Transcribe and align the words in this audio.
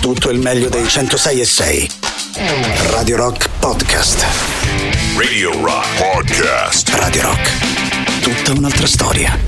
tutto 0.00 0.30
il 0.30 0.38
meglio 0.38 0.70
dei 0.70 0.88
106 0.88 1.40
e 1.40 1.44
6. 1.44 1.90
Radio 2.90 3.16
Rock 3.16 3.48
Podcast. 3.58 4.24
Radio 5.16 5.52
Rock 5.62 5.86
Podcast. 5.98 6.88
Radio 6.94 7.22
Rock. 7.22 8.20
Tutta 8.22 8.58
un'altra 8.58 8.86
storia. 8.86 9.38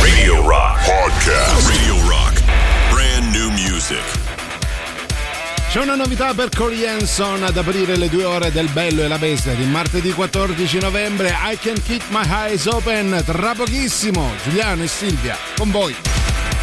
Radio 0.00 0.46
Rock 0.48 0.84
Podcast. 0.84 1.68
Radio 1.68 2.08
Rock. 2.08 2.42
Brand 2.90 3.34
new 3.34 3.50
music. 3.50 4.00
C'è 5.70 5.80
una 5.80 5.94
novità 5.94 6.32
per 6.32 6.48
Corey 6.48 6.86
Hanson 6.86 7.44
ad 7.44 7.56
aprire 7.56 7.96
le 7.96 8.08
due 8.08 8.24
ore 8.24 8.50
del 8.50 8.68
Bello 8.68 9.02
e 9.02 9.08
la 9.08 9.18
Bestia 9.18 9.52
di 9.52 9.64
martedì 9.64 10.12
14 10.12 10.78
novembre. 10.78 11.28
I 11.28 11.58
Can 11.60 11.80
Keep 11.82 12.04
My 12.08 12.26
Eyes 12.26 12.64
Open. 12.64 13.22
Tra 13.26 13.54
pochissimo, 13.54 14.30
Giuliano 14.42 14.82
e 14.82 14.88
Silvia, 14.88 15.36
con 15.56 15.70
voi. 15.70 15.94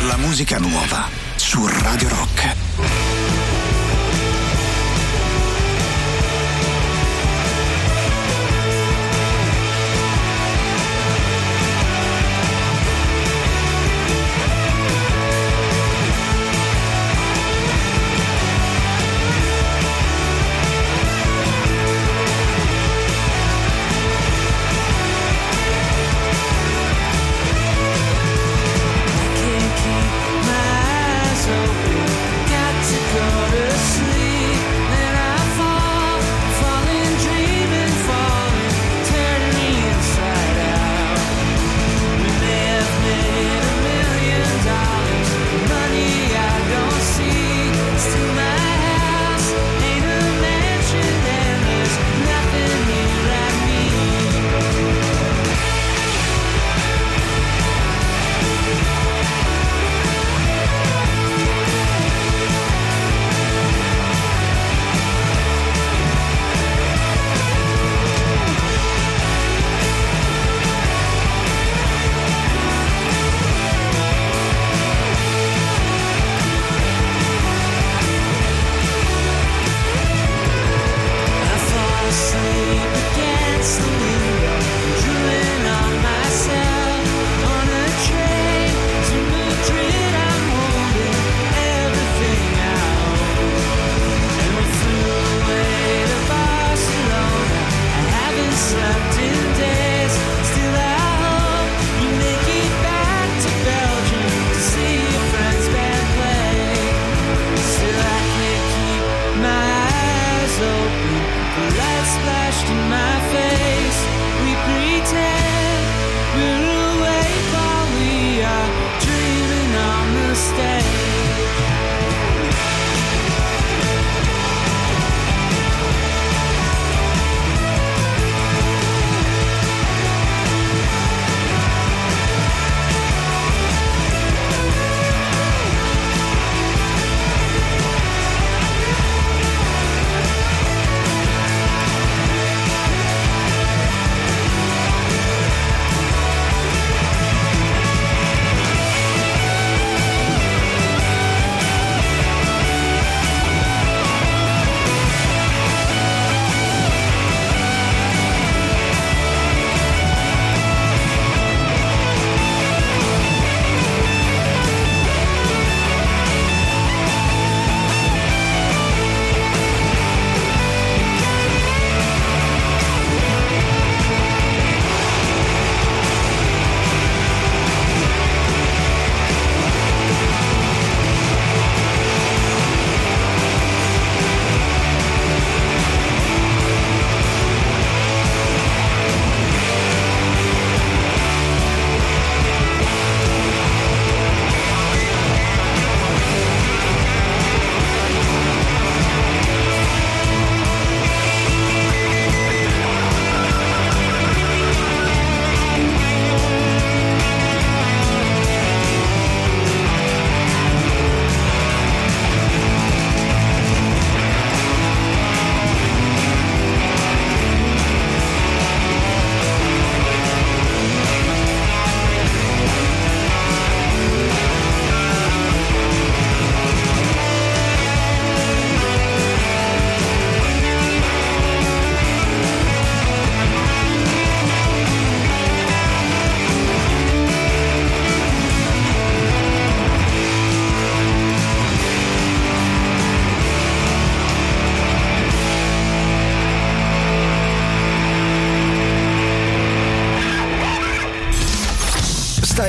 La 0.08 0.18
musica 0.18 0.58
nuova 0.58 1.27
su 1.48 1.66
Radio 1.66 2.10
Rock. 2.10 2.97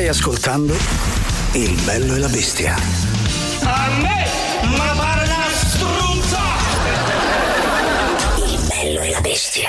Stai 0.08 0.20
ascoltando 0.20 0.74
Il 1.52 1.78
bello 1.84 2.14
e 2.14 2.18
la 2.18 2.28
bestia. 2.28 2.74
A 3.62 3.90
me, 4.00 4.26
ma 4.74 4.94
pare 4.96 5.24
una 5.24 5.44
struzza! 5.52 6.38
Il 8.46 8.66
bello 8.66 9.00
e 9.02 9.10
la 9.10 9.20
bestia. 9.20 9.68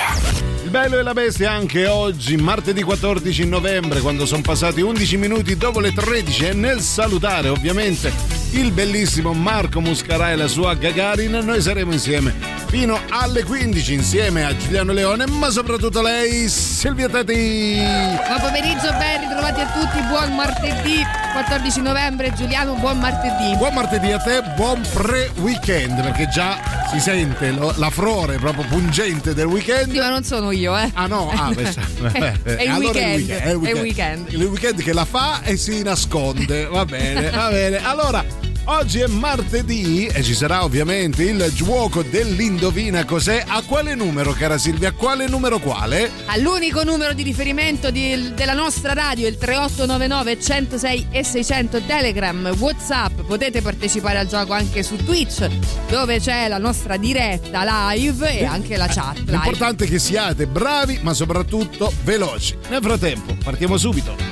Il 0.62 0.70
bello 0.70 0.98
e 0.98 1.02
la 1.02 1.12
bestia 1.12 1.50
anche 1.50 1.86
oggi, 1.86 2.38
martedì 2.38 2.82
14 2.82 3.46
novembre, 3.48 4.00
quando 4.00 4.24
sono 4.24 4.40
passati 4.40 4.80
11 4.80 5.16
minuti 5.18 5.58
dopo 5.58 5.78
le 5.78 5.92
13 5.92 6.46
e 6.46 6.52
nel 6.54 6.80
salutare 6.80 7.50
ovviamente 7.50 8.10
il 8.52 8.72
bellissimo 8.72 9.34
Marco 9.34 9.82
Muscarà 9.82 10.30
e 10.30 10.36
la 10.36 10.48
sua 10.48 10.72
Gagarin. 10.72 11.32
Noi 11.44 11.60
saremo 11.60 11.92
insieme 11.92 12.49
fino 12.70 13.00
alle 13.08 13.42
15 13.42 13.94
insieme 13.94 14.44
a 14.44 14.56
Giuliano 14.56 14.92
Leone, 14.92 15.26
ma 15.26 15.50
soprattutto 15.50 16.00
lei, 16.00 16.48
Silvia 16.48 17.08
Tati. 17.08 17.82
Buon 18.26 18.40
pomeriggio, 18.40 18.92
ben 18.96 19.20
ritrovati 19.20 19.60
a 19.60 19.66
tutti, 19.66 20.00
buon 20.08 20.34
martedì 20.36 21.02
14 21.32 21.80
novembre, 21.80 22.32
Giuliano, 22.32 22.74
buon 22.74 22.98
martedì. 22.98 23.56
Buon 23.56 23.74
martedì 23.74 24.12
a 24.12 24.18
te, 24.18 24.42
buon 24.56 24.80
pre-weekend, 24.92 26.00
perché 26.02 26.28
già 26.28 26.58
si 26.90 27.00
sente 27.00 27.50
lo, 27.50 27.72
la 27.76 27.90
frore 27.90 28.36
proprio 28.36 28.64
pungente 28.68 29.34
del 29.34 29.46
weekend. 29.46 29.92
Sì, 29.92 29.98
ma 29.98 30.08
non 30.08 30.22
sono 30.22 30.50
io, 30.50 30.76
eh. 30.76 30.90
Ah 30.94 31.06
no, 31.06 31.30
ah, 31.30 31.52
beh, 31.52 32.40
è, 32.42 32.62
il 32.62 32.68
allora 32.68 32.98
weekend, 32.98 33.30
è 33.30 33.50
il 33.50 33.56
weekend. 33.56 33.66
È 33.66 33.70
il 33.70 33.80
weekend. 33.80 34.32
Il 34.32 34.44
weekend 34.44 34.82
che 34.82 34.92
la 34.92 35.04
fa 35.04 35.42
e 35.42 35.56
si 35.56 35.82
nasconde. 35.82 36.66
Va 36.66 36.84
bene, 36.84 37.30
va 37.30 37.48
bene. 37.50 37.82
Allora, 37.82 38.24
Oggi 38.64 39.00
è 39.00 39.06
martedì 39.06 40.06
e 40.06 40.22
ci 40.22 40.34
sarà 40.34 40.64
ovviamente 40.64 41.24
il 41.24 41.50
gioco 41.52 42.02
dell'indovina 42.02 43.04
cos'è. 43.04 43.42
A 43.46 43.62
quale 43.62 43.94
numero, 43.94 44.32
cara 44.32 44.58
Silvia? 44.58 44.90
A 44.90 44.92
quale 44.92 45.26
numero 45.26 45.58
quale? 45.58 46.10
All'unico 46.26 46.84
numero 46.84 47.12
di 47.12 47.22
riferimento 47.22 47.90
di, 47.90 48.32
della 48.34 48.52
nostra 48.52 48.92
radio, 48.92 49.26
il 49.26 49.38
3899 49.38 50.40
106 50.40 51.06
e 51.10 51.24
600 51.24 51.82
Telegram, 51.82 52.54
Whatsapp. 52.58 53.20
Potete 53.22 53.62
partecipare 53.62 54.18
al 54.18 54.26
gioco 54.26 54.52
anche 54.52 54.82
su 54.82 54.96
Twitch, 54.96 55.48
dove 55.88 56.20
c'è 56.20 56.46
la 56.46 56.58
nostra 56.58 56.96
diretta 56.96 57.92
live 57.92 58.38
e 58.38 58.44
anche 58.44 58.76
la 58.76 58.86
chat. 58.86 59.18
Live. 59.18 59.32
L'importante 59.32 59.84
è 59.86 59.88
che 59.88 59.98
siate 59.98 60.46
bravi, 60.46 61.00
ma 61.02 61.14
soprattutto 61.14 61.92
veloci. 62.04 62.56
Nel 62.68 62.82
frattempo, 62.82 63.36
partiamo 63.42 63.76
subito. 63.76 64.29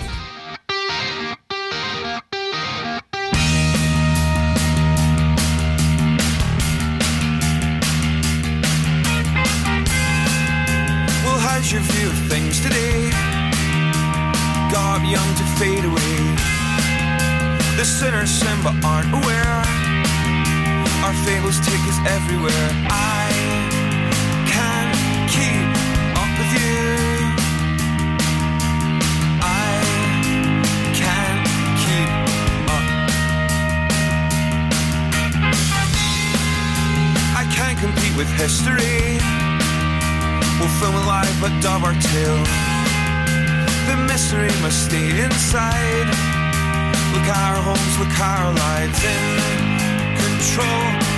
History 38.38 39.18
We'll 40.58 40.68
film 40.80 40.94
a 40.94 41.06
but 41.40 41.52
dub 41.62 41.84
our 41.84 41.92
tale. 41.92 42.44
The 43.86 43.96
mystery 44.10 44.50
must 44.60 44.86
stay 44.86 45.22
inside. 45.22 46.08
Look 47.12 47.28
our 47.28 47.56
homes, 47.62 47.98
look 48.00 48.20
our 48.20 48.52
lives 48.52 49.04
in 49.04 49.22
control 50.18 51.17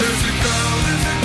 There's 0.00 0.24
a 0.24 0.32
girl, 0.42 0.82
there's 0.86 1.04
a 1.04 1.19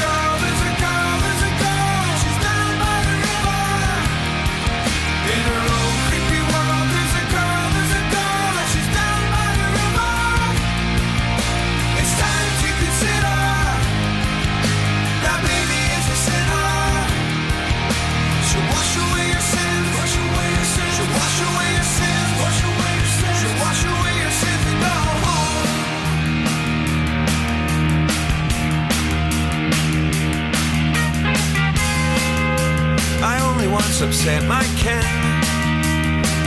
upset 34.05 34.43
my 34.43 34.63
Ken, 34.77 35.03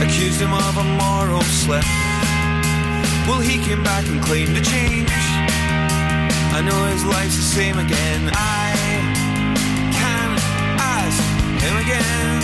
accused 0.01 0.39
him 0.39 0.53
of 0.53 0.77
a 0.77 0.83
moral 0.83 1.41
slip. 1.41 1.83
Well, 3.27 3.41
he 3.41 3.57
came 3.61 3.83
back 3.83 4.07
and 4.07 4.21
claimed 4.23 4.55
to 4.55 4.61
change. 4.61 5.09
I 6.55 6.61
know 6.65 6.85
his 6.85 7.03
life's 7.03 7.35
the 7.35 7.41
same 7.41 7.77
again. 7.77 8.29
I 8.31 8.71
can 9.91 10.29
ask 10.79 11.21
him 11.61 11.75
again. 11.77 12.38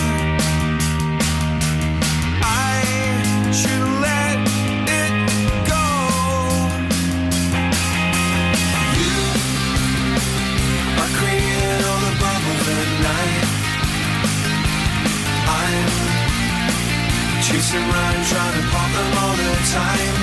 Chasing 17.76 17.90
around 17.90 18.24
trying 18.26 18.60
to 18.60 18.68
pop 18.68 18.90
them 18.92 19.12
all 19.22 19.36
the 19.36 19.52
time. 19.72 20.16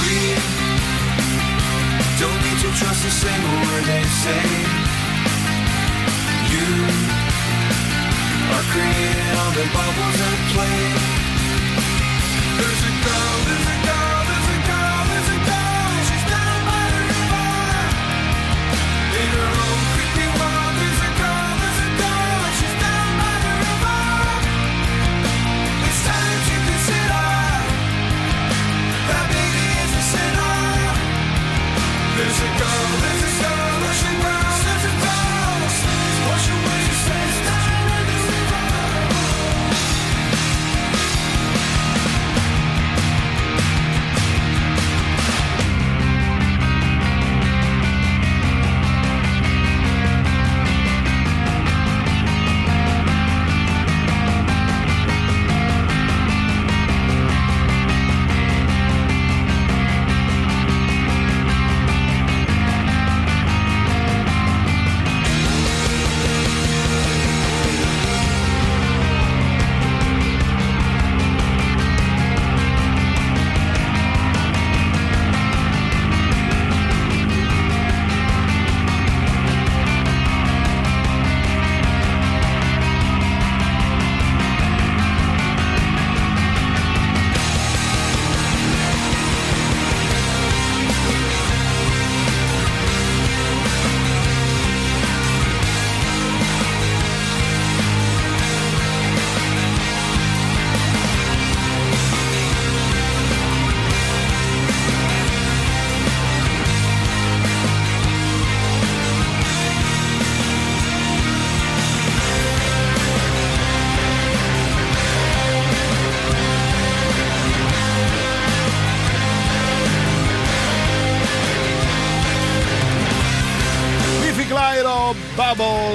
We 0.00 0.16
don't 2.20 2.40
need 2.42 2.58
to 2.62 2.70
trust 2.78 3.04
a 3.04 3.10
single 3.10 3.56
word 3.66 3.84
they 3.84 4.04
say. 4.22 4.44
You 6.52 6.68
are 8.54 8.64
creating 8.72 9.32
all 9.38 9.52
the 9.52 9.66
bubbles 9.72 10.18
at 10.30 10.38
play. 10.52 10.80
There's 12.58 12.82
a 12.82 12.94
girl, 13.04 13.34
there's 13.46 13.66
a 13.66 13.83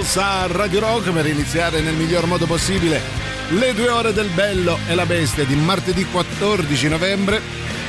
frequenza 0.10 0.48
Radio 0.48 0.80
Rock 0.80 1.12
per 1.12 1.28
iniziare 1.28 1.82
nel 1.82 1.94
miglior 1.94 2.26
modo 2.26 2.48
possibile 2.48 3.00
le 3.52 3.74
due 3.76 3.90
ore 3.90 4.12
del 4.12 4.30
bello 4.30 4.78
e 4.88 4.96
la 4.96 5.06
bestia 5.06 5.46
di 5.46 5.56
martedì 5.56 6.04
14 6.04 6.88
novembre. 6.88 7.40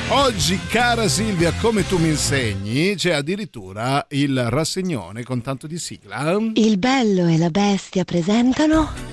Oggi, 0.09 0.59
cara 0.67 1.07
Silvia, 1.07 1.51
come 1.59 1.87
tu 1.87 1.97
mi 1.97 2.09
insegni, 2.09 2.93
c'è 2.95 3.13
addirittura 3.13 4.05
il 4.09 4.49
rassegnone 4.49 5.23
con 5.23 5.41
tanto 5.41 5.65
di 5.65 5.79
sigla. 5.79 6.37
Il 6.53 6.77
bello 6.77 7.27
e 7.27 7.37
la 7.37 7.49
bestia 7.49 8.03
presentano 8.03 9.10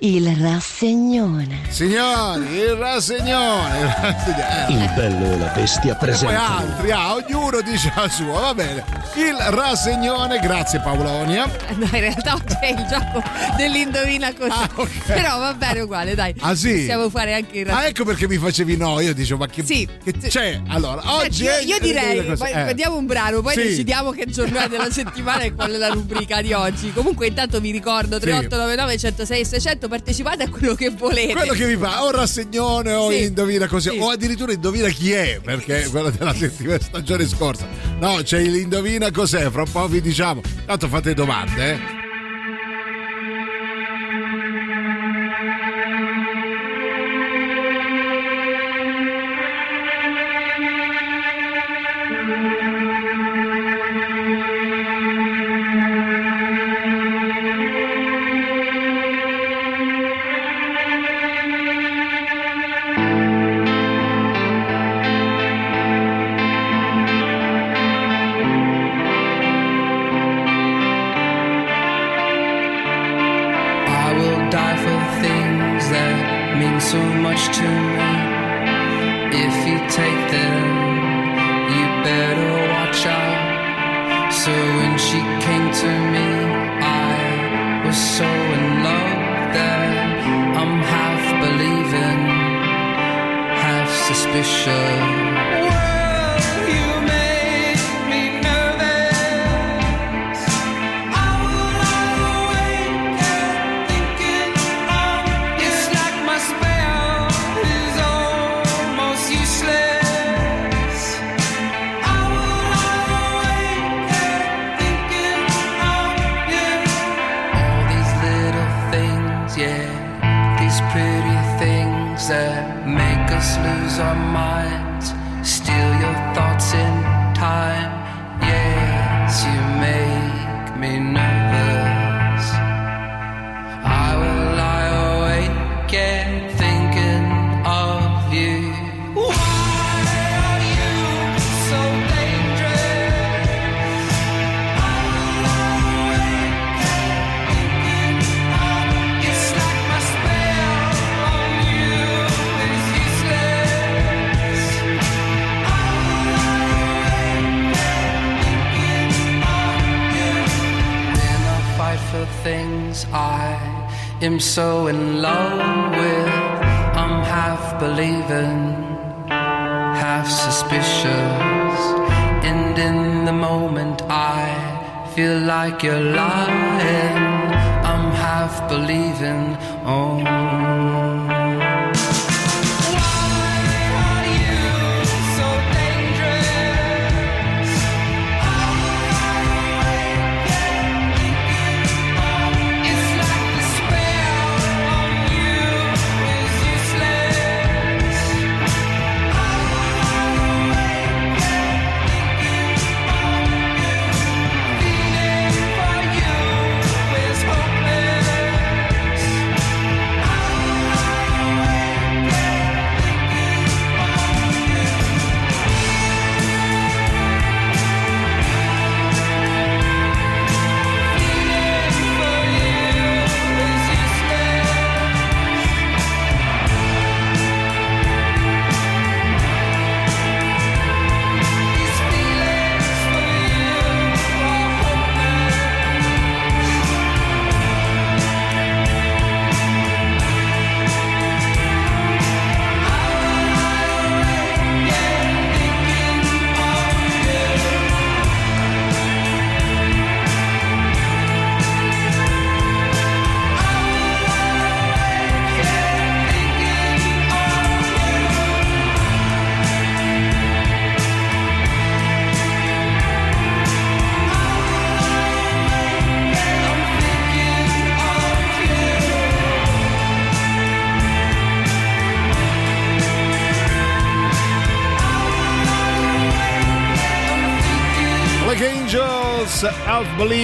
il 0.00 0.36
rassegnone. 0.36 1.62
Signori, 1.68 2.56
il 2.56 2.74
rassegnone. 2.74 3.78
Il, 3.78 3.94
rassegnone. 4.00 4.66
il 4.68 4.92
bello 4.94 5.32
e 5.32 5.38
la 5.38 5.52
bestia 5.54 5.94
presentano. 5.94 6.60
E 6.60 6.66
poi 6.66 6.90
altri, 6.90 6.90
ah, 6.90 7.14
ognuno 7.14 7.60
dice 7.60 7.92
la 7.94 8.08
sua, 8.08 8.40
va 8.40 8.54
bene. 8.54 8.84
Il 9.14 9.36
rassegnone, 9.36 10.38
grazie 10.40 10.80
Paolonia. 10.80 11.48
No, 11.74 11.86
in 11.86 12.00
realtà 12.00 12.34
oggi 12.34 12.56
è 12.60 12.68
il 12.68 12.86
gioco 12.88 13.22
dell'indovina 13.56 14.32
così. 14.32 14.50
Ah, 14.50 14.70
okay. 14.74 15.00
Però 15.06 15.38
va 15.38 15.54
bene 15.54 15.80
uguale, 15.80 16.14
dai. 16.14 16.32
Ah 16.38 16.54
sì? 16.54 16.72
Possiamo 16.72 17.10
fare 17.10 17.34
anche 17.34 17.58
il 17.58 17.64
rassegnone. 17.64 17.86
Ah, 17.86 17.88
ecco 17.88 18.04
perché 18.04 18.28
mi 18.28 18.36
facevi 18.36 18.76
no, 18.76 19.00
io 19.00 19.12
dicevo, 19.12 19.40
ma 19.40 19.46
che, 19.48 19.64
sì. 19.64 19.88
che 20.02 20.12
c'è? 20.12 20.60
Allora, 20.68 21.02
oggi 21.16 21.42
io. 21.42 21.58
Io 21.64 21.78
direi, 21.80 22.22
poi 22.36 22.50
eh. 22.52 22.64
vediamo 22.64 22.96
un 22.96 23.06
brano, 23.06 23.40
poi 23.40 23.54
sì. 23.54 23.62
decidiamo 23.62 24.12
che 24.12 24.26
giornata 24.26 24.68
della 24.68 24.90
settimana 24.90 25.40
e 25.42 25.52
qual 25.52 25.72
è 25.72 25.76
la 25.76 25.88
rubrica 25.88 26.40
di 26.40 26.52
oggi. 26.52 26.92
Comunque 26.92 27.26
intanto 27.26 27.58
vi 27.58 27.72
ricordo 27.72 28.20
3899 28.20 28.98
106 28.98 29.44
600 29.44 29.88
partecipate 29.94 30.42
a 30.42 30.48
quello 30.48 30.74
che 30.74 30.90
volete. 30.90 31.34
Quello 31.34 31.52
che 31.52 31.66
vi 31.66 31.76
fa, 31.76 32.02
o 32.02 32.10
rassegnone 32.10 32.92
o 32.92 33.10
sì. 33.10 33.22
indovina 33.22 33.68
così, 33.68 33.90
sì. 33.90 33.98
o 33.98 34.10
addirittura 34.10 34.52
indovina 34.52 34.88
chi 34.88 35.12
è, 35.12 35.38
perché 35.42 35.84
è 35.84 35.88
quello 35.88 36.10
della 36.10 36.34
settimana 36.34 36.80
stagione 36.80 37.28
scorsa. 37.28 37.68
No, 38.00 38.18
c'è 38.22 38.42
l'indovina 38.42 39.12
cos'è, 39.12 39.48
fra 39.50 39.62
un 39.62 39.70
po' 39.70 39.86
vi 39.86 40.00
diciamo. 40.00 40.40
Tanto 40.66 40.88
fate 40.88 41.14
domande, 41.14 41.70
eh. 41.70 42.03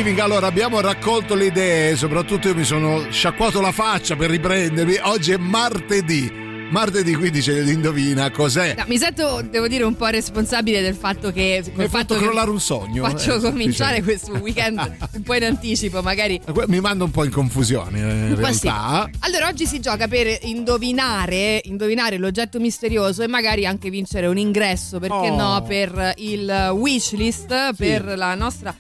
Believing. 0.01 0.19
Allora, 0.21 0.47
abbiamo 0.47 0.81
raccolto 0.81 1.35
le 1.35 1.47
idee, 1.47 1.95
soprattutto 1.95 2.49
io 2.49 2.55
mi 2.55 2.65
sono 2.65 3.11
sciacquato 3.11 3.61
la 3.61 3.71
faccia 3.71 4.17
per 4.17 4.31
riprendermi. 4.31 4.97
Oggi 5.03 5.33
è 5.33 5.37
martedì. 5.37 6.49
Martedì 6.71 7.15
quindi 7.15 7.41
c'è 7.41 7.61
l'indovina 7.61 8.31
cos'è. 8.31 8.77
No, 8.79 8.85
mi 8.87 8.97
sento, 8.97 9.43
devo 9.43 9.69
dire, 9.69 9.85
un 9.85 9.97
po' 9.97 10.07
responsabile 10.07 10.81
del 10.81 10.95
fatto 10.95 11.31
che. 11.33 11.63
Mi 11.75 11.83
hai 11.83 11.89
fatto 11.91 12.15
crollare 12.15 12.49
un 12.49 12.61
sogno. 12.61 13.05
Faccio 13.05 13.35
eh, 13.35 13.41
cominciare 13.41 14.03
questo 14.03 14.33
weekend 14.33 14.79
un 15.13 15.23
po' 15.23 15.35
in 15.35 15.45
anticipo, 15.45 16.01
magari. 16.01 16.41
Mi 16.69 16.81
manda 16.81 17.05
un 17.05 17.11
po' 17.11 17.25
in 17.25 17.31
confusione 17.31 17.99
in 17.99 18.37
realtà. 18.37 19.11
Sì. 19.13 19.19
Allora, 19.21 19.49
oggi 19.49 19.67
si 19.67 19.81
gioca 19.81 20.09
per 20.09 20.39
indovinare, 20.43 21.61
indovinare 21.65 22.17
l'oggetto 22.17 22.59
misterioso 22.59 23.23
e 23.23 23.27
magari 23.29 23.67
anche 23.67 23.91
vincere 23.91 24.29
un 24.29 24.39
ingresso, 24.39 24.99
perché 24.99 25.29
Oh. 25.29 25.37
no, 25.37 25.63
per 25.67 26.15
il 26.17 26.71
wishlist, 26.73 27.75
per 27.75 28.17
la 28.17 28.35
nostra 28.35 28.75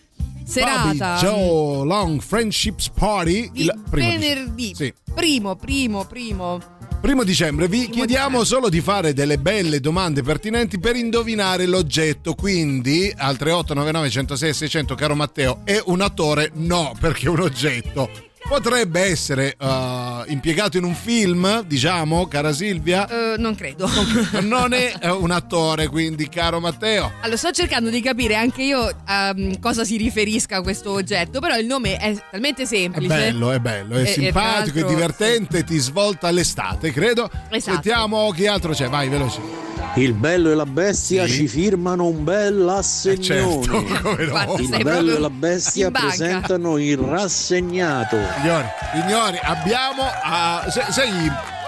serata. 0.44 1.14
Bobby 1.14 1.20
Joe 1.20 1.86
Long 1.86 2.20
Friendships 2.20 2.90
Party. 2.90 3.50
il 3.54 3.72
primo 3.90 4.08
venerdì. 4.08 4.72
Sì. 4.74 4.92
Primo, 5.14 5.56
primo, 5.56 6.04
primo. 6.04 6.60
Primo 7.00 7.24
dicembre 7.24 7.66
vi 7.66 7.78
Primo 7.78 7.94
chiediamo 7.94 8.28
dicembre. 8.40 8.46
solo 8.46 8.68
di 8.68 8.80
fare 8.82 9.12
delle 9.14 9.38
belle 9.38 9.80
domande 9.80 10.22
pertinenti 10.22 10.78
per 10.78 10.96
indovinare 10.96 11.66
l'oggetto. 11.66 12.34
Quindi 12.34 13.12
al 13.16 13.36
3899 13.38 14.10
106 14.10 14.52
600, 14.54 14.94
caro 14.94 15.14
Matteo, 15.14 15.60
è 15.64 15.80
un 15.86 16.02
attore? 16.02 16.50
No, 16.54 16.92
perché 17.00 17.26
è 17.26 17.30
un 17.30 17.40
oggetto. 17.40 18.08
Potrebbe 18.50 19.02
essere 19.02 19.54
eh, 19.56 20.22
impiegato 20.26 20.76
in 20.76 20.82
un 20.82 20.96
film, 20.96 21.62
diciamo, 21.62 22.26
cara 22.26 22.52
Silvia. 22.52 23.06
Eh, 23.06 23.36
non 23.38 23.54
credo. 23.54 23.88
Non 24.42 24.72
è 24.72 24.92
eh, 25.00 25.08
un 25.08 25.30
attore, 25.30 25.86
quindi, 25.86 26.28
caro 26.28 26.58
Matteo. 26.58 27.12
Allora, 27.20 27.36
sto 27.36 27.52
cercando 27.52 27.90
di 27.90 28.00
capire 28.00 28.34
anche 28.34 28.62
io 28.64 28.90
a 29.04 29.32
cosa 29.60 29.84
si 29.84 29.96
riferisca 29.96 30.56
a 30.56 30.62
questo 30.62 30.90
oggetto, 30.90 31.38
però 31.38 31.56
il 31.56 31.66
nome 31.66 31.96
è 31.96 32.12
talmente 32.28 32.62
È 32.62 32.66
semplice. 32.66 33.06
bello, 33.06 33.52
è 33.52 33.60
bello, 33.60 33.94
è 33.94 34.02
E- 34.02 34.06
simpatico, 34.06 34.80
è 34.80 34.84
divertente, 34.84 35.62
ti 35.62 35.78
svolta 35.78 36.28
l'estate, 36.32 36.90
credo. 36.90 37.30
Esatto. 37.50 37.74
Sentiamo 37.74 38.30
chi 38.32 38.48
altro 38.48 38.72
c'è, 38.72 38.88
vai, 38.88 39.08
veloci. 39.08 39.40
Il 39.96 40.12
bello 40.14 40.50
e 40.50 40.54
la 40.54 40.66
bestia 40.66 41.26
Sì. 41.26 41.32
ci 41.32 41.48
firmano 41.48 42.06
un 42.06 42.22
bel 42.22 42.66
Eh, 42.68 42.78
assegnone. 42.78 43.22
certo, 43.24 43.84
come 44.02 44.24
no. 44.24 44.56
Il 44.58 44.68
sei 44.68 44.82
bello 44.82 45.16
e 45.16 45.18
la 45.18 45.30
bestia 45.30 45.90
presentano 45.90 46.78
il 46.78 46.96
rassegnato. 46.96 48.16
Signori, 48.40 48.66
signori, 48.94 49.38
abbiamo. 49.42 50.02
ah, 50.22 50.64
sai, 50.70 50.92
sai 50.92 51.10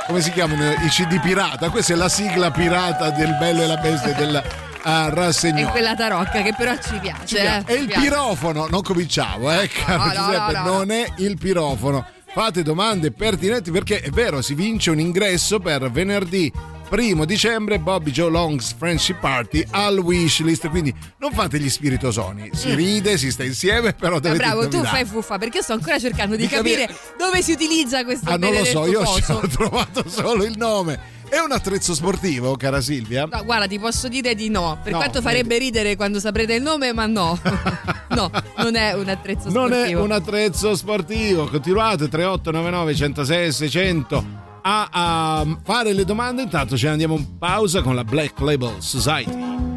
come 0.06 0.20
si 0.20 0.30
chiamano 0.32 0.70
i 0.70 0.88
CD 0.88 1.20
pirata? 1.20 1.68
Questa 1.70 1.92
è 1.92 1.96
la 1.96 2.08
sigla 2.08 2.50
pirata 2.50 3.10
del 3.10 3.36
Bello 3.38 3.62
e 3.62 3.66
la 3.66 3.76
Bestia 3.76 4.12
del 4.14 4.42
ah, 4.82 5.06
È 5.08 5.10
rassegno. 5.14 5.70
quella 5.70 5.94
tarocca 5.94 6.42
che 6.42 6.54
però 6.56 6.74
ci 6.76 6.98
piace. 7.00 7.38
eh, 7.38 7.64
È 7.64 7.74
ci 7.74 7.80
il 7.80 7.86
piace. 7.86 8.00
pirofono, 8.02 8.66
non 8.68 8.82
cominciamo, 8.82 9.50
eh, 9.52 9.68
caro 9.68 9.98
No, 9.98 10.04
no, 10.06 10.12
Giuseppe, 10.12 10.52
no, 10.52 10.62
no, 10.64 10.72
non 10.78 10.90
è 10.90 11.06
il 11.18 11.36
pirofono. 11.38 12.04
Fate 12.34 12.62
domande 12.62 13.10
pertinenti 13.12 13.70
perché 13.70 14.00
è 14.00 14.08
vero, 14.10 14.40
si 14.42 14.54
vince 14.54 14.90
un 14.90 14.98
ingresso 14.98 15.60
per 15.60 15.90
venerdì 15.90 16.50
primo 16.92 17.24
dicembre 17.24 17.78
Bobby 17.78 18.10
Joe 18.10 18.28
Long's 18.30 18.74
Friendship 18.76 19.18
Party 19.18 19.64
al 19.70 19.96
wishlist. 19.98 20.68
Quindi 20.68 20.94
non 21.20 21.32
fate 21.32 21.58
gli 21.58 21.70
spiritosoni, 21.70 22.50
si 22.52 22.74
ride, 22.74 23.16
si 23.16 23.30
sta 23.30 23.44
insieme, 23.44 23.94
però 23.94 24.20
dovete 24.20 24.36
bravo, 24.44 24.68
tu 24.68 24.84
fai 24.84 25.06
fuffa 25.06 25.38
perché 25.38 25.56
io 25.58 25.62
sto 25.62 25.72
ancora 25.72 25.98
cercando 25.98 26.36
di, 26.36 26.42
Di 26.42 26.48
capire- 26.54 26.84
capire 26.88 26.98
dove 27.16 27.40
si 27.40 27.52
utilizza 27.52 28.04
questo 28.04 28.28
Ah, 28.28 28.36
non 28.36 28.52
lo 28.52 28.62
so, 28.66 28.84
io 28.84 29.06
ci 29.06 29.22
coso. 29.22 29.32
ho 29.42 29.48
trovato 29.48 30.04
solo 30.06 30.44
il 30.44 30.54
nome. 30.58 31.20
È 31.30 31.38
un 31.38 31.50
attrezzo 31.52 31.94
sportivo, 31.94 32.56
cara 32.56 32.82
Silvia? 32.82 33.24
No, 33.24 33.42
guarda, 33.42 33.66
ti 33.66 33.78
posso 33.78 34.06
dire 34.08 34.34
di 34.34 34.50
no. 34.50 34.78
Per 34.82 34.92
No, 34.92 34.98
quanto 34.98 35.22
farebbe 35.22 35.56
ridere 35.56 35.96
quando 35.96 36.20
saprete 36.20 36.52
il 36.52 36.62
nome, 36.62 36.92
ma 36.92 37.06
no. 37.06 37.40
no, 38.10 38.30
non 38.58 38.76
è 38.76 38.92
un 38.92 39.08
attrezzo 39.08 39.48
Non 39.48 39.72
è 39.72 39.76
sportivo. 39.76 40.02
un 40.02 40.10
attrezzo 40.12 40.76
sportivo. 40.76 41.46
Continuate 41.46 42.08
3899 42.08 42.94
106 42.94 43.50
600 43.52 44.41
a, 44.62 44.88
a 44.90 45.58
fare 45.62 45.92
le 45.92 46.04
domande. 46.04 46.42
Intanto 46.42 46.76
ce 46.76 46.86
ne 46.86 46.92
andiamo 46.92 47.16
in 47.16 47.38
pausa 47.38 47.82
con 47.82 47.94
la 47.94 48.04
Black 48.04 48.40
Label 48.40 48.80
Society. 48.80 49.71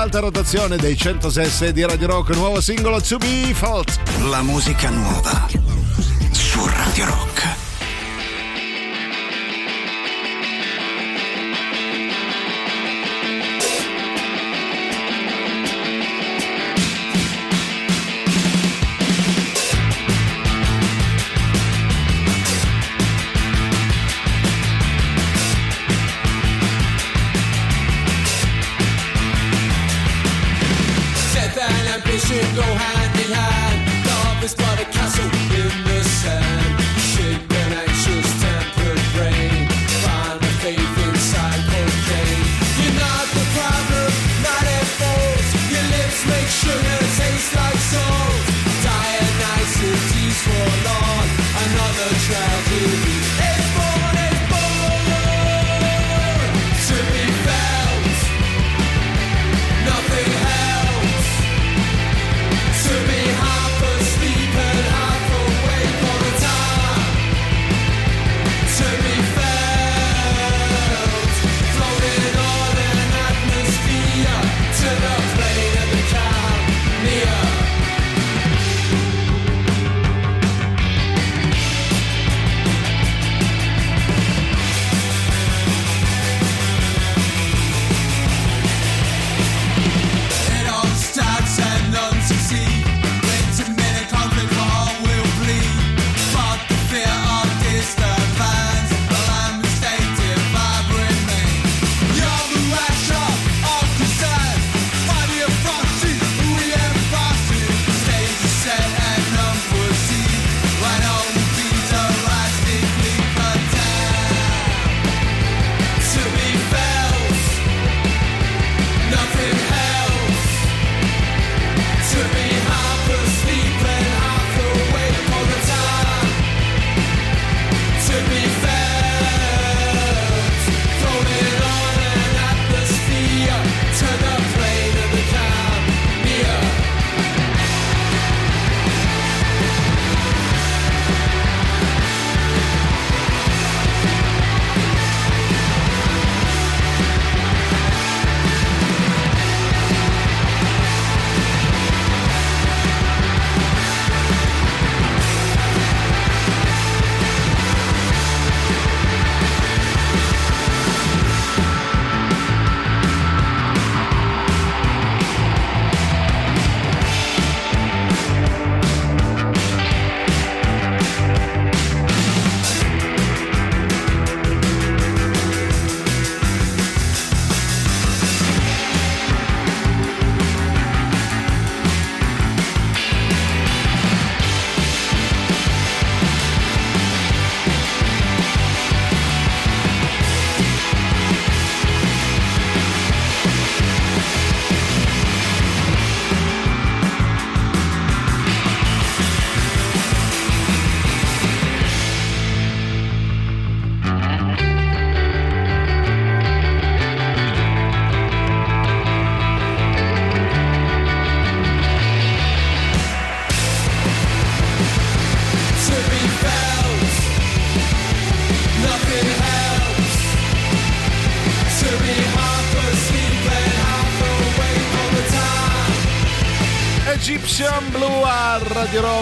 Nell'alta 0.00 0.20
rotazione 0.20 0.78
dei 0.78 0.96
106 0.96 1.74
di 1.74 1.84
Radio 1.84 2.06
Rock, 2.06 2.34
nuovo 2.34 2.62
singolo 2.62 3.02
To 3.02 3.18
Be 3.18 3.52
Fault. 3.52 4.00
La 4.30 4.40
musica 4.40 4.88
nuova 4.88 5.46
su 6.30 6.64
Radio 6.64 7.04
Rock. 7.04 7.29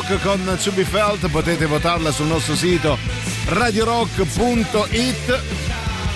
Rock 0.08 0.22
con 0.22 0.58
To 0.62 0.70
Be 0.72 0.84
Felt, 0.84 1.28
potete 1.28 1.66
votarla 1.66 2.10
sul 2.10 2.26
nostro 2.26 2.54
sito 2.56 2.96
radiorock.it. 3.48 5.40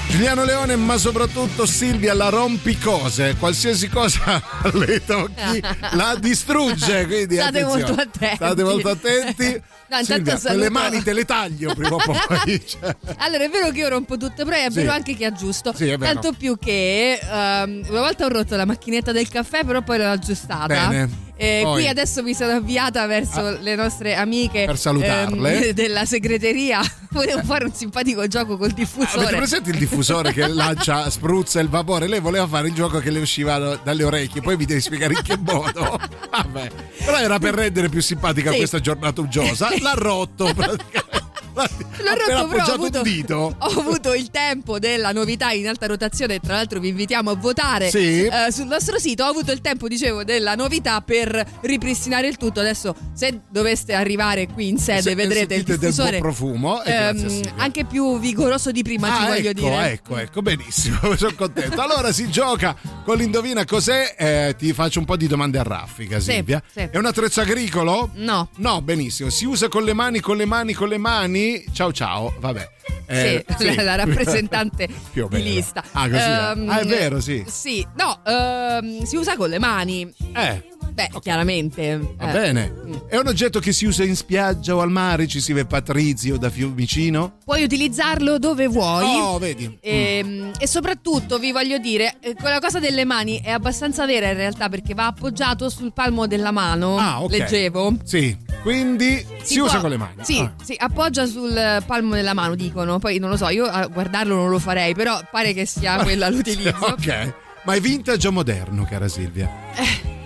Giuliano 0.09 0.44
Leone, 0.44 0.76
ma 0.76 0.96
soprattutto 0.98 1.64
Silvia 1.66 2.12
la 2.14 2.28
rompicose, 2.28 3.37
qualsiasi 3.38 3.88
cosa 3.88 4.42
le 4.72 5.05
tocchi 5.05 5.62
la 5.92 6.16
distrugge. 6.18 7.07
Quindi 7.07 7.35
State 7.37 7.61
attenzione. 7.61 7.85
molto 7.85 8.02
attenti. 8.02 8.35
State 8.37 8.62
molto 8.64 8.88
attenti. 8.88 9.62
No, 9.92 10.02
Silvia, 10.05 10.38
saluto- 10.38 10.70
mani 10.70 11.02
te 11.02 11.12
le 11.12 11.26
taglio 11.26 11.74
prima 11.74 11.96
o 11.96 11.98
poi. 11.98 12.62
cioè. 12.66 12.96
Allora, 13.18 13.44
è 13.44 13.50
vero 13.50 13.68
che 13.72 13.81
io 13.81 13.88
rompo 13.90 14.16
tutto, 14.16 14.42
però 14.46 14.57
è 14.57 14.68
Sì. 14.70 14.76
vero 14.76 14.90
anche 14.90 15.14
che 15.14 15.26
aggiusto. 15.26 15.74
Sì. 15.76 15.94
Tanto 16.00 16.33
più 16.33 16.57
che 16.59 17.18
ehm, 17.22 17.85
una 17.90 18.00
volta 18.00 18.24
ho 18.24 18.28
rotto 18.28 18.57
la 18.57 18.64
macchinetta 18.64 19.12
del 19.12 19.28
caffè, 19.28 19.66
però 19.66 19.83
poi 19.83 19.98
l'ho 19.98 20.11
aggiustata. 20.11 20.87
Bene. 20.88 21.22
E 21.35 21.61
Poi? 21.64 21.81
qui 21.81 21.88
adesso 21.88 22.23
mi 22.23 22.35
sono 22.35 22.53
avviata 22.53 23.07
verso 23.07 23.59
le 23.61 23.75
nostre 23.75 24.14
amiche 24.14 24.64
Per 24.66 24.79
salutarle. 24.79 25.68
ehm, 25.68 25.73
della 25.75 26.05
segreteria. 26.05 26.81
Volevo 27.11 27.42
fare 27.42 27.64
un 27.64 27.75
simpatico 27.75 28.27
gioco 28.29 28.57
col 28.57 28.71
Avete 28.71 28.81
diffusore. 28.81 29.37
presente 29.37 29.71
il 29.71 29.79
diffusore 29.79 30.33
che 30.33 30.47
lancia, 30.53 31.11
spruzza 31.11 31.61
il 31.61 31.68
vapore? 31.68 32.07
Lei 32.07 32.21
voleva 32.21 32.47
fare 32.47 32.68
il 32.68 32.75
gioco 32.75 32.99
che 33.01 33.11
le 33.11 33.21
usciva 33.21 33.79
dalle 33.83 34.05
orecchie, 34.05 34.40
poi 34.40 34.57
mi 34.57 34.64
devi 34.66 34.81
spiegare 34.81 35.14
in 35.14 35.23
che 35.23 35.37
modo. 35.37 35.99
Vabbè, 36.31 36.71
però 37.05 37.18
era 37.18 37.38
per 37.38 37.55
rendere 37.55 37.88
più 37.88 38.01
simpatica 38.01 38.51
Sì. 38.51 38.57
questa 38.59 38.81
giornata 38.81 39.21
uggiosa. 39.21 39.68
L'ha 39.81 39.95
rotto 39.95 40.53
praticamente. 40.55 41.22
L'ho 41.55 42.15
rotto, 42.35 42.49
però 42.49 42.65
ho 42.67 42.73
avuto, 42.73 42.99
un 42.99 43.03
dito. 43.05 43.35
ho 43.59 43.81
avuto 43.81 44.15
il 44.15 44.31
tempo 44.31 44.79
della 44.79 45.12
novità 45.12 45.51
in 45.53 45.69
alta 45.69 45.87
rotazione. 45.87 46.41
Tra 46.41 46.55
l'altro, 46.55 46.81
vi 46.81 46.88
invitiamo 46.88 47.31
a 47.31 47.35
votare 47.35 47.91
Sì. 47.91 48.25
eh, 48.25 48.51
sul 48.51 48.67
nostro 48.67 48.99
sito. 48.99 49.25
Ho 49.25 49.29
avuto 49.29 49.53
il 49.53 49.61
tempo, 49.61 49.88
dicevo, 49.88 50.25
della 50.25 50.55
novità 50.55 51.01
per 51.03 51.45
ripristinare 51.61 52.27
il 52.29 52.37
tutto. 52.37 52.61
Adesso, 52.61 52.95
se 53.15 53.41
doveste 53.51 53.93
arrivare 53.95 54.47
qui 54.49 54.69
in 54.69 54.79
sede, 54.79 55.03
Se- 55.03 55.15
vedrete 55.15 55.55
il 55.55 55.65
diffusore 55.65 56.19
profumo, 56.19 56.83
ehm, 56.83 57.41
anche 57.57 57.85
più 57.85 58.19
vigoroso 58.19 58.71
di 58.73 58.83
prima, 58.83 59.09
ti 59.09 59.23
Ah, 59.23 59.27
voglio 59.27 59.51
ecco, 59.51 59.61
dire. 59.61 59.91
ecco, 59.93 60.17
ecco, 60.19 60.43
benissimo, 60.43 60.99
sono 61.17 61.35
contento. 61.37 61.81
Allora 61.81 62.12
si 62.12 62.29
gioca 62.31 62.75
con 63.05 63.17
l'indovina 63.19 63.65
cos'è. 63.65 64.15
Eh, 64.19 64.55
ti 64.57 64.73
faccio 64.73 64.99
un 64.99 65.05
po' 65.05 65.17
di 65.17 65.27
domande 65.27 65.59
a 65.59 65.62
raffica, 65.62 66.19
Sì, 66.19 66.33
Silvia. 66.33 66.62
sì. 66.73 66.88
È 66.91 66.97
un 66.97 67.07
attrezzo 67.07 67.41
agricolo? 67.41 68.11
No. 68.15 68.49
No, 68.57 68.81
benissimo. 68.83 69.29
Si 69.31 69.45
usa 69.45 69.69
con 69.69 69.85
le 69.85 69.93
mani, 69.93 70.21
con 70.21 70.37
le 70.37 70.45
mani, 70.47 70.73
con 70.73 70.88
le 70.88 70.99
mani. 70.99 71.41
Ciao 71.72 71.92
ciao, 71.92 72.35
vabbè. 72.38 72.68
Eh, 73.07 73.44
sì, 73.59 73.74
la, 73.74 73.83
la 73.83 73.94
rappresentante 73.96 74.88
di 75.12 75.42
lista. 75.42 75.83
Ah, 75.92 76.09
così. 76.09 76.22
Ehm, 76.22 76.68
ah, 76.70 76.78
è 76.81 76.85
vero, 76.87 77.20
sì. 77.20 77.44
Sì, 77.46 77.87
no, 77.96 78.20
ehm, 78.24 79.02
si 79.02 79.16
usa 79.16 79.37
con 79.37 79.48
le 79.48 79.59
mani. 79.59 80.12
Eh, 80.35 80.62
Beh, 80.92 81.11
chiaramente. 81.20 81.98
va 82.18 82.28
eh. 82.28 82.33
bene. 82.33 82.72
È 83.09 83.16
un 83.16 83.26
oggetto 83.26 83.61
che 83.61 83.72
si 83.72 83.87
usa 83.87 84.05
in 84.05 84.14
spiaggia 84.16 84.74
o 84.76 84.81
al 84.81 84.90
mare, 84.90 85.26
ci 85.26 85.40
si 85.40 85.52
vede 85.52 85.66
Patrizio 85.66 86.37
da 86.37 86.50
Fiumicino? 86.50 87.38
Puoi 87.44 87.62
utilizzarlo 87.62 88.38
dove 88.38 88.66
vuoi. 88.68 89.05
Oh, 89.05 89.38
vedi. 89.38 89.78
E, 89.81 90.50
e 90.59 90.66
soprattutto 90.66 91.38
vi 91.38 91.50
voglio 91.52 91.78
dire, 91.78 92.16
eh, 92.20 92.35
quella 92.35 92.59
cosa 92.59 92.78
delle 92.78 93.05
mani 93.05 93.40
è 93.42 93.50
abbastanza 93.50 94.05
vera 94.07 94.28
in 94.28 94.37
realtà 94.37 94.68
perché 94.68 94.92
va 94.94 95.07
appoggiato 95.07 95.68
sul 95.70 95.92
palmo 95.92 96.26
della 96.26 96.50
mano. 96.50 96.98
Ah, 96.98 97.22
ok. 97.22 97.31
Leggevo. 97.31 97.96
Sì, 98.05 98.37
quindi 98.62 99.24
si, 99.42 99.57
può- 99.59 99.66
usa 99.66 99.78
con 99.81 99.90
le 99.90 99.96
mani. 99.96 100.16
Sì, 100.22 100.38
Ah. 100.38 100.52
sì, 100.62 100.74
appoggia 100.78 101.24
sul 101.26 101.57
eh, 101.57 101.81
palmo 101.87 102.14
della 102.14 102.35
mano, 102.35 102.55
dicono. 102.55 102.98
Poi 102.98 103.18
non 103.18 103.31
lo 103.31 103.37
so, 103.37 103.48
io 103.48 103.64
a 103.64 103.87
guardarlo 103.87 104.35
non 104.35 104.50
lo 104.50 104.59
farei, 104.59 104.94
però 104.94 105.18
pare 105.31 105.52
che 105.55 105.64
sia 105.66 105.96
quella 106.02 106.28
l'utilizzo. 106.31 106.76
Ok, 106.81 107.35
ma 107.64 107.74
è 107.74 107.81
vintage 107.81 108.28
o 108.28 108.33
moderno, 108.33 108.85
cara 108.85 109.09
Silvia? 109.09 109.48
Eh. 109.74 110.20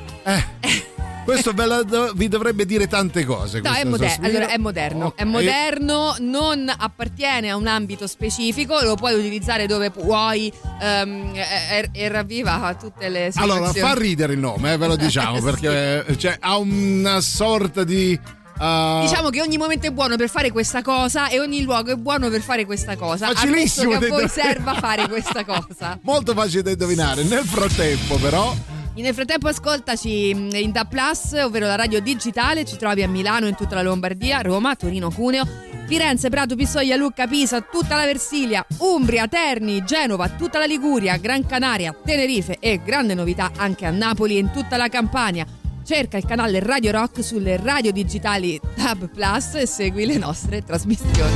Questo 1.25 1.53
la 1.57 1.83
do- 1.83 2.13
vi 2.15 2.29
dovrebbe 2.29 2.65
dire 2.67 2.87
tante 2.87 3.25
cose. 3.25 3.61
No, 3.61 3.71
è, 3.71 3.85
questo 3.85 3.89
moder- 3.91 4.19
allora, 4.23 4.47
è 4.49 4.57
moderno. 4.59 5.07
Ok. 5.07 5.15
È 5.19 5.25
moderno, 5.25 6.15
non 6.21 6.73
appartiene 6.77 7.51
a 7.51 7.57
un 7.57 7.67
ambito 7.67 8.07
specifico, 8.07 8.81
lo 8.81 8.95
puoi 8.95 9.15
utilizzare 9.15 9.67
dove 9.67 9.91
vuoi 9.91 10.53
ehm, 10.81 11.33
e, 11.35 11.89
e 11.93 12.09
ravviva 12.09 12.77
tutte 12.79 13.09
le 13.09 13.33
Allora, 13.35 13.67
situazioni. 13.67 13.89
fa 13.89 13.99
ridere 13.99 14.33
il 14.35 14.39
nome, 14.39 14.73
eh, 14.75 14.77
ve 14.77 14.87
lo 14.87 14.95
diciamo, 14.97 15.39
Sì. 15.39 15.43
perché 15.43 16.05
eh, 16.07 16.17
cioè, 16.17 16.37
ha 16.39 16.57
una 16.59 17.21
sorta 17.21 17.83
di... 17.83 18.17
uh, 18.61 19.01
Diciamo 19.01 19.29
che 19.31 19.41
ogni 19.41 19.57
momento 19.57 19.89
è 19.89 19.91
buono 19.91 20.15
per 20.15 20.29
fare 20.29 20.53
questa 20.53 20.81
cosa 20.83 21.27
e 21.29 21.41
ogni 21.41 21.63
luogo 21.63 21.91
è 21.91 21.97
buono 21.97 22.29
per 22.31 22.41
fare 22.41 22.65
questa 22.65 22.95
cosa. 22.95 23.33
Facilissimo 23.33 23.95
Ammesso 23.95 24.07
che 24.07 24.13
a 24.15 24.17
voi 24.17 24.29
serva 24.29 24.75
fare 24.75 25.09
questa 25.09 25.45
cosa. 25.45 25.99
Molto 26.07 26.35
facile 26.35 26.63
da 26.63 26.71
indovinare. 26.71 27.25
Nel 27.25 27.43
frattempo, 27.45 28.15
però, 28.19 28.55
Nel 28.99 29.15
frattempo 29.15 29.47
ascoltaci 29.49 30.31
in 30.31 30.71
Da 30.73 30.85
Plus, 30.85 31.33
ovvero 31.33 31.67
la 31.67 31.77
radio 31.77 32.01
digitale, 32.01 32.65
ci 32.65 32.77
trovi 32.77 33.03
a 33.03 33.09
Milano, 33.09 33.47
in 33.47 33.55
tutta 33.55 33.77
la 33.77 33.83
Lombardia, 33.83 34.41
Roma, 34.41 34.75
Torino, 34.75 35.11
Cuneo, 35.11 35.47
Firenze, 35.87 36.29
Prato, 36.29 36.57
Pistoia, 36.57 36.97
Lucca, 36.97 37.29
Pisa, 37.29 37.61
tutta 37.61 37.95
la 37.95 38.05
Versilia, 38.05 38.67
Umbria, 38.79 39.29
Terni, 39.29 39.85
Genova, 39.85 40.31
tutta 40.31 40.59
la 40.59 40.65
Liguria, 40.65 41.19
Gran 41.19 41.47
Canaria, 41.47 41.95
Tenerife 42.05 42.57
e 42.59 42.81
grande 42.83 43.15
novità 43.15 43.53
anche 43.57 43.87
a 43.87 43.91
Napoli 43.91 44.37
e 44.37 44.41
in 44.41 44.51
tutta 44.51 44.77
la 44.77 44.89
Campania. 44.89 45.47
Cerca 45.85 46.17
il 46.17 46.25
canale 46.25 46.59
Radio 46.59 46.91
Rock 46.91 47.23
sulle 47.23 47.59
radio 47.59 47.93
digitali 47.93 48.59
Tab 48.75 49.09
Plus 49.09 49.55
e 49.55 49.67
segui 49.67 50.07
le 50.07 50.17
nostre 50.17 50.65
trasmissioni. 50.65 51.35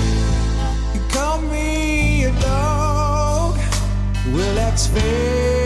You 0.95 1.07
call 1.13 1.47
me 1.49 2.25
a 2.25 2.31
dog. 2.41 3.59
Well, 4.33 4.55
that's 4.55 4.89
fair 4.89 5.60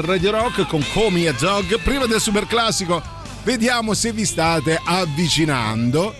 Radio 0.00 0.30
Rock 0.30 0.66
con 0.66 0.84
Comi 0.92 1.26
a 1.26 1.32
Dog. 1.32 1.80
Prima 1.80 2.06
del 2.06 2.20
super 2.20 2.46
classico, 2.46 3.02
vediamo 3.44 3.94
se 3.94 4.12
vi 4.12 4.24
state 4.24 4.80
avvicinando. 4.82 6.14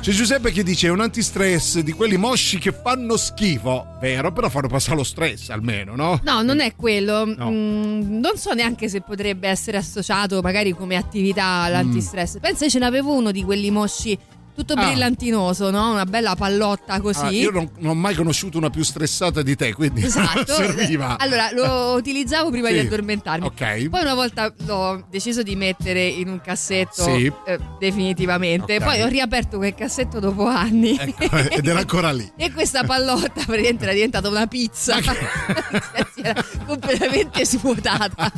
C'è 0.00 0.10
Giuseppe 0.10 0.50
che 0.50 0.64
dice: 0.64 0.88
un 0.88 1.00
antistress 1.00 1.78
di 1.78 1.92
quelli 1.92 2.16
mosci 2.16 2.58
che 2.58 2.72
fanno 2.72 3.16
schifo. 3.16 3.86
Vero, 4.00 4.32
però 4.32 4.48
fanno 4.48 4.66
passare 4.66 4.96
lo 4.96 5.04
stress 5.04 5.50
almeno, 5.50 5.94
no? 5.94 6.18
No, 6.24 6.42
non 6.42 6.58
è 6.58 6.74
quello. 6.74 7.24
No. 7.24 7.50
Mm, 7.50 8.18
non 8.18 8.36
so 8.36 8.52
neanche 8.52 8.88
se 8.88 9.00
potrebbe 9.00 9.46
essere 9.46 9.76
associato 9.76 10.40
magari 10.42 10.72
come 10.72 10.96
attività 10.96 11.44
all'antistress. 11.44 12.38
Pensa, 12.40 12.68
ce 12.68 12.80
n'avevo 12.80 13.14
uno 13.14 13.30
di 13.30 13.44
quelli 13.44 13.70
mosci 13.70 14.18
tutto. 14.54 14.72
Ah. 14.74 14.86
brillantinoso, 14.86 15.70
no? 15.70 15.92
Una 15.92 16.04
bella 16.06 16.34
pallotta 16.34 17.00
così. 17.00 17.24
Ah, 17.24 17.30
io 17.30 17.50
non, 17.50 17.70
non 17.78 17.90
ho 17.90 17.94
mai 17.94 18.14
conosciuto 18.14 18.58
una 18.58 18.70
più 18.70 18.82
stressata 18.82 19.42
di 19.42 19.56
te, 19.56 19.72
quindi 19.74 20.04
Esatto. 20.04 20.52
serviva. 20.54 21.18
Allora, 21.18 21.50
lo 21.52 21.94
utilizzavo 21.98 22.50
prima 22.50 22.68
Sì. 22.68 22.74
di 22.74 22.78
addormentarmi. 22.80 23.46
Ok. 23.46 23.88
Poi 23.88 24.00
una 24.00 24.14
volta 24.14 24.52
l'ho 24.66 25.04
deciso 25.10 25.42
di 25.42 25.56
mettere 25.56 26.04
in 26.06 26.28
un 26.28 26.40
cassetto 26.40 27.02
Sì. 27.04 27.30
eh, 27.46 27.58
definitivamente. 27.78 28.76
Ok. 28.76 28.82
Poi 28.84 29.02
ho 29.02 29.06
riaperto 29.08 29.56
quel 29.58 29.74
cassetto 29.74 30.20
dopo 30.20 30.46
anni. 30.46 30.96
Ecco, 30.98 31.36
ed 31.36 31.66
era 31.66 31.78
ancora 31.80 32.12
lì. 32.12 32.30
E 32.42 32.50
questa 32.52 32.82
pallotta 32.84 33.42
praticamente 33.46 33.84
era 33.84 33.92
diventata 33.92 34.28
una 34.28 34.46
pizza. 34.46 35.00
si 35.00 36.20
era 36.22 36.44
completamente 36.66 37.44
svuotata. 37.46 38.30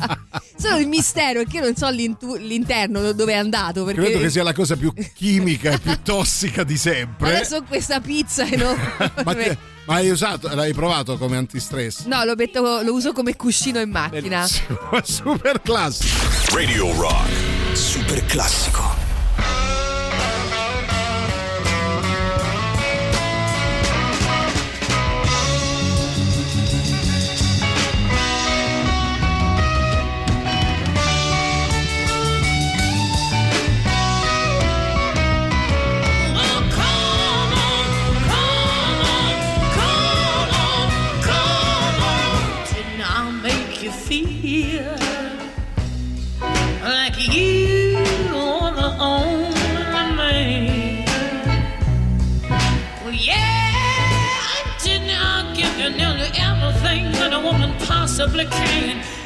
Solo 0.57 0.77
il 0.77 0.87
mistero 0.87 1.41
è 1.41 1.45
che 1.45 1.57
io 1.57 1.63
non 1.63 1.75
so 1.75 1.89
l'interno 1.89 3.11
dove 3.13 3.33
è 3.33 3.35
andato. 3.35 3.83
Perché 3.83 4.01
Credo 4.01 4.19
che 4.19 4.29
sia 4.29 4.43
la 4.43 4.53
cosa 4.53 4.75
più 4.75 4.93
chimica 5.15 5.71
e 5.71 5.79
più 5.79 5.97
tossica 6.05 6.63
di 6.63 6.77
sempre. 6.77 7.29
adesso 7.35 7.63
questa 7.63 7.99
pizza 7.99 8.45
enorme. 8.47 9.11
ma, 9.25 9.33
te- 9.33 9.57
ma 9.85 9.95
hai 9.95 10.09
usato, 10.09 10.53
l'hai 10.53 10.73
provato 10.73 11.17
come 11.17 11.35
antistress? 11.35 12.05
No, 12.05 12.23
lo, 12.23 12.35
metto- 12.35 12.81
lo 12.83 12.93
uso 12.93 13.11
come 13.11 13.35
cuscino 13.35 13.79
in 13.79 13.89
macchina. 13.89 14.45
Bellissimo, 14.45 14.77
super 15.03 15.61
classico. 15.61 16.55
Radio 16.55 16.93
Rock. 16.95 17.73
Super 17.73 18.23
classico. 18.25 19.04
supplicant 58.15 59.24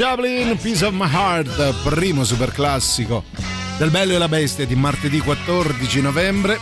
Janis 0.00 0.16
Joplin, 0.16 0.56
Piece 0.56 0.86
of 0.86 0.94
My 0.94 1.10
Heart, 1.10 1.82
primo 1.82 2.24
super 2.24 2.50
classico 2.52 3.24
del 3.76 3.90
Bello 3.90 4.14
e 4.14 4.18
la 4.18 4.28
Bestia 4.28 4.64
di 4.64 4.74
martedì 4.74 5.20
14 5.20 6.00
novembre. 6.00 6.58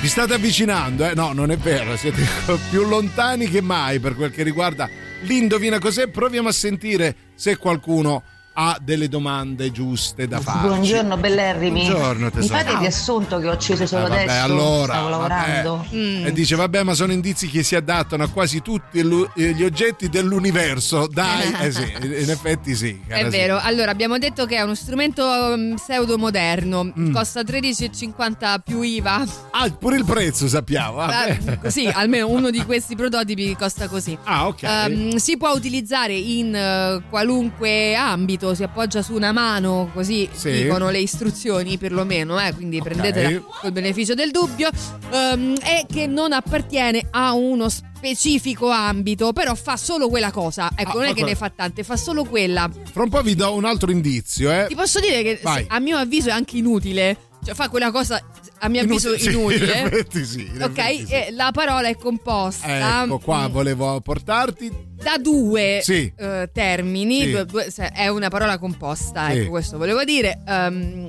Vi 0.00 0.08
state 0.08 0.34
avvicinando, 0.34 1.08
eh? 1.08 1.14
No, 1.14 1.32
non 1.32 1.52
è 1.52 1.56
vero, 1.56 1.96
siete 1.96 2.26
più 2.68 2.84
lontani 2.84 3.48
che 3.48 3.60
mai 3.60 4.00
per 4.00 4.16
quel 4.16 4.32
che 4.32 4.42
riguarda 4.42 4.90
l'indovina 5.20 5.78
cos'è. 5.78 6.08
Proviamo 6.08 6.48
a 6.48 6.52
sentire 6.52 7.14
se 7.36 7.56
qualcuno 7.56 8.24
ha 8.64 8.78
delle 8.80 9.08
domande 9.08 9.72
giuste 9.72 10.28
da 10.28 10.40
fare. 10.40 10.68
Buongiorno 10.68 11.16
bellerrimi. 11.16 11.80
Buongiorno 11.84 12.24
Mi 12.26 12.30
tesoro. 12.30 12.54
fate 12.58 12.70
il 12.72 12.78
riassunto 12.78 13.38
che 13.38 13.48
ho 13.48 13.52
acceso 13.52 13.86
solo 13.86 14.06
Eh, 14.06 14.08
vabbè, 14.08 14.22
adesso? 14.22 14.42
allora, 14.44 14.92
Stavo 14.92 15.08
vabbè. 15.08 15.28
lavorando. 15.28 15.86
Mm. 15.94 16.26
E 16.26 16.32
dice, 16.32 16.56
vabbè, 16.56 16.82
ma 16.82 16.94
sono 16.94 17.12
indizi 17.12 17.48
che 17.48 17.62
si 17.62 17.74
adattano 17.74 18.22
a 18.24 18.28
quasi 18.28 18.62
tutti 18.62 18.98
eh, 19.00 19.52
gli 19.54 19.62
oggetti 19.64 20.08
dell'universo. 20.08 21.06
Dai, 21.08 21.52
eh 21.60 21.72
sì, 21.72 21.92
in 22.02 22.30
effetti 22.30 22.74
sì. 22.76 23.00
È 23.06 23.22
sì. 23.24 23.28
vero, 23.30 23.58
allora 23.60 23.90
abbiamo 23.90 24.18
detto 24.18 24.46
che 24.46 24.56
è 24.56 24.60
uno 24.62 24.74
strumento 24.74 25.24
um, 25.24 25.74
pseudo 25.74 26.16
moderno, 26.18 26.90
Mm. 26.92 27.12
costa 27.12 27.40
13,50 27.42 28.60
più 28.64 28.82
IVA. 28.82 29.24
Ah, 29.52 29.68
pure 29.70 29.96
il 29.96 30.04
prezzo 30.04 30.46
sappiamo. 30.48 30.96
vabbè. 30.96 31.38
Ah, 31.46 31.58
così, 31.58 31.86
almeno 31.86 32.28
uno 32.28 32.50
di 32.50 32.64
questi 32.64 32.94
prototipi 32.96 33.54
costa 33.56 33.88
così. 33.88 34.16
Ah, 34.24 34.46
ok. 34.46 34.62
Ehm, 34.62 35.16
si 35.16 35.36
può 35.36 35.50
utilizzare 35.52 36.14
in 36.14 36.54
eh, 36.54 37.02
qualunque 37.08 37.94
ambito, 37.94 38.51
si 38.54 38.62
appoggia 38.62 39.02
su 39.02 39.14
una 39.14 39.32
mano, 39.32 39.90
così 39.92 40.28
Sì. 40.32 40.50
dicono 40.62 40.90
le 40.90 40.98
istruzioni 41.00 41.78
perlomeno, 41.78 42.38
eh, 42.40 42.52
quindi 42.54 42.80
prendetela 42.82 43.40
col 43.60 43.72
beneficio 43.72 44.14
del 44.14 44.30
dubbio, 44.30 44.70
ehm, 45.10 45.54
e 45.62 45.86
che 45.90 46.06
non 46.06 46.32
appartiene 46.32 47.06
a 47.10 47.32
uno 47.32 47.68
specifico 47.68 48.68
ambito, 48.68 49.32
però 49.32 49.54
fa 49.54 49.76
solo 49.76 50.08
quella 50.08 50.30
cosa. 50.30 50.70
Ecco, 50.74 50.98
Ah, 50.98 51.02
non 51.02 51.04
è 51.10 51.14
che 51.14 51.22
ne 51.24 51.34
fa 51.34 51.50
tante, 51.50 51.84
fa 51.84 51.96
solo 51.96 52.24
quella. 52.24 52.68
Fra 52.92 53.02
un 53.04 53.08
po' 53.08 53.22
vi 53.22 53.34
do 53.34 53.54
un 53.54 53.64
altro 53.64 53.90
indizio, 53.90 54.50
eh. 54.50 54.66
Ti 54.68 54.74
posso 54.74 54.98
dire 55.00 55.22
che 55.22 55.38
Vai. 55.42 55.64
a 55.68 55.78
mio 55.78 55.96
avviso 55.96 56.28
è 56.28 56.32
anche 56.32 56.56
inutile, 56.56 57.16
cioè 57.44 57.54
fa 57.54 57.68
quella 57.68 57.90
cosa 57.92 58.20
a 58.64 58.68
mio 58.68 58.82
avviso 58.82 59.08
Inutile- 59.08 59.30
sì, 59.30 59.36
inutile. 59.36 59.64
in 59.80 59.86
effetti 59.86 60.24
sì, 60.24 60.50
in 60.54 60.62
Ok, 60.62 60.78
effetti 60.78 61.06
sì. 61.06 61.12
e 61.14 61.28
la 61.32 61.50
parola 61.52 61.88
è 61.88 61.96
composta 61.96 63.02
Ecco, 63.04 63.18
qua 63.18 63.48
volevo 63.48 64.00
portarti. 64.00 64.70
da 65.02 65.16
due 65.18 65.80
Sì. 65.82 66.12
eh, 66.16 66.48
termini, 66.52 67.22
Sì. 67.22 67.30
due- 67.32 67.44
due- 67.46 67.70
se- 67.72 67.90
è 67.90 68.06
una 68.06 68.28
parola 68.28 68.58
composta, 68.58 69.30
Sì. 69.30 69.38
ecco 69.38 69.50
questo 69.50 69.78
volevo 69.78 70.04
dire. 70.04 70.40
Ehm, 70.46 71.08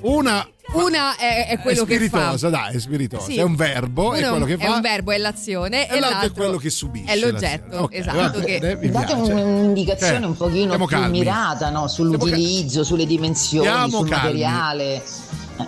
Una 0.00 0.46
una 0.74 1.16
è, 1.16 1.46
è 1.48 1.58
quello 1.60 1.82
è 1.84 1.86
che 1.86 1.94
fa. 1.98 2.04
spiritosa, 2.06 2.48
dai, 2.50 2.74
è 2.76 2.78
spiritosa. 2.78 3.24
Sì. 3.24 3.36
È 3.38 3.42
un 3.42 3.56
verbo, 3.56 4.12
è 4.12 4.18
Uno 4.20 4.28
quello 4.30 4.44
che 4.44 4.54
è 4.54 4.66
fa. 4.66 4.74
un 4.74 4.80
verbo, 4.82 5.10
è 5.12 5.16
l'azione, 5.18 5.88
e 5.88 5.96
e 5.96 5.98
l'altro 6.00 6.26
è 6.28 6.32
quello 6.32 6.58
che 6.58 6.68
subisce. 6.70 7.10
È 7.10 7.16
l'oggetto, 7.16 7.64
l'azione. 7.64 7.82
Ok, 7.84 7.94
esatto. 7.94 8.40
che- 8.40 8.90
Date 8.90 9.12
un'indicazione 9.14 10.24
Eh, 10.24 10.28
un 10.28 10.36
pochino 10.36 10.76
più 10.76 10.84
calmi. 10.86 11.18
mirata 11.20 11.70
no? 11.70 11.88
Sull'utilizzo, 11.88 12.84
sulle 12.84 13.06
dimensioni, 13.06 13.66
Stiamo 13.66 13.88
sul 13.98 14.08
calmi. 14.10 14.24
materiale. 14.42 15.02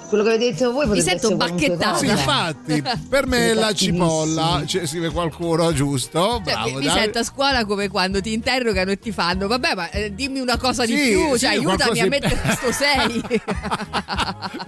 Quello 0.09 0.23
che 0.23 0.31
avete 0.31 0.51
detto 0.51 0.73
voi 0.73 0.87
potrebbe 0.87 1.09
sento 1.09 1.27
essere 1.27 1.37
qualunque 1.37 1.69
bacchettata. 1.69 1.99
Sì, 1.99 2.07
infatti, 2.07 2.83
per 3.09 3.27
me 3.27 3.55
la 3.55 3.73
cipolla, 3.73 4.63
cioè, 4.67 4.87
scrive 4.87 5.11
qualcuno, 5.11 5.73
giusto? 5.73 6.41
Cioè, 6.45 6.55
Bravo, 6.55 6.69
mi, 6.69 6.75
mi 6.77 6.85
dai. 6.87 6.99
sento 6.99 7.19
a 7.19 7.25
scuola 7.25 7.65
come 7.65 7.89
quando 7.89 8.21
ti 8.21 8.33
interrogano 8.33 8.91
e 8.93 8.99
ti 8.99 9.13
fanno 9.13 9.47
vabbè 9.49 9.75
ma 9.75 9.91
eh, 9.91 10.15
dimmi 10.15 10.41
una 10.41 10.57
cosa 10.57 10.85
di 10.87 10.97
Sì, 10.97 11.11
più 11.11 11.33
sì, 11.33 11.39
cioè 11.41 11.51
aiutami 11.51 11.77
qualcosa 11.77 12.03
a 12.03 12.07
mettere 12.07 12.41
questo 12.41 12.73
6 12.73 13.23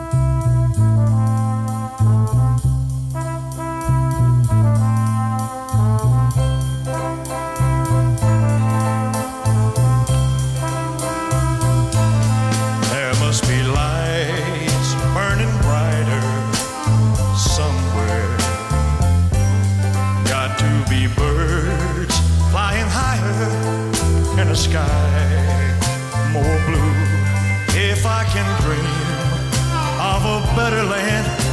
Sky 24.58 25.78
more 26.32 26.58
blue. 26.66 26.94
If 27.90 28.04
I 28.04 28.24
can 28.24 28.48
dream 28.62 28.98
of 30.12 30.22
a 30.26 30.38
better 30.56 30.82
land 30.82 31.47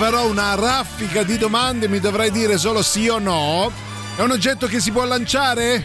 farò 0.00 0.26
una 0.30 0.54
raffica 0.54 1.22
di 1.24 1.36
domande, 1.36 1.86
mi 1.86 2.00
dovrai 2.00 2.30
dire 2.30 2.56
solo 2.56 2.80
sì 2.80 3.06
o 3.08 3.18
no. 3.18 3.70
È 4.16 4.22
un 4.22 4.30
oggetto 4.30 4.66
che 4.66 4.80
si 4.80 4.92
può 4.92 5.04
lanciare? 5.04 5.84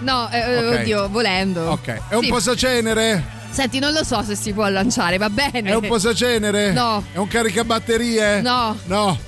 No, 0.00 0.26
eh, 0.30 0.68
Ok. 0.68 0.78
oddio, 0.80 1.08
volendo. 1.10 1.70
Ok. 1.72 2.00
È 2.08 2.14
un 2.14 2.22
Sì. 2.22 2.28
posacenere? 2.30 3.22
Senti, 3.50 3.78
non 3.78 3.92
lo 3.92 4.04
so 4.04 4.22
se 4.22 4.36
si 4.36 4.54
può 4.54 4.66
lanciare, 4.70 5.18
va 5.18 5.28
bene. 5.28 5.68
È 5.68 5.74
un 5.74 5.86
posacenere? 5.86 6.72
No. 6.72 7.04
È 7.12 7.18
un 7.18 7.28
caricabatterie? 7.28 8.40
No. 8.40 8.74
No. 8.84 9.18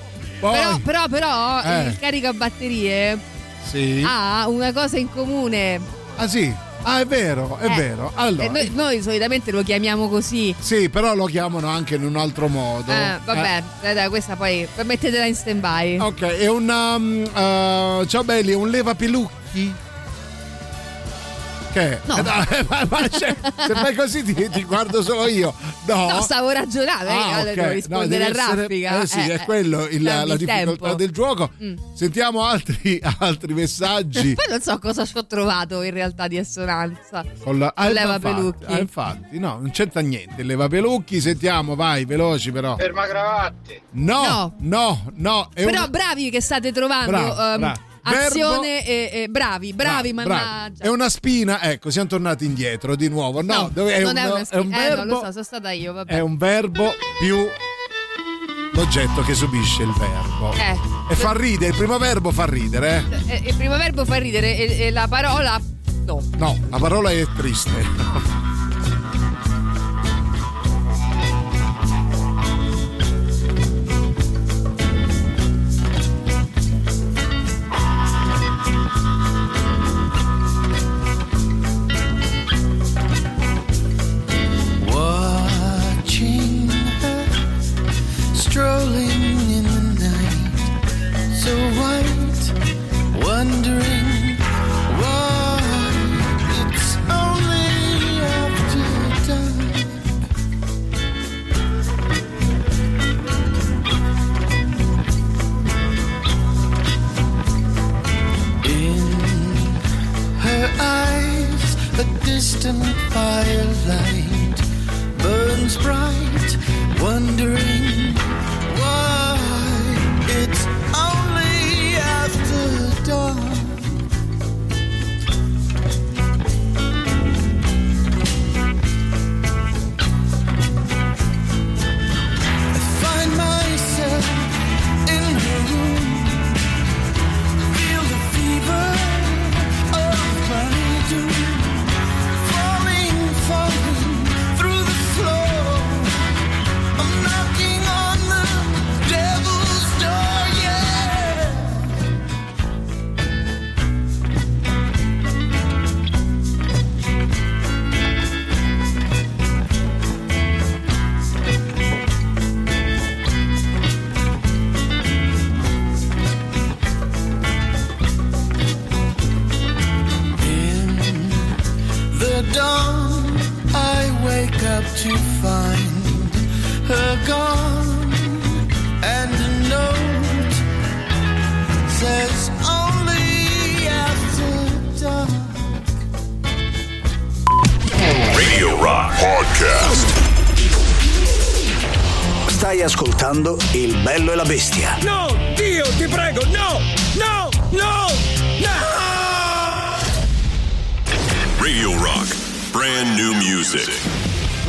Poi? 0.40 0.52
Però, 0.58 0.78
però, 0.78 1.06
però 1.08 1.60
Eh. 1.62 1.88
il 1.88 1.98
caricabatterie 1.98 3.18
Sì. 3.70 4.02
ha 4.06 4.48
una 4.48 4.72
cosa 4.72 4.96
in 4.96 5.10
comune. 5.12 5.78
Ah 6.16 6.26
sì? 6.26 6.50
Ah 6.86 7.00
è 7.00 7.06
vero, 7.06 7.56
è 7.58 7.66
Eh, 7.66 7.74
vero. 7.74 8.12
Allora, 8.14 8.44
eh, 8.44 8.48
noi, 8.48 8.70
noi 8.74 9.02
solitamente 9.02 9.50
lo 9.50 9.62
chiamiamo 9.62 10.08
così. 10.08 10.54
Sì, 10.58 10.88
però 10.90 11.14
lo 11.14 11.24
chiamano 11.24 11.66
anche 11.68 11.94
in 11.94 12.04
un 12.04 12.16
altro 12.16 12.48
modo. 12.48 12.92
Eh, 12.92 13.18
vabbè, 13.24 13.62
dai, 13.80 13.94
dai, 13.94 14.08
questa 14.08 14.36
poi 14.36 14.66
mettetela 14.84 15.24
in 15.24 15.34
stand 15.34 15.60
by. 15.60 15.98
Ok, 15.98 16.20
è 16.20 16.46
un 16.48 16.68
um, 16.68 17.22
uh, 17.22 18.04
ciao 18.06 18.22
belli, 18.22 18.52
è 18.52 18.56
un 18.56 18.68
levapelucchi? 18.68 19.83
Che? 21.74 21.98
No. 22.04 22.16
Eh, 22.18 22.22
dai, 22.22 22.66
ma- 22.68 22.86
ma 22.88 23.08
c'è- 23.08 23.34
se 23.66 23.74
fai 23.74 23.94
così 23.96 24.22
ti, 24.22 24.48
ti 24.48 24.62
guardo 24.62 25.02
solo 25.02 25.26
io. 25.26 25.52
No. 25.86 26.08
No, 26.08 26.20
stavo 26.20 26.50
ragionando, 26.50 27.08
eh, 27.08 27.12
Ah, 27.12 27.34
allora 27.34 27.50
ok. 27.50 27.54
devo 27.56 27.66
No, 27.66 27.72
rispondere 27.72 28.08
deve 28.08 28.24
a 28.24 28.28
essere- 28.44 28.60
raffica. 28.60 29.00
Eh 29.02 29.06
sì, 29.08 29.20
è 29.30 29.40
quello 29.40 29.86
il- 29.88 30.02
la 30.04 30.22
il 30.22 30.36
difficoltà 30.36 30.64
tempo. 30.84 30.94
del 30.94 31.10
gioco. 31.10 31.50
Mm. 31.60 31.74
Sentiamo 31.94 32.44
altri, 32.44 33.00
altri 33.18 33.54
messaggi. 33.54 34.34
Poi 34.34 34.44
non 34.48 34.60
so 34.60 34.78
cosa 34.78 35.04
ci 35.04 35.16
ho 35.18 35.26
trovato 35.26 35.82
in 35.82 35.90
realtà 35.92 36.28
di 36.28 36.38
assonanza. 36.38 37.24
Con 37.42 37.58
la, 37.58 37.72
ah, 37.74 37.88
Leva 37.88 38.14
infatti, 38.14 38.34
pelucchi. 38.34 38.64
ah, 38.66 38.78
infatti, 38.78 39.38
no, 39.40 39.58
non 39.60 39.70
c'entra 39.72 40.00
niente. 40.00 40.42
Il 40.42 40.46
Levapelucchi, 40.46 41.20
sentiamo, 41.20 41.74
vai, 41.74 42.04
veloci 42.04 42.52
però. 42.52 42.76
Ferma 42.76 43.04
cravatte. 43.06 43.80
No, 43.92 44.54
no, 44.60 45.10
no. 45.16 45.50
è 45.52 45.64
Però 45.64 45.78
una- 45.78 45.88
bravi 45.88 46.30
che 46.30 46.40
state 46.40 46.70
trovando 46.70 47.10
Bravo, 47.10 47.40
ehm, 47.52 47.58
bravo. 47.58 47.80
Azione 48.04 48.86
e, 48.86 49.10
e 49.22 49.28
bravi, 49.28 49.72
bravi, 49.72 50.12
Bravo. 50.12 50.28
mannaggia. 50.28 50.84
È 50.84 50.88
una 50.88 51.08
spina, 51.08 51.62
ecco, 51.62 51.90
siamo 51.90 52.08
tornati 52.08 52.44
indietro 52.44 52.96
di 52.96 53.08
nuovo. 53.08 53.42
No, 53.42 53.70
No, 53.74 53.86
è, 53.88 54.00
non 54.00 54.10
un, 54.10 54.16
è 54.16 54.24
una 54.30 54.40
è 54.40 54.44
spina. 54.44 54.60
un 54.62 54.72
Eh, 54.72 54.76
verbo, 54.88 55.04
no, 55.04 55.10
lo 55.14 55.24
so, 55.24 55.30
sono 55.32 55.44
stata 55.44 55.70
io, 55.70 55.92
vabbè. 55.92 56.12
è 56.12 56.20
un 56.20 56.36
verbo 56.36 56.92
più 57.20 57.46
l'oggetto 58.72 59.22
che 59.22 59.34
subisce 59.34 59.82
il 59.82 59.92
verbo. 59.92 60.52
Eh. 60.54 60.76
E 61.10 61.14
fa 61.14 61.32
ridere, 61.32 61.70
il 61.70 61.76
primo 61.76 61.98
verbo 61.98 62.30
fa 62.32 62.44
ridere, 62.46 63.04
eh? 63.26 63.34
Eh, 63.34 63.42
Il 63.48 63.54
primo 63.56 63.76
verbo 63.76 64.04
fa 64.04 64.16
ridere 64.16 64.56
e, 64.56 64.86
e 64.86 64.90
la 64.90 65.06
parola 65.08 65.60
no. 66.04 66.22
No, 66.36 66.58
la 66.70 66.78
parola 66.78 67.10
è 67.10 67.24
triste. 67.36 68.52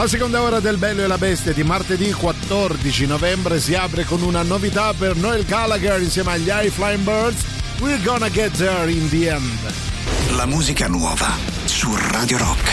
La 0.06 0.12
seconda 0.12 0.43
ora 0.43 0.60
del 0.60 0.78
Bello 0.78 1.01
e 1.01 1.08
la 1.08 1.18
Bestia 1.18 1.51
di 1.51 1.64
martedì 1.64 2.14
14 2.14 3.08
novembre 3.08 3.60
si 3.60 3.74
apre 3.74 4.03
con 4.03 4.22
una 4.22 4.43
novità 4.43 4.93
per 4.93 5.16
Noel 5.16 5.45
Gallagher 5.45 5.99
insieme 5.99 6.34
agli 6.34 6.47
High 6.47 6.70
Flying 6.70 7.01
Birds. 7.01 7.43
We're 7.80 7.99
gonna 8.03 8.30
get 8.30 8.51
there 8.56 8.88
in 8.88 9.10
the 9.10 9.32
end. 9.32 9.74
La 10.36 10.45
musica 10.45 10.88
nuova 10.88 11.36
su 11.66 11.89
Radio 12.12 12.38
Rock. 12.38 12.64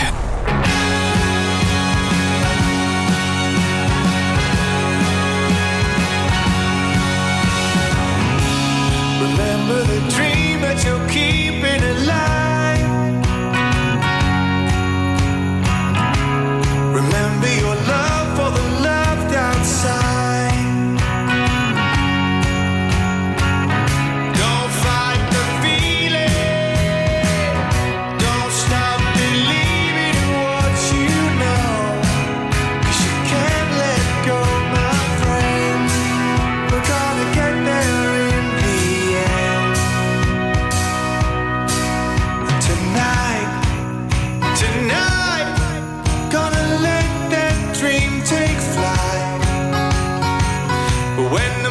When 51.31 51.62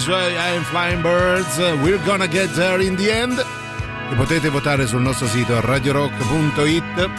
suoi 0.00 0.32
I'm 0.34 0.62
Flying 0.62 1.02
Birds, 1.02 1.58
We're 1.58 2.00
Gonna 2.04 2.26
Get 2.26 2.52
There 2.54 2.82
in 2.82 2.96
the 2.96 3.10
End, 3.10 3.36
che 4.08 4.14
potete 4.14 4.48
votare 4.48 4.86
sul 4.86 5.02
nostro 5.02 5.26
sito 5.26 5.60
radiorock.it. 5.60 7.10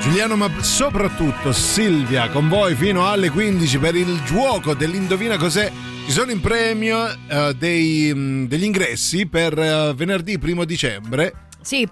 Giuliano, 0.00 0.36
ma 0.36 0.50
soprattutto 0.60 1.52
Silvia, 1.52 2.28
con 2.28 2.48
voi 2.48 2.74
fino 2.74 3.08
alle 3.08 3.30
15 3.30 3.78
per 3.78 3.94
il 3.96 4.20
gioco 4.24 4.74
dell'Indovina 4.74 5.38
cos'è. 5.38 5.72
Ci 6.04 6.12
sono 6.12 6.30
in 6.30 6.40
premio 6.40 7.08
eh, 7.28 7.54
dei, 7.56 8.12
mh, 8.14 8.46
degli 8.46 8.64
ingressi 8.64 9.26
per 9.26 9.58
eh, 9.58 9.92
venerdì 9.94 10.38
primo 10.38 10.64
dicembre 10.64 11.32
Sì. 11.62 11.88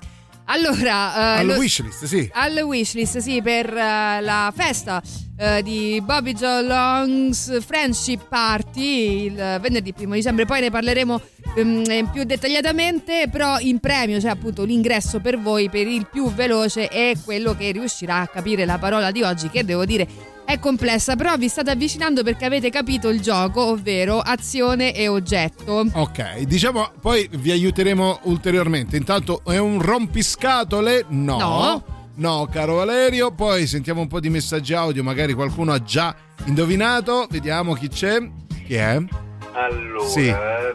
Allora, 0.47 1.37
eh, 1.37 1.41
al 1.41 1.47
lo- 1.47 1.57
wishlist, 1.57 2.05
sì. 2.05 2.29
al 2.33 2.59
wishlist, 2.59 3.19
sì, 3.19 3.41
per 3.41 3.67
eh, 3.75 4.21
la 4.21 4.53
festa 4.55 5.03
eh, 5.37 5.63
di 5.63 6.01
Bobby 6.05 6.33
Joe 6.35 6.63
Long's 6.63 7.65
Friendship 7.65 8.29
Party 8.29 9.25
il 9.25 9.59
venerdì 9.61 9.93
primo 9.93 10.15
dicembre. 10.15 10.45
Poi 10.45 10.61
ne 10.61 10.71
parleremo 10.71 11.21
ehm, 11.57 12.11
più 12.13 12.25
dettagliatamente. 12.25 13.29
Però 13.31 13.59
in 13.59 13.81
premio 13.81 14.19
c'è 14.19 14.29
appunto 14.29 14.65
l'ingresso 14.65 15.21
per 15.21 15.39
voi 15.39 15.71
per 15.71 15.87
il 15.87 16.07
più 16.11 16.33
veloce 16.33 16.89
e 16.89 17.17
quello 17.25 17.55
che 17.55 17.73
riuscirà 17.73 18.21
a 18.21 18.29
capire 18.29 18.65
la 18.65 18.79
parola 18.79 19.11
di 19.11 19.23
oggi, 19.23 19.49
che 19.49 19.65
devo 19.65 19.85
dire 19.85 20.07
è 20.45 20.59
complessa, 20.59 21.17
però 21.17 21.37
vi 21.37 21.49
state 21.49 21.71
avvicinando 21.71 22.23
perché 22.23 22.45
avete 22.45 22.71
capito 22.71 23.09
il 23.09 23.21
gioco, 23.21 23.63
ovvero 23.67 24.19
azione 24.21 24.95
e 24.95 25.09
oggetto. 25.09 25.85
Ok, 25.93 26.41
diciamo 26.43 26.91
poi 27.01 27.29
vi 27.33 27.51
aiuteremo 27.51 28.21
ulteriormente. 28.25 28.97
Intanto 28.97 29.43
è 29.45 29.59
un 29.59 29.81
rompiscatole? 29.81 31.05
No. 31.09 31.39
No. 31.39 31.85
No, 32.17 32.47
caro 32.51 32.77
Valerio. 32.77 33.33
Poi 33.33 33.67
sentiamo 33.67 34.01
un 34.01 34.07
po' 34.07 34.21
di 34.21 34.31
messaggi 34.31 34.73
audio, 34.75 35.03
magari 35.03 35.33
qualcuno 35.33 35.73
ha 35.73 35.83
già 35.83 36.15
indovinato. 36.45 37.27
Vediamo 37.29 37.75
chi 37.75 37.89
c'è. 37.89 38.19
Chi 38.65 38.75
è? 38.75 39.03
Allora, 39.53 40.09
Sì. 40.09 40.33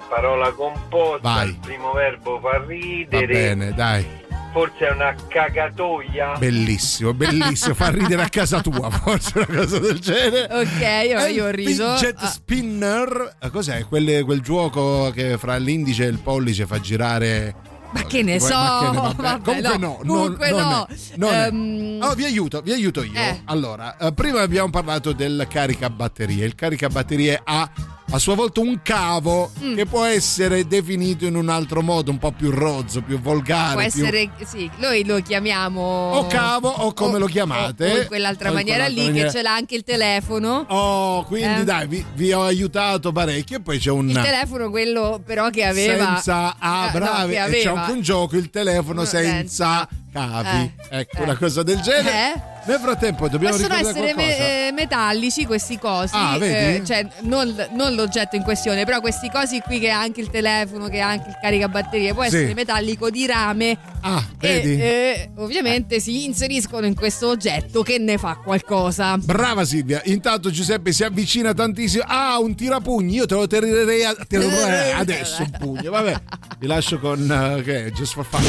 parola 0.07 0.51
composta, 0.51 1.19
Vai. 1.21 1.49
il 1.49 1.57
primo 1.61 1.91
verbo 1.93 2.39
fa 2.41 2.57
Va 2.59 2.65
ridere, 2.65 3.27
bene, 3.27 3.73
dai. 3.73 4.05
Forse 4.51 4.87
è 4.87 4.91
una 4.91 5.13
cagatoia. 5.27 6.37
Bellissimo, 6.37 7.13
bellissimo. 7.13 7.73
Fa 7.73 7.89
ridere 7.89 8.21
a 8.23 8.29
casa 8.29 8.61
tua, 8.61 8.89
forse 8.91 9.33
una 9.39 9.45
cosa 9.59 9.79
del 9.79 9.99
genere. 9.99 10.47
Ok, 10.53 10.81
io, 11.07 11.19
E 11.19 11.31
io 11.31 11.45
ho 11.45 11.47
il 11.47 11.53
riso. 11.53 11.95
Fidget 11.95 12.15
Ah, 12.19 12.27
spinner. 12.27 13.35
Eh, 13.39 13.49
Cos'è? 13.49 13.85
Quelle- 13.85 14.23
quel 14.23 14.41
gioco 14.41 15.11
che 15.11 15.37
fra 15.37 15.57
l'indice 15.57 16.05
e 16.05 16.07
il 16.07 16.19
pollice 16.19 16.65
fa 16.65 16.79
girare. 16.79 17.55
ma 17.91 18.03
che 18.03 18.21
ne 18.21 18.37
Ma 18.39 18.45
so, 18.45 18.79
che 18.85 18.91
ne- 18.91 19.13
vabbè, 19.17 19.41
comunque 19.41 19.77
no, 19.77 19.95
comunque 20.05 20.49
non 20.51 20.61
no. 20.69 20.85
è, 20.87 20.95
non. 21.15 21.33
Ehm, 21.33 21.87
Oh, 22.01 22.13
vi 22.13 22.23
aiuto, 22.25 22.61
vi 22.61 22.71
aiuto 22.71 23.03
io. 23.03 23.19
Eh. 23.19 23.41
Allora, 23.45 23.97
eh, 23.97 24.13
prima 24.13 24.41
abbiamo 24.41 24.69
parlato 24.69 25.11
del 25.11 25.45
caricabatterie. 25.49 26.45
Il 26.45 26.55
caricabatterie 26.55 27.41
ha 27.43 27.69
a 28.11 28.17
sua 28.17 28.33
volta 28.35 28.59
un 28.59 28.81
cavo 28.81 29.51
Mm. 29.61 29.75
che 29.75 29.85
può 29.85 30.03
essere 30.03 30.65
definito 30.67 31.25
in 31.25 31.35
un 31.35 31.47
altro 31.49 31.81
modo, 31.81 32.09
un 32.11 32.17
po' 32.17 32.31
più 32.31 32.49
rozzo, 32.49 33.01
più 33.01 33.19
volgare. 33.19 33.73
Può 33.73 33.81
più- 33.91 34.03
essere, 34.03 34.29
sì, 34.45 34.69
noi 34.77 35.05
lo 35.05 35.21
chiamiamo 35.21 35.81
O 35.81 36.25
cavo 36.27 36.69
o 36.69 36.93
come 36.93 37.19
lo 37.19 37.27
chiamate. 37.27 37.91
o 37.91 37.97
in 38.01 38.07
quell'altra 38.07 38.47
O 38.47 38.51
in 38.51 38.57
maniera 38.57 38.87
lì 38.87 39.03
maniera. 39.05 39.27
che 39.27 39.33
ce 39.35 39.41
l'ha 39.43 39.53
anche 39.53 39.75
il 39.75 39.83
telefono. 39.83 40.65
Oh, 40.69 41.23
quindi 41.25 41.61
Eh. 41.61 41.63
dai, 41.63 41.87
vi, 41.87 42.03
vi 42.15 42.31
ho 42.33 42.41
aiutato 42.43 43.11
parecchio. 43.11 43.57
E 43.57 43.61
poi 43.61 43.77
c'è 43.77 43.91
un. 43.91 44.09
Il 44.09 44.19
telefono 44.21 44.69
quello 44.71 45.21
però 45.23 45.49
che 45.49 45.63
aveva 45.65 46.05
senza 46.15 46.55
ah, 46.57 46.87
Eh, 46.87 46.91
no, 46.93 46.99
bravi 46.99 47.33
che 47.33 47.37
e 47.37 47.49
c'è 47.51 47.67
aveva- 47.67 47.81
anche 47.81 47.91
un 47.91 48.01
gioco 48.01 48.35
il 48.37 48.49
telefono 48.49 49.01
No, 49.01 49.05
senza 49.05 49.87
cavi 50.11 50.73
Eh, 50.89 50.99
ecco 51.01 51.17
eh. 51.17 51.23
una 51.23 51.37
cosa 51.37 51.61
del 51.63 51.79
genere 51.81 52.33
Eh? 52.33 52.41
Nel 52.69 52.79
frattempo 52.79 53.27
dobbiamo 53.27 53.55
Possono 53.55 53.73
essere 53.75 54.13
me- 54.15 54.67
eh, 54.67 54.71
metallici 54.71 55.45
questi 55.45 55.77
cosi, 55.79 56.13
Ah, 56.15 56.37
vedi? 56.37 56.81
eh, 56.81 56.85
cioè 56.85 57.07
non, 57.21 57.53
non 57.71 57.95
l'oggetto 57.95 58.35
in 58.35 58.43
questione, 58.43 58.85
però 58.85 58.99
questi 59.01 59.29
cosi 59.29 59.59
qui 59.61 59.79
che 59.79 59.89
ha 59.89 59.99
anche 59.99 60.21
il 60.21 60.29
telefono, 60.29 60.87
che 60.87 60.99
ha 61.01 61.07
anche 61.09 61.29
il 61.29 61.37
caricabatterie, 61.41 62.13
può 62.13 62.21
Sì. 62.23 62.27
essere 62.35 62.53
metallico 62.53 63.09
di 63.09 63.25
rame 63.25 63.77
ah 64.01 64.23
e 64.39 64.47
vedi 64.53 64.81
eh, 64.81 65.29
ovviamente 65.37 65.99
si 65.99 66.25
inseriscono 66.25 66.85
in 66.85 66.95
questo 66.95 67.27
oggetto 67.29 67.81
che 67.83 67.97
ne 67.97 68.17
fa 68.17 68.35
qualcosa. 68.43 69.17
Brava 69.17 69.65
Silvia, 69.65 70.01
intanto 70.05 70.49
Giuseppe 70.51 70.91
si 70.91 71.03
avvicina 71.03 71.53
tantissimo. 71.53 72.03
Ah, 72.07 72.39
un 72.39 72.55
tirapugni, 72.55 73.13
io 73.15 73.25
te 73.25 73.35
lo 73.35 73.47
tirerei 73.47 74.03
a- 74.05 74.15
te 74.27 74.37
lo 74.37 74.47
adesso 74.95 75.41
un 75.41 75.51
pugno. 75.57 75.91
Vabbè, 75.91 76.15
vi 76.59 76.67
lascio 76.67 76.99
con 76.99 77.29
eh, 77.57 77.61
che 77.63 77.85
è, 77.85 77.91
Just 77.91 78.13
for 78.13 78.25
Fun. 78.29 78.41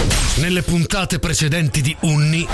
Nelle 0.43 0.63
puntate 0.63 1.19
precedenti 1.19 1.81
di 1.81 1.97
Unni, 2.01 2.47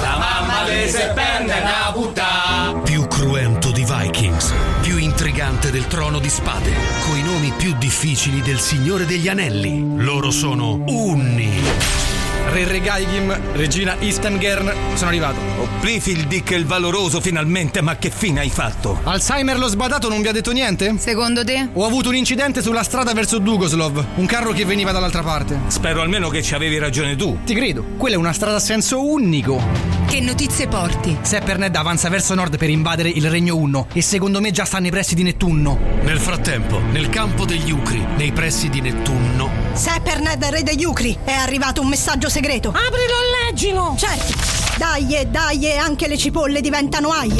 La 0.00 0.16
mamma 0.18 0.64
le 0.64 0.88
se 0.88 1.10
prende 1.14 1.52
una 1.52 1.92
puttana. 1.92 2.80
più 2.82 3.06
cruento 3.06 3.70
di 3.70 3.84
Vikings, 3.84 4.52
più 4.80 4.96
intrigante 4.96 5.70
del 5.70 5.86
trono 5.86 6.18
di 6.18 6.28
spade, 6.28 6.72
coi 7.06 7.22
nomi 7.22 7.52
più 7.56 7.74
difficili 7.76 8.40
del 8.42 8.60
Signore 8.60 9.06
degli 9.06 9.28
Anelli. 9.28 9.96
Loro 9.96 10.30
sono 10.30 10.80
Unni. 10.86 12.07
Re 12.50 12.64
Regaigim, 12.64 13.38
regina 13.52 13.94
Istengern, 13.98 14.72
sono 14.94 15.10
arrivato. 15.10 15.38
Oh, 15.58 15.68
Prifildic 15.80 16.50
il 16.50 16.64
valoroso 16.64 17.20
finalmente, 17.20 17.82
ma 17.82 17.96
che 17.96 18.10
fine 18.10 18.40
hai 18.40 18.48
fatto? 18.48 19.00
Alzheimer 19.04 19.58
lo 19.58 19.68
sbadato 19.68 20.08
non 20.08 20.22
vi 20.22 20.28
ha 20.28 20.32
detto 20.32 20.52
niente? 20.52 20.94
Secondo 20.98 21.44
te? 21.44 21.68
Ho 21.74 21.84
avuto 21.84 22.08
un 22.08 22.16
incidente 22.16 22.62
sulla 22.62 22.82
strada 22.82 23.12
verso 23.12 23.38
Dugoslov, 23.38 24.02
un 24.14 24.26
carro 24.26 24.52
che 24.52 24.64
veniva 24.64 24.92
dall'altra 24.92 25.22
parte. 25.22 25.58
Spero 25.66 26.00
almeno 26.00 26.30
che 26.30 26.42
ci 26.42 26.54
avevi 26.54 26.78
ragione 26.78 27.16
tu. 27.16 27.38
Ti 27.44 27.54
credo, 27.54 27.84
quella 27.98 28.16
è 28.16 28.18
una 28.18 28.32
strada 28.32 28.56
a 28.56 28.60
senso 28.60 29.06
unico. 29.06 29.62
Che 30.08 30.20
notizie 30.20 30.68
porti? 30.68 31.18
Sepperned 31.20 31.76
avanza 31.76 32.08
verso 32.08 32.34
nord 32.34 32.56
per 32.56 32.70
invadere 32.70 33.10
il 33.10 33.28
Regno 33.28 33.56
Unno 33.56 33.88
e 33.92 34.00
secondo 34.00 34.40
me 34.40 34.52
già 34.52 34.64
sta 34.64 34.78
nei 34.78 34.90
pressi 34.90 35.14
di 35.14 35.22
Nettunno. 35.22 35.78
Nel 36.02 36.18
frattempo, 36.18 36.80
nel 36.92 37.10
campo 37.10 37.44
degli 37.44 37.70
Ucri, 37.70 38.02
nei 38.16 38.32
pressi 38.32 38.70
di 38.70 38.80
Nettunno, 38.80 39.50
Seperned, 39.78 40.42
re 40.42 40.64
degli 40.64 40.84
Ucri, 40.84 41.16
è 41.22 41.30
arrivato 41.30 41.80
un 41.80 41.86
messaggio 41.86 42.28
segreto. 42.28 42.70
Aprilo 42.70 42.90
e 42.90 43.46
leggilo! 43.46 43.94
Certo. 43.96 44.34
Dai, 44.76 45.14
e 45.14 45.26
dai, 45.26 45.70
e 45.70 45.76
anche 45.76 46.08
le 46.08 46.18
cipolle 46.18 46.60
diventano 46.60 47.10
aie. 47.10 47.36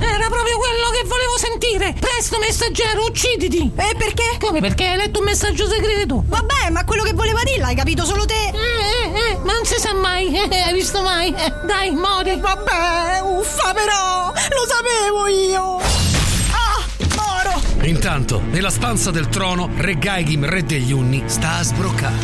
Era 0.00 0.26
proprio 0.30 0.56
quello 0.56 0.88
che 0.94 1.06
volevo 1.06 1.36
sentire! 1.36 1.94
Presto, 2.00 2.38
messaggero, 2.38 3.04
ucciditi! 3.04 3.70
E 3.76 3.94
perché? 3.94 4.38
Come 4.40 4.60
perché 4.60 4.86
hai 4.86 4.96
letto 4.96 5.18
un 5.18 5.26
messaggio 5.26 5.68
segreto? 5.68 6.24
Vabbè, 6.26 6.70
ma 6.70 6.82
quello 6.86 7.02
che 7.02 7.12
voleva 7.12 7.42
dire 7.44 7.58
l'hai 7.58 7.74
capito 7.74 8.06
solo 8.06 8.24
te. 8.24 8.32
Eh, 8.32 9.12
eh, 9.12 9.32
eh, 9.32 9.38
ma 9.44 9.52
non 9.52 9.66
si 9.66 9.78
sa 9.78 9.92
mai, 9.92 10.34
eh, 10.34 10.48
eh, 10.50 10.60
hai 10.62 10.72
visto 10.72 11.02
mai? 11.02 11.28
Eh, 11.28 11.52
dai, 11.66 11.90
mori! 11.90 12.40
Vabbè, 12.40 13.20
uffa 13.22 13.74
però, 13.74 14.32
lo 14.32 14.66
sapevo 14.66 15.26
io. 15.26 15.95
Intanto, 17.86 18.42
nella 18.50 18.70
stanza 18.70 19.12
del 19.12 19.28
trono, 19.28 19.70
Re 19.76 19.96
Gaigim, 19.96 20.44
re 20.44 20.64
degli 20.64 20.90
Unni, 20.90 21.22
sta 21.26 21.58
a 21.58 21.62
sbroccare. 21.62 22.14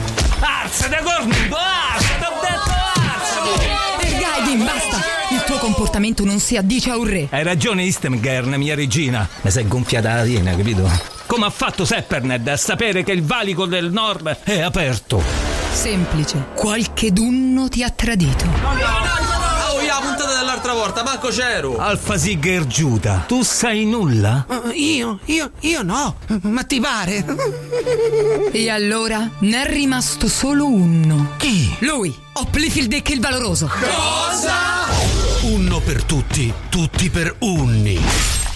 Arsa 0.41 0.89
da 0.89 0.99
cornuto! 0.99 1.57
Arsa, 1.57 2.15
t'ho 2.19 2.41
detto 2.41 2.71
arsa! 2.95 4.19
Gaidin, 4.19 4.65
basta! 4.65 5.01
Il 5.31 5.45
tuo 5.45 5.59
comportamento 5.59 6.25
non 6.25 6.41
si 6.41 6.57
addice 6.57 6.91
a 6.91 6.97
un 6.99 7.05
re. 7.05 7.29
Hai 7.31 7.45
ragione 7.45 7.85
Istemgern, 7.85 8.53
mia 8.55 8.75
regina. 8.75 9.29
Mi 9.43 9.51
sei 9.53 9.69
gonfiata 9.69 10.17
la 10.17 10.23
piena, 10.23 10.51
capito? 10.57 10.91
Come 11.27 11.47
ha 11.47 11.51
fatto 11.51 11.85
Sepperned 11.85 12.47
a 12.49 12.57
sapere 12.57 13.05
che 13.05 13.13
il 13.13 13.23
valico 13.23 13.65
del 13.67 13.93
nord 13.93 14.39
è 14.43 14.61
aperto? 14.61 15.23
Semplice. 15.73 16.49
Qualche 16.57 17.13
dunno 17.13 17.69
ti 17.69 17.85
ha 17.85 17.91
tradito. 17.91 18.45
Oh, 18.45 18.77
io 18.77 18.81
la 18.81 19.32
dell'altra 20.63 20.73
volta, 20.75 21.03
manco 21.03 21.29
c'ero. 21.29 21.77
Alfa 21.77 22.17
Sigger 22.17 22.67
Giuda, 22.67 23.25
tu 23.27 23.43
sai 23.43 23.85
nulla? 23.85 24.47
Io, 24.75 25.19
io, 25.27 25.51
io 25.61 25.83
no! 25.83 26.17
Ma 26.43 26.63
ti 26.63 26.81
pare? 26.81 27.25
E 28.53 28.71
allora 28.71 29.29
ne 29.41 29.63
è 29.63 29.69
rimasto 29.69 30.29
solo 30.29 30.67
uno. 30.67 31.33
Chi? 31.39 31.75
Lui, 31.81 32.15
Oplifildic 32.35 33.11
il 33.11 33.21
valoroso. 33.21 33.69
Unno 35.43 35.81
per 35.81 36.05
tutti, 36.05 36.53
tutti 36.69 37.11
per 37.11 37.35
Unni. 37.41 38.52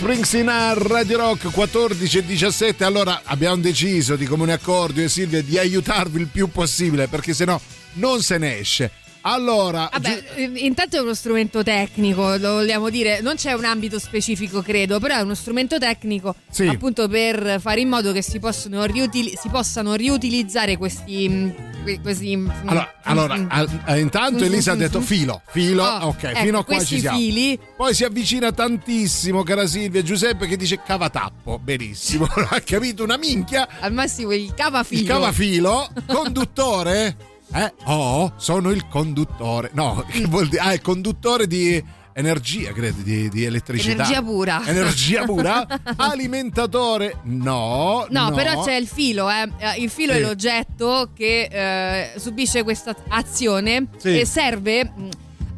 Springsteen 0.00 0.48
a 0.48 0.72
Radio 0.72 1.18
Rock 1.18 1.50
14 1.50 2.18
e 2.18 2.24
17. 2.24 2.84
Allora 2.84 3.20
abbiamo 3.22 3.58
deciso 3.58 4.16
di 4.16 4.24
comune 4.24 4.54
accordo 4.54 5.00
io 5.00 5.04
e 5.04 5.08
Silvia 5.10 5.42
di 5.42 5.58
aiutarvi 5.58 6.18
il 6.18 6.28
più 6.28 6.48
possibile 6.48 7.06
perché 7.06 7.34
sennò 7.34 7.60
non 7.96 8.22
se 8.22 8.38
ne 8.38 8.58
esce. 8.60 8.90
Allora, 9.22 9.88
Vabbè, 9.92 10.24
eh, 10.36 10.42
intanto 10.56 10.96
è 10.96 11.00
uno 11.00 11.12
strumento 11.14 11.62
tecnico, 11.62 12.36
lo 12.36 12.54
vogliamo 12.54 12.88
dire, 12.88 13.20
non 13.20 13.34
c'è 13.34 13.52
un 13.52 13.64
ambito 13.64 13.98
specifico 13.98 14.62
credo, 14.62 14.98
però 14.98 15.16
è 15.16 15.20
uno 15.20 15.34
strumento 15.34 15.78
tecnico 15.78 16.34
Sì. 16.50 16.66
appunto 16.66 17.06
per 17.06 17.58
fare 17.60 17.80
in 17.80 17.88
modo 17.88 18.12
che 18.12 18.22
si, 18.22 18.40
riutili- 18.40 19.36
si 19.38 19.48
possano 19.50 19.94
riutilizzare 19.94 20.76
questi... 20.78 21.28
mm, 21.28 21.50
que- 21.84 22.00
questi 22.00 22.34
mm, 22.36 22.50
allora, 22.64 22.94
allora, 23.02 23.36
mm, 23.36 23.46
al- 23.50 23.82
eh, 23.88 23.98
intanto 24.00 24.44
Elisa 24.44 24.72
ha 24.72 24.76
detto 24.76 25.00
filo, 25.02 25.42
filo, 25.50 25.84
Oh, 25.84 26.06
ok, 26.08 26.22
ecco, 26.24 26.40
fino 26.40 26.58
a 26.60 26.64
qua 26.64 26.82
ci 26.84 27.00
siamo. 27.00 27.18
fili- 27.18 27.58
Poi 27.76 27.94
si 27.94 28.04
avvicina 28.04 28.52
tantissimo, 28.52 29.42
cara 29.42 29.66
Silvia, 29.66 30.02
Giuseppe 30.02 30.46
che 30.46 30.56
dice 30.56 30.80
cavatappo, 30.82 31.58
benissimo, 31.58 32.24
ha 32.50 32.60
capito 32.60 33.04
una 33.04 33.16
minchia. 33.18 33.68
Al 33.80 33.92
massimo 33.92 34.32
il 34.32 34.54
cavafilo. 34.54 35.00
Il 35.02 35.06
cavafilo, 35.06 35.90
conduttore? 36.06 37.16
Eh? 37.52 37.72
Oh, 37.84 38.32
sono 38.36 38.70
il 38.70 38.86
conduttore. 38.88 39.70
No, 39.74 40.04
che 40.10 40.24
vuol 40.26 40.48
dire? 40.48 40.62
Ah, 40.62 40.72
il 40.72 40.80
conduttore 40.80 41.46
di 41.46 41.82
energia, 42.12 42.72
credo, 42.72 43.00
di, 43.02 43.28
di 43.28 43.44
elettricità. 43.44 43.92
Energia 44.02 44.22
pura. 44.22 44.62
Energia 44.66 45.24
pura. 45.24 45.66
Alimentatore? 45.96 47.16
No. 47.24 48.06
No, 48.10 48.30
però 48.32 48.62
c'è 48.62 48.74
il 48.74 48.86
filo, 48.86 49.28
eh. 49.30 49.48
Eh, 49.58 49.80
Il 49.82 49.90
filo 49.90 50.12
Sì. 50.12 50.18
è 50.18 50.22
l'oggetto 50.22 51.10
che 51.14 51.48
eh, 51.50 52.12
subisce 52.18 52.62
questa 52.62 52.94
azione 53.08 53.86
Sì. 53.96 54.20
e 54.20 54.26
serve 54.26 54.84
mh, 54.84 55.08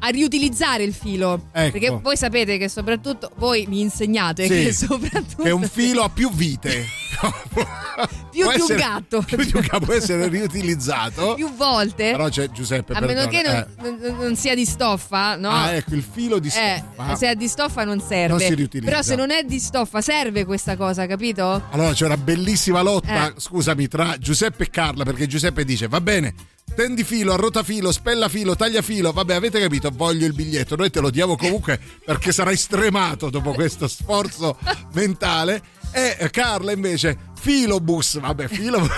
a 0.05 0.09
riutilizzare 0.09 0.83
il 0.83 0.93
filo. 0.93 1.49
Ecco. 1.53 1.71
Perché 1.79 1.91
voi 2.03 2.17
sapete 2.17 2.59
che 2.59 2.69
soprattutto 2.69 3.31
voi 3.37 3.67
mi 3.69 3.81
insegnate 3.81 4.45
Sì, 4.47 4.65
che 4.65 4.73
soprattutto 4.73 5.43
Che 5.45 5.49
è 5.49 5.53
un 5.53 5.63
filo 5.71 6.03
a 6.03 6.09
più 6.09 6.31
vite. 6.33 6.85
più 8.33 8.51
di 8.51 8.61
un 8.61 8.77
gatto. 8.77 9.23
Più 9.27 9.37
di 9.37 9.53
un 9.55 9.61
gatto 9.61 9.81
può 9.85 9.95
essere 9.95 10.27
riutilizzato. 10.29 11.35
più 11.35 11.55
volte. 11.55 12.11
Però 12.11 12.29
c'è 12.29 12.51
Giuseppe, 12.51 12.95
a 12.95 13.01
meno 13.01 13.27
che 13.29 13.43
perdona, 13.43 13.67
non, 13.83 13.99
non- 14.01 14.17
non 14.19 14.37
sia 14.37 14.55
di 14.55 14.65
stoffa, 14.65 15.37
no? 15.37 15.51
Ah, 15.51 15.73
ecco, 15.73 15.95
il 15.95 16.03
filo 16.03 16.39
di 16.39 16.49
Eh, 16.49 16.51
stoffa. 16.95 17.15
se 17.15 17.29
è 17.31 17.35
di 17.37 17.47
stoffa 17.49 17.85
non 17.85 18.01
serve. 18.01 18.27
Non 18.29 18.41
si 18.41 18.55
riutilizza. 18.55 18.91
Però 18.91 19.03
se 19.03 19.15
non 19.15 19.31
è 19.31 19.45
di 19.45 19.59
stoffa 19.61 20.01
serve 20.01 20.45
questa 20.45 20.77
cosa, 20.77 21.07
capito? 21.07 21.63
Allora 21.71 21.93
c'è 21.93 22.07
una 22.07 22.17
bellissima 22.17 22.81
lotta, 22.83 23.29
Eh. 23.29 23.35
scusami, 23.37 23.87
tra 23.89 24.17
Giuseppe 24.19 24.65
e 24.65 24.71
Carla, 24.71 25.05
perché 25.05 25.27
Giuseppe 25.29 25.65
dice, 25.65 25.87
va 25.87 26.01
bene, 26.01 26.35
tendi 26.75 27.05
filo, 27.05 27.33
arrota 27.35 27.63
filo, 27.63 27.93
spella 27.93 28.29
filo, 28.29 28.57
taglia 28.57 28.83
filo, 28.83 29.13
vabbè 29.13 29.35
avete 29.35 29.61
capito, 29.61 29.91
voglio 29.93 30.27
il 30.27 30.33
biglietto, 30.33 30.77
noi 30.77 30.91
te 30.91 31.01
lo 31.01 31.11
diamo 31.11 31.37
comunque 31.37 31.79
perché 32.05 32.33
sarai 32.33 32.57
stremato 32.57 33.29
dopo 33.31 33.53
questo 33.53 33.89
sforzo 33.89 34.57
mentale. 34.93 35.63
E 35.95 36.17
eh, 36.19 36.31
Carla 36.31 36.73
invece, 36.73 37.19
filobus, 37.39 38.19
vabbè, 38.19 38.49
filo, 38.49 38.79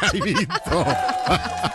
hai 0.00 0.20
vinto. 0.20 0.84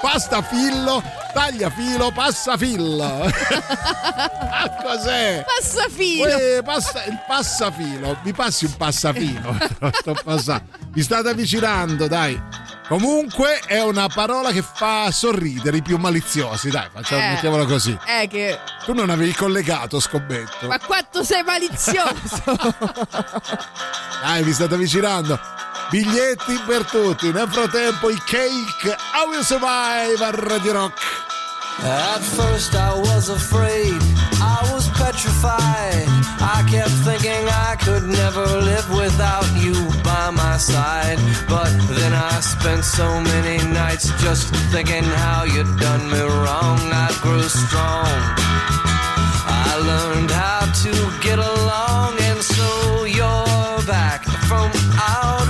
Pasta 0.00 0.42
fillo, 0.42 1.02
taglia 1.32 1.68
filo, 1.70 2.12
passa 2.12 2.56
fillo. 2.56 3.30
Ah, 4.56 4.70
Cos'è? 4.80 5.44
Passafilo. 5.44 6.24
Uè, 6.26 6.62
passa- 6.62 7.04
il 7.06 7.18
passafilo, 7.26 8.16
mi 8.22 8.32
passi 8.32 8.66
un 8.66 8.76
passafilo. 8.76 9.56
Sto 9.92 10.16
passando. 10.22 10.64
Mi 10.94 11.02
state 11.02 11.28
avvicinando, 11.30 12.06
dai. 12.06 12.40
Comunque 12.86 13.60
è 13.66 13.80
una 13.82 14.08
parola 14.08 14.50
che 14.52 14.62
fa 14.62 15.10
sorridere 15.10 15.78
i 15.78 15.82
più 15.82 15.96
maliziosi, 15.96 16.68
dai, 16.70 16.88
facciamo, 16.92 17.22
Eh. 17.22 17.28
mettiamola 17.30 17.64
così. 17.64 17.98
Eh 18.04 18.28
che. 18.28 18.58
Tu 18.84 18.92
non 18.92 19.08
avevi 19.08 19.32
collegato, 19.32 19.98
scommetto. 20.00 20.66
Ma 20.68 20.78
quanto 20.78 21.22
sei 21.24 21.42
malizioso! 21.42 22.42
Dai, 24.22 24.42
vi 24.42 24.52
state 24.52 24.74
avvicinando. 24.74 25.38
Biglietti 25.90 26.58
per 26.66 26.84
tutti. 26.84 27.30
Nel 27.32 27.48
frattempo 27.50 28.08
i 28.10 28.16
cake. 28.24 28.88
I 28.88 29.28
will 29.30 29.42
survive 29.42 30.22
a 30.24 30.30
Radio 30.30 30.72
Rock. 30.72 31.00
At 31.82 32.20
first 32.22 32.74
I 32.74 32.92
was 33.00 33.28
afraid, 33.28 34.00
petrified. 35.14 36.06
I 36.40 36.66
kept 36.68 36.90
thinking 37.06 37.46
I 37.48 37.76
could 37.76 38.04
never 38.04 38.44
live 38.44 38.88
without 38.90 39.46
you 39.56 39.74
by 40.02 40.30
my 40.30 40.56
side. 40.56 41.18
But 41.48 41.70
then 41.88 42.12
I 42.12 42.40
spent 42.40 42.84
so 42.84 43.20
many 43.20 43.56
nights 43.72 44.10
just 44.22 44.54
thinking 44.72 45.04
how 45.04 45.44
you'd 45.44 45.78
done 45.78 46.10
me 46.10 46.20
wrong. 46.20 46.78
I 47.06 47.10
grew 47.22 47.42
strong. 47.42 48.14
I 49.46 49.72
learned 49.90 50.30
how 50.30 50.66
to 50.82 50.92
get 51.22 51.38
along, 51.38 52.18
and 52.20 52.42
so 52.42 53.04
you're 53.04 53.82
back 53.86 54.24
from 54.48 54.70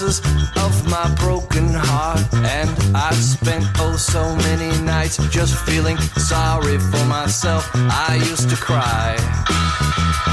pieces 0.00 0.20
of 0.56 0.88
my 0.88 1.14
broken 1.16 1.68
heart. 1.74 2.20
And 2.32 2.70
I've 2.94 3.14
spent 3.14 3.64
oh 3.78 3.96
so 3.96 4.34
many 4.36 4.70
nights 4.82 5.16
just 5.28 5.54
feeling 5.66 5.98
sorry 6.16 6.78
for 6.78 7.04
myself. 7.06 7.68
I 7.74 8.16
used 8.30 8.48
to 8.50 8.56
cry. 8.56 9.16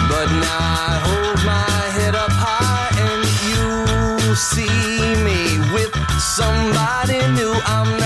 But 0.10 0.28
now 0.46 0.60
I 0.88 0.94
hold 1.08 1.40
my 1.46 1.82
head 1.98 2.16
up 2.16 2.32
high 2.32 2.92
and 3.08 3.22
you 3.50 4.36
see 4.36 4.68
me 5.28 5.42
with 5.74 5.94
somebody 6.20 7.20
new. 7.36 7.54
I'm 7.66 7.97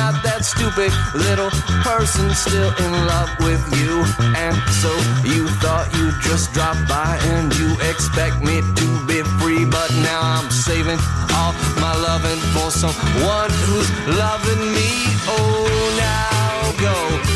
stupid 0.72 0.94
little 1.14 1.50
person 1.84 2.30
still 2.32 2.74
in 2.80 2.92
love 3.08 3.30
with 3.40 3.62
you. 3.78 4.04
And 4.36 4.56
so 4.82 4.92
you 5.24 5.48
thought 5.60 5.90
you'd 5.96 6.20
just 6.22 6.54
drop 6.54 6.78
by 6.88 7.20
and 7.24 7.54
you 7.56 7.74
expect 7.90 8.42
me 8.42 8.62
to 8.62 9.06
be 9.06 9.22
free. 9.40 9.66
But 9.66 9.92
now 9.96 10.22
I'm 10.22 10.50
saving 10.52 11.00
all 11.36 11.54
my 11.80 11.96
loving 11.96 12.40
for 12.54 12.72
someone 12.72 13.52
who's 13.66 13.90
loving 14.18 14.74
me. 14.74 14.90
Oh, 15.28 15.96
now 15.98 16.82
go 16.82 17.31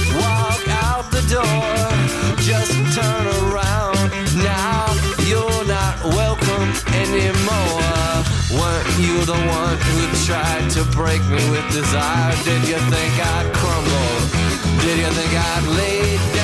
you 9.15 9.25
the 9.25 9.33
one 9.33 9.77
who 9.77 10.25
tried 10.25 10.69
to 10.71 10.83
break 10.91 11.21
me 11.27 11.49
with 11.49 11.65
desire? 11.71 12.35
Did 12.43 12.67
you 12.67 12.77
think 12.91 13.13
I'd 13.19 13.53
crumble? 13.53 14.81
Did 14.81 14.99
you 14.99 15.11
think 15.11 15.31
I'd 15.33 15.67
leave? 15.77 16.34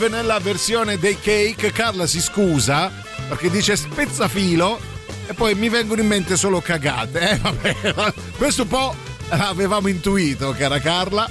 Survive 0.00 0.08
nella 0.08 0.38
versione 0.38 0.98
dei 0.98 1.18
Cake. 1.20 1.72
Carla 1.72 2.06
si 2.06 2.22
scusa 2.22 2.90
perché 3.28 3.50
dice 3.50 3.76
spezzafilo 3.76 4.80
e 5.26 5.34
poi 5.34 5.54
mi 5.54 5.68
vengono 5.68 6.00
in 6.00 6.06
mente 6.06 6.36
solo 6.36 6.62
cagate. 6.62 7.30
Eh, 7.30 7.36
vabbè, 7.36 8.14
questo 8.38 8.62
un 8.62 8.68
po' 8.68 8.94
l'avevamo 9.28 9.88
intuito, 9.88 10.54
cara 10.56 10.78
Carla. 10.80 11.28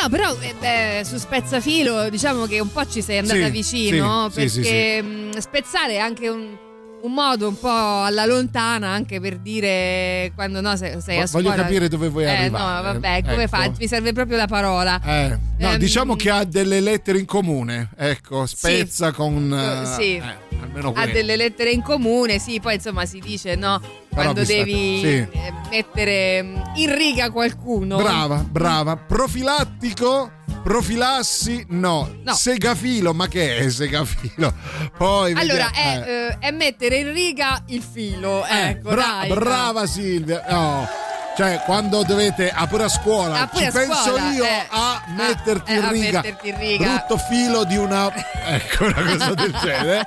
No, 0.00 0.08
però 0.08 0.36
eh, 0.60 1.02
su 1.04 1.16
spezzafilo 1.16 2.08
diciamo 2.08 2.46
che 2.46 2.60
un 2.60 2.70
po' 2.70 2.86
ci 2.86 3.02
sei 3.02 3.18
andata 3.18 3.46
Sì, 3.46 3.50
vicino 3.50 4.30
sì, 4.30 4.48
sì, 4.48 4.60
perché 4.60 5.02
mh, 5.02 5.38
spezzare 5.38 5.94
è 5.94 5.98
anche 5.98 6.28
un, 6.28 6.56
un 7.04 7.12
modo 7.12 7.48
un 7.48 7.58
po' 7.58 7.68
alla 8.02 8.24
lontana 8.24 8.88
anche 8.88 9.20
per 9.20 9.36
dire 9.38 10.32
quando 10.34 10.62
no 10.62 10.74
sei, 10.74 11.00
sei 11.02 11.20
a 11.20 11.26
Voglio 11.30 11.48
scuola. 11.48 11.54
capire 11.62 11.88
dove 11.88 12.08
vuoi 12.08 12.24
eh, 12.24 12.28
arrivare. 12.30 12.76
No, 12.76 12.82
vabbè, 12.82 13.22
come 13.22 13.42
Ecco. 13.42 13.56
fa? 13.56 13.70
Mi 13.78 13.86
serve 13.86 14.12
proprio 14.14 14.38
la 14.38 14.46
parola. 14.46 15.00
Eh, 15.04 15.38
no, 15.58 15.70
Ehm, 15.72 15.76
diciamo 15.76 16.16
che 16.16 16.30
ha 16.30 16.44
delle 16.44 16.80
lettere 16.80 17.18
in 17.18 17.26
comune. 17.26 17.90
Ecco, 17.96 18.46
spezza 18.46 19.12
con. 19.12 19.52
Eh, 19.52 19.82
eh, 19.82 19.86
sì. 19.86 20.16
eh, 20.16 20.36
almeno 20.62 20.92
ha 20.96 21.06
delle 21.06 21.36
lettere 21.36 21.70
in 21.72 21.82
comune, 21.82 22.38
sì, 22.38 22.58
poi 22.58 22.74
insomma 22.76 23.04
si 23.04 23.20
dice 23.20 23.54
no, 23.54 23.80
quando 24.14 24.44
devi 24.44 24.98
sì. 25.00 25.06
eh, 25.06 25.52
mettere 25.70 26.42
mm, 26.42 26.56
in 26.76 26.96
riga 26.96 27.30
qualcuno. 27.30 27.96
Brava, 27.96 28.36
brava. 28.36 28.96
Profilattico? 28.96 30.30
Profilassi? 30.62 31.66
No. 31.70 32.10
No. 32.22 32.32
Segafilo, 32.32 33.12
ma 33.12 33.28
che 33.28 33.58
è 33.58 33.68
segafilo? 33.68 34.54
Poi 34.96 35.32
Allora, 35.32 35.70
è, 35.72 36.02
eh, 36.06 36.38
è 36.38 36.50
mettere 36.52 36.96
in 36.98 37.12
riga 37.12 37.62
il 37.66 37.82
filo. 37.82 38.46
Eh, 38.46 38.68
ecco, 38.68 38.88
bra- 38.90 39.26
brava 39.28 39.86
Silvia. 39.86 40.42
No. 40.48 40.88
Cioè, 41.36 41.62
quando 41.64 42.04
dovete, 42.04 42.48
ah, 42.48 42.66
pure 42.68 42.84
a 42.84 42.88
scuola, 42.88 43.40
Ah, 43.40 43.46
pure 43.48 43.62
ci 43.62 43.68
a 43.68 43.72
penso 43.72 43.94
scuola, 44.04 44.30
io 44.30 44.44
eh. 44.44 44.66
a 44.70 45.02
metterti, 45.08 45.72
eh, 45.72 45.76
in 45.78 45.82
a 45.84 45.90
riga, 45.90 46.20
metterti 46.20 46.48
in 46.48 46.58
riga. 46.58 47.04
brutto 47.06 47.16
filo 47.18 47.64
di 47.64 47.76
una. 47.76 48.12
Ecco, 48.46 48.84
una 48.84 49.02
cosa 49.02 49.34
del 49.34 49.52
genere. 49.60 50.06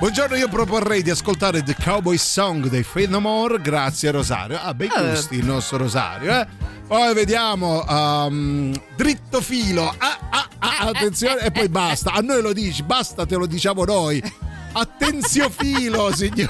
Buongiorno, 0.00 0.36
io 0.36 0.48
proporrei 0.48 1.02
di 1.02 1.10
ascoltare 1.10 1.62
The 1.62 1.76
Cowboy 1.82 2.18
Song 2.18 2.66
dei 2.68 2.82
Fade 2.82 3.06
No 3.06 3.20
More, 3.20 3.60
grazie 3.60 4.08
a 4.08 4.12
Rosario. 4.12 4.58
Ah, 4.60 4.74
bei 4.74 4.88
Eh. 4.94 5.10
gusti 5.10 5.36
il 5.36 5.44
nostro 5.46 5.78
Rosario, 5.78 6.32
eh. 6.40 6.46
Poi 6.86 7.14
vediamo 7.14 7.84
um, 7.88 8.78
dritto 8.96 9.40
filo. 9.40 9.94
Ah, 9.96 10.18
ah, 10.30 10.48
ah, 10.58 10.76
attenzione, 10.88 11.40
e 11.42 11.50
poi 11.52 11.68
basta. 11.68 12.10
A 12.12 12.20
noi 12.20 12.42
lo 12.42 12.52
dici, 12.52 12.82
basta, 12.82 13.24
te 13.24 13.36
lo 13.36 13.46
diciamo 13.46 13.84
noi. 13.84 14.20
Attenzio 14.72 15.50
filo, 15.50 16.10
cos'è? 16.14 16.48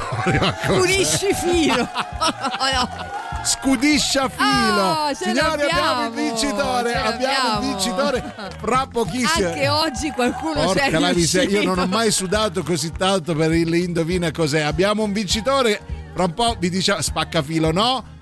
Pulisci 0.67 1.33
filo. 1.35 1.89
Scudiscia 3.43 4.29
filo. 4.29 4.45
Ah, 4.47 5.15
ce 5.15 5.25
Signori, 5.31 5.63
abbiamo 5.63 6.07
il 6.07 6.13
vincitore. 6.13 6.95
Abbiamo 6.95 7.61
il 7.61 7.69
vincitore 7.69 8.35
fra 8.61 8.87
pochissimo. 8.87 9.49
Anche 9.49 9.69
oggi 9.69 10.11
qualcuno 10.11 10.67
c'è 10.73 10.83
Porca 10.83 10.99
la 10.99 11.13
miseria, 11.15 11.61
io 11.61 11.67
non 11.67 11.79
ho 11.79 11.87
mai 11.87 12.11
sudato 12.11 12.63
così 12.63 12.93
tanto 12.93 13.35
per 13.35 13.53
il 13.53 13.75
indovina 13.75 14.31
cos'è. 14.31 14.61
Abbiamo 14.61 15.05
un 15.05 15.13
vincitore, 15.13 15.81
fra 16.13 16.25
un 16.25 16.35
po' 16.35 16.57
vi 16.59 16.69
diciamo 16.69 17.01
spaccafilo 17.01 17.73
no. 17.73 18.19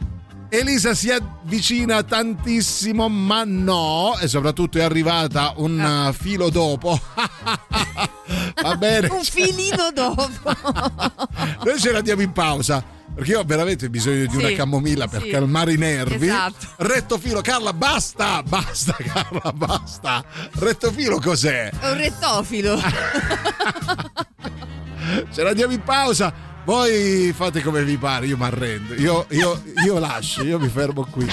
Elisa 0.51 0.95
si 0.95 1.11
avvicina 1.11 2.03
tantissimo, 2.03 3.09
ma 3.09 3.43
no, 3.45 4.17
e 4.19 4.29
soprattutto 4.29 4.79
è 4.79 4.83
arrivata 4.83 5.53
un 5.57 5.79
Ah. 5.81 6.13
filo 6.13 6.49
dopo. 6.51 6.99
Va 8.63 8.77
bene. 8.77 9.09
Un 9.09 9.23
filino 9.25 9.91
dopo. 9.93 10.29
Noi 11.65 11.79
ce 11.79 11.93
ne 11.93 11.99
andiamo 11.99 12.23
in 12.23 12.33
pausa. 12.33 12.97
Perché 13.15 13.33
io 13.33 13.41
ho 13.41 13.45
veramente 13.45 13.91
bisogno 13.91 14.27
di 14.27 14.31
Sì, 14.31 14.37
una 14.37 14.53
camomilla 14.53 15.09
per 15.09 15.23
sì. 15.23 15.31
calmare 15.31 15.73
i 15.73 15.77
nervi. 15.77 16.27
Esatto. 16.29 16.67
Retto 16.77 17.19
filo, 17.19 17.41
Carla, 17.41 17.73
basta! 17.73 18.43
Basta, 18.45 18.95
Carla, 19.13 19.53
basta! 19.53 20.25
Retto 20.53 20.93
filo 20.93 21.19
cos'è? 21.19 21.71
È 21.71 21.91
un 21.91 21.97
rettofilo. 21.97 22.79
Ce 25.33 25.43
ne 25.43 25.49
andiamo 25.49 25.73
in 25.73 25.83
pausa. 25.83 26.33
Voi 26.69 27.33
fate 27.33 27.63
come 27.63 27.83
vi 27.83 27.97
pare, 27.97 28.27
io 28.27 28.37
mi 28.37 28.45
arrendo. 28.45 28.93
Io, 28.93 29.25
io, 29.31 29.59
io 29.87 29.99
lascio, 29.99 30.43
io 30.43 30.59
mi 30.59 30.69
fermo 30.69 31.07
qui. 31.11 31.27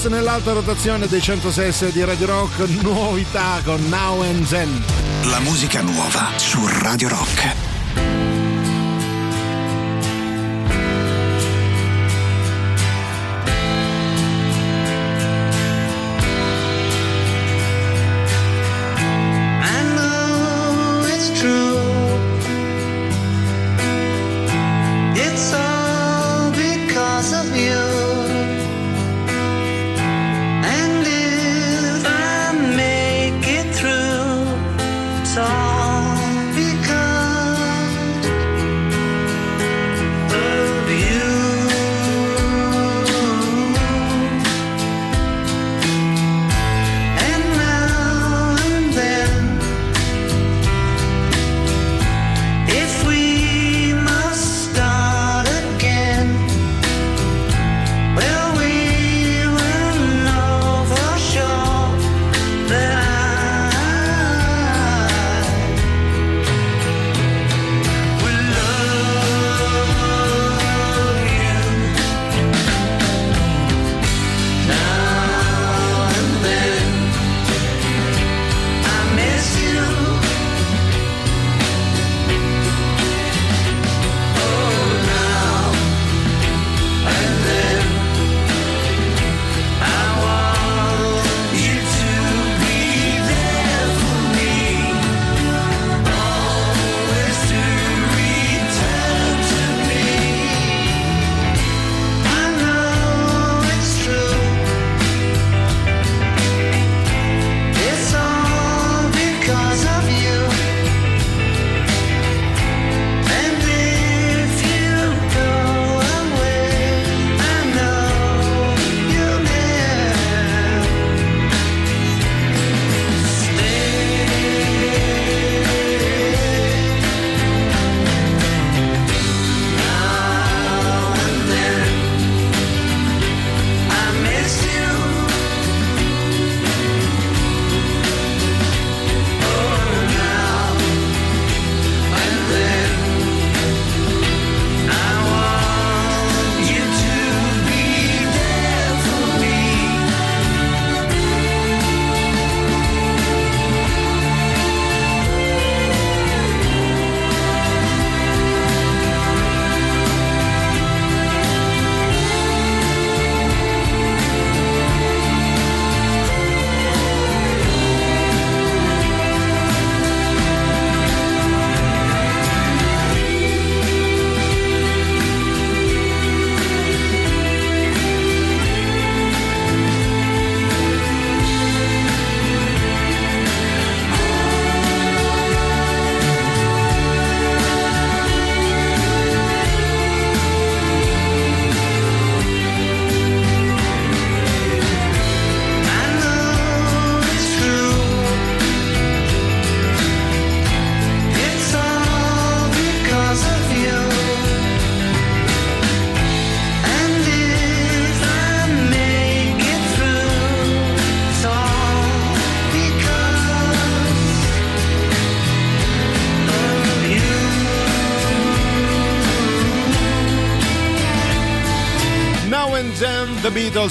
Beatles 0.00 0.04
nell'alta 0.04 0.52
rotazione 0.52 1.06
dei 1.06 1.20
106 1.20 1.92
di 1.92 2.04
Radio 2.04 2.26
Rock, 2.26 2.58
novità 2.82 3.60
con 3.64 3.80
Now 3.88 4.22
and 4.22 4.46
Then. 4.46 4.82
La 5.24 5.40
musica 5.40 5.82
nuova 5.82 6.30
su 6.36 6.58
Radio 6.80 7.08
Rock. 7.08 7.69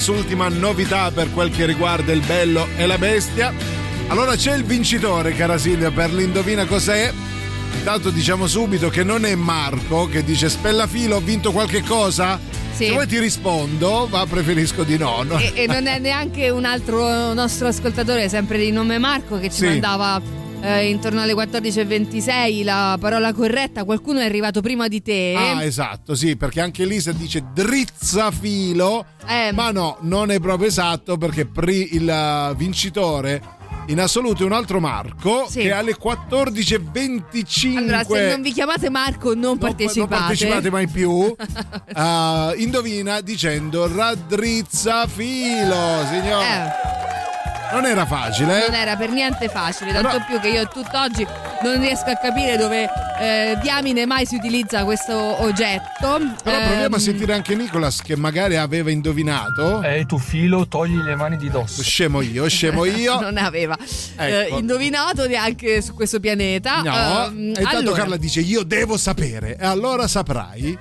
Beatles, 0.00 0.06
ultima 0.08 0.48
novità 0.48 1.10
per 1.10 1.30
quel 1.32 1.50
che 1.50 1.66
riguarda 1.66 2.12
il 2.12 2.20
bello 2.20 2.66
e 2.76 2.86
la 2.86 2.98
bestia. 2.98 3.52
Allora 4.08 4.34
c'è 4.34 4.54
il 4.56 4.64
vincitore, 4.64 5.34
cara 5.34 5.58
Silvia, 5.58 5.90
per 5.90 6.12
l'indovina 6.12 6.64
cos'è. 6.64 7.12
Intanto 7.76 8.10
diciamo 8.10 8.46
subito 8.46 8.88
che 8.88 9.04
non 9.04 9.24
è 9.24 9.34
Marco 9.34 10.08
che 10.08 10.24
dice 10.24 10.48
Spellafilo, 10.48 11.16
ho 11.16 11.20
vinto 11.20 11.52
qualche 11.52 11.82
cosa? 11.82 12.38
Sì. 12.72 12.86
Se 12.86 12.92
vuoi 12.92 13.06
ti 13.06 13.18
rispondo, 13.18 14.08
ma 14.10 14.24
preferisco 14.26 14.82
di 14.84 14.96
no. 14.96 15.22
no? 15.22 15.38
E, 15.38 15.52
e 15.54 15.66
non 15.66 15.86
è 15.86 15.98
neanche 16.00 16.48
un 16.50 16.64
altro 16.64 17.32
nostro 17.34 17.68
ascoltatore, 17.68 18.28
sempre 18.28 18.58
di 18.58 18.70
nome 18.72 18.98
Marco, 18.98 19.38
che 19.38 19.50
ci 19.50 19.58
Sì. 19.58 19.66
mandava 19.66 20.20
eh, 20.62 20.88
intorno 20.88 21.20
alle 21.22 21.34
14.26 21.34 22.64
la 22.64 22.96
parola 23.00 23.32
corretta. 23.32 23.84
Qualcuno 23.84 24.20
è 24.20 24.24
arrivato 24.24 24.60
prima 24.60 24.88
di 24.88 25.02
te. 25.02 25.34
Ah, 25.36 25.62
esatto, 25.64 26.14
sì, 26.14 26.36
perché 26.36 26.60
anche 26.60 26.84
Lisa 26.84 27.12
dice 27.12 27.44
drizzafilo, 27.52 29.04
Eh. 29.26 29.52
ma 29.52 29.70
no, 29.70 29.96
non 30.00 30.30
è 30.30 30.38
proprio 30.40 30.68
esatto 30.68 31.16
perché 31.16 31.46
pri- 31.46 31.94
il 31.94 32.08
eh, 32.08 32.54
vincitore 32.56 33.58
in 33.86 33.98
assoluto 34.00 34.42
è 34.42 34.46
un 34.46 34.52
altro 34.52 34.78
Marco 34.78 35.46
Sì. 35.48 35.60
che 35.62 35.72
alle 35.72 35.96
14.25 35.96 37.76
Allora, 37.76 38.04
se 38.04 38.28
non 38.30 38.42
vi 38.42 38.52
chiamate 38.52 38.88
Marco, 38.90 39.34
non, 39.34 39.58
partecipate. 39.58 39.98
non 39.98 40.08
partecipate 40.08 40.70
mai 40.70 40.86
più 40.86 41.10
uh, 41.10 41.34
indovina 42.56 43.20
dicendo 43.20 43.92
raddrizzafilo 43.92 45.74
signore 46.08 46.44
Eh. 46.46 46.99
Non 47.72 47.84
era 47.86 48.04
facile. 48.06 48.66
Non 48.66 48.74
era 48.74 48.96
per 48.96 49.10
niente 49.10 49.48
facile, 49.48 49.92
tanto 49.92 50.22
più 50.26 50.40
che 50.40 50.48
io 50.48 50.66
tutt'oggi 50.68 51.26
non 51.62 51.78
riesco 51.80 52.10
a 52.10 52.16
capire 52.16 52.56
dove 52.56 52.88
eh, 53.20 53.58
diamine 53.62 54.06
mai 54.06 54.26
si 54.26 54.36
utilizza 54.36 54.84
questo 54.84 55.14
oggetto. 55.42 56.18
Però 56.42 56.66
proviamo 56.66 56.96
a 56.96 56.98
sentire 56.98 57.32
anche 57.34 57.54
Nicolas 57.54 58.00
che 58.02 58.16
magari 58.16 58.56
aveva 58.56 58.90
indovinato. 58.90 59.82
Eh, 59.82 60.04
tu 60.06 60.18
filo, 60.18 60.66
togli 60.66 60.96
le 61.00 61.14
mani 61.14 61.36
di 61.36 61.48
dosso. 61.50 61.82
Scemo 61.82 62.20
io, 62.22 62.48
scemo 62.48 62.84
io. 62.86 63.20
non 63.20 63.36
aveva 63.36 63.76
eh, 64.16 64.46
Ecco. 64.46 64.58
indovinato 64.58 65.26
neanche 65.26 65.80
su 65.82 65.94
questo 65.94 66.18
pianeta. 66.20 66.82
No, 66.82 66.98
Ehm, 67.26 67.38
e 67.56 67.60
intanto 67.60 67.76
allora, 67.76 67.96
Carla 67.96 68.16
dice 68.16 68.40
io 68.40 68.62
devo 68.62 68.96
sapere 68.96 69.56
e 69.58 69.64
allora 69.64 70.06
saprai 70.08 70.76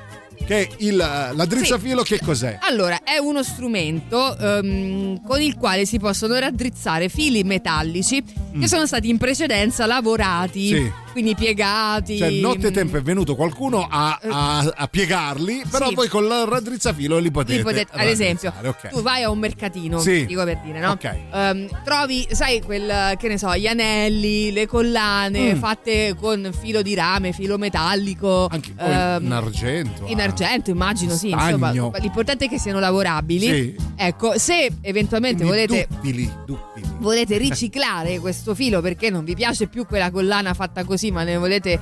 che 0.46 0.70
il, 0.78 0.96
la 0.96 1.46
drizzafilo 1.46 2.02
che 2.04 2.20
cos'è? 2.24 2.58
Allora, 2.62 3.04
è 3.04 3.18
uno 3.18 3.44
strumento 3.44 4.38
ehm, 4.38 5.22
con 5.24 5.42
il 5.42 5.56
quale 5.56 5.86
si 5.86 6.00
possono 6.00 6.38
raddrizzare 6.38 7.10
fili 7.10 7.44
metallici 7.44 8.24
che 8.60 8.68
sono 8.68 8.86
stati 8.88 9.10
in 9.10 9.18
precedenza 9.18 9.86
lavorati, 9.86 10.74
Mm. 10.74 10.76
Sì. 10.86 10.92
Quindi 11.12 11.36
piegati. 11.36 12.18
Cioè, 12.18 12.30
nottetempo 12.32 12.98
è 12.98 13.02
venuto 13.02 13.36
qualcuno 13.36 13.88
a, 13.90 14.20
a- 14.22 14.74
a 14.76 14.88
piegarli, 14.88 15.64
però 15.70 15.88
Sì. 15.90 15.96
voi 15.96 16.08
con 16.08 16.28
la 16.28 16.46
raddrizzafilo 16.46 17.18
li 17.18 17.32
potete. 17.32 17.58
Li 17.58 17.64
potete- 17.64 17.92
ad 17.94 18.08
esempio, 18.08 18.52
raddrizzare, 18.56 18.88
ok. 18.88 18.94
tu 18.96 19.02
vai 19.02 19.24
a 19.24 19.30
un 19.30 19.40
mercatino, 19.40 20.00
Sì. 20.00 20.26
dico 20.26 20.44
per 20.44 20.60
dire, 20.64 20.80
no? 20.80 20.92
Ok. 20.92 21.16
Ehm, 21.34 21.68
trovi, 21.84 22.28
sai, 22.32 22.62
quel 22.62 23.16
che 23.18 23.28
ne 23.28 23.38
so, 23.38 23.56
gli 23.56 23.68
anelli, 23.68 24.52
le 24.52 24.68
collane 24.68 25.54
Mm. 25.56 25.58
fatte 25.60 26.16
con 26.20 26.52
filo 26.60 26.82
di 26.82 26.94
rame, 26.96 27.32
filo 27.32 27.58
metallico. 27.58 28.48
Anche 28.52 28.72
in 28.78 29.32
argento. 29.32 30.04
In 30.08 30.22
argento, 30.22 30.70
immagino, 30.72 31.14
sì. 31.16 31.30
Insomma, 31.30 31.72
l'importante 31.72 32.46
è 32.46 32.50
che 32.50 32.60
siano 32.60 32.80
lavorabili. 32.80 33.46
Sì. 33.48 33.76
Ecco, 33.96 34.38
se 34.38 34.72
eventualmente 34.82 35.44
Quindi 35.46 35.66
volete. 35.68 35.88
duttili, 35.90 36.32
duttili. 36.46 36.68
Volete 37.00 37.38
riciclare 37.38 38.20
questo 38.20 38.54
filo 38.54 38.82
perché 38.82 39.10
non 39.10 39.24
vi 39.24 39.36
piace 39.36 39.68
più 39.68 39.86
quella 39.86 40.12
collana 40.12 40.54
fatta 40.54 40.84
così, 40.84 41.12
ma 41.12 41.24
ne 41.24 41.38
volete. 41.38 41.80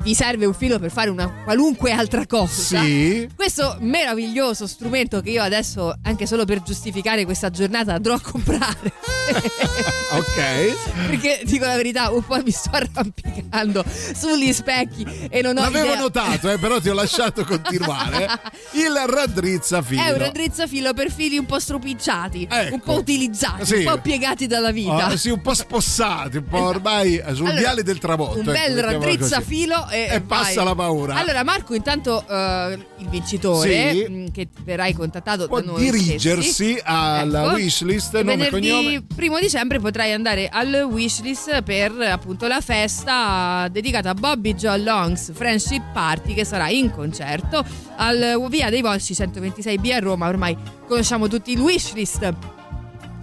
Vi 0.00 0.14
serve 0.14 0.46
un 0.46 0.54
filo 0.54 0.78
per 0.78 0.90
fare 0.90 1.10
una 1.10 1.42
qualunque 1.44 1.90
altra 1.92 2.24
cosa. 2.26 2.80
Sì. 2.80 3.28
Questo 3.34 3.76
meraviglioso 3.80 4.66
strumento 4.66 5.20
che 5.20 5.30
io 5.30 5.42
adesso, 5.42 5.94
anche 6.02 6.24
solo 6.26 6.44
per 6.44 6.62
giustificare 6.62 7.24
questa 7.24 7.50
giornata, 7.50 7.94
andrò 7.94 8.14
a 8.14 8.20
comprare. 8.20 8.92
ok. 10.12 11.06
Perché 11.08 11.42
dico 11.44 11.64
la 11.66 11.76
verità, 11.76 12.10
un 12.10 12.24
po' 12.24 12.40
mi 12.42 12.50
sto 12.50 12.70
arrampicando 12.72 13.84
sugli 14.14 14.52
specchi 14.52 15.04
e 15.28 15.42
non 15.42 15.56
ho 15.58 15.62
L'avevo 15.62 15.86
idea. 15.88 16.00
notato, 16.00 16.50
eh, 16.50 16.58
però 16.58 16.80
ti 16.80 16.88
ho 16.88 16.94
lasciato 16.94 17.44
continuare. 17.44 18.26
Il 18.72 18.94
raddrizzafilo. 19.06 20.00
È 20.02 20.10
un 20.10 20.18
raddrizzafilo 20.18 20.94
per 20.94 21.10
fili 21.10 21.36
un 21.36 21.44
po' 21.46 21.58
stropicciati, 21.58 22.48
un 22.70 22.80
po' 22.80 22.94
utilizzati, 22.94 23.64
Sì. 23.66 23.74
un 23.78 23.84
po' 23.84 23.98
piegati 24.00 24.46
dalla 24.46 24.70
vita. 24.70 25.06
Ah, 25.06 25.16
sì, 25.16 25.28
un 25.30 25.40
po' 25.42 25.54
spossati, 25.54 26.38
un 26.38 26.44
po' 26.44 26.62
ormai 26.62 27.16
eh, 27.16 27.34
sul 27.34 27.46
Allora, 27.46 27.60
viale 27.60 27.82
del 27.82 27.98
tramonto. 27.98 28.38
Un 28.38 28.48
ecco, 28.48 28.52
bel 28.52 28.72
così. 28.74 28.80
raddrizzafilo 28.80 29.87
e, 29.90 30.08
E 30.14 30.20
passa 30.20 30.54
vai. 30.56 30.64
la 30.64 30.74
paura. 30.74 31.14
Allora, 31.14 31.42
Marco, 31.44 31.74
intanto 31.74 32.24
eh, 32.28 32.78
il 32.98 33.08
vincitore, 33.08 33.92
Sì. 33.92 34.06
mh, 34.08 34.30
che 34.32 34.48
verrai 34.64 34.92
contattato 34.92 35.46
Può 35.48 35.60
da 35.60 35.66
noi 35.66 35.82
dirigersi 35.90 36.52
stessi, 36.52 36.80
alla 36.84 37.44
ecco, 37.46 37.54
wishlist, 37.54 38.20
nome 38.22 38.46
e 38.46 38.50
cognome. 38.50 39.02
primo 39.14 39.38
dicembre 39.38 39.78
potrai 39.78 40.12
andare 40.12 40.48
al 40.48 40.86
wishlist 40.90 41.62
per 41.62 41.92
appunto 42.00 42.46
la 42.46 42.60
festa 42.60 43.68
dedicata 43.70 44.10
a 44.10 44.14
Bobby 44.14 44.54
Joe 44.54 44.78
Long's 44.78 45.32
Friendship 45.32 45.82
Party 45.92 46.34
che 46.34 46.44
sarà 46.44 46.68
in 46.68 46.90
concerto 46.90 47.64
al 47.96 48.46
Via 48.48 48.70
dei 48.70 48.80
Volsci 48.82 49.12
126B 49.14 49.92
a 49.92 49.98
Roma. 49.98 50.28
Ormai 50.28 50.56
conosciamo 50.86 51.28
tutti 51.28 51.52
il 51.52 51.60
wishlist. 51.60 52.32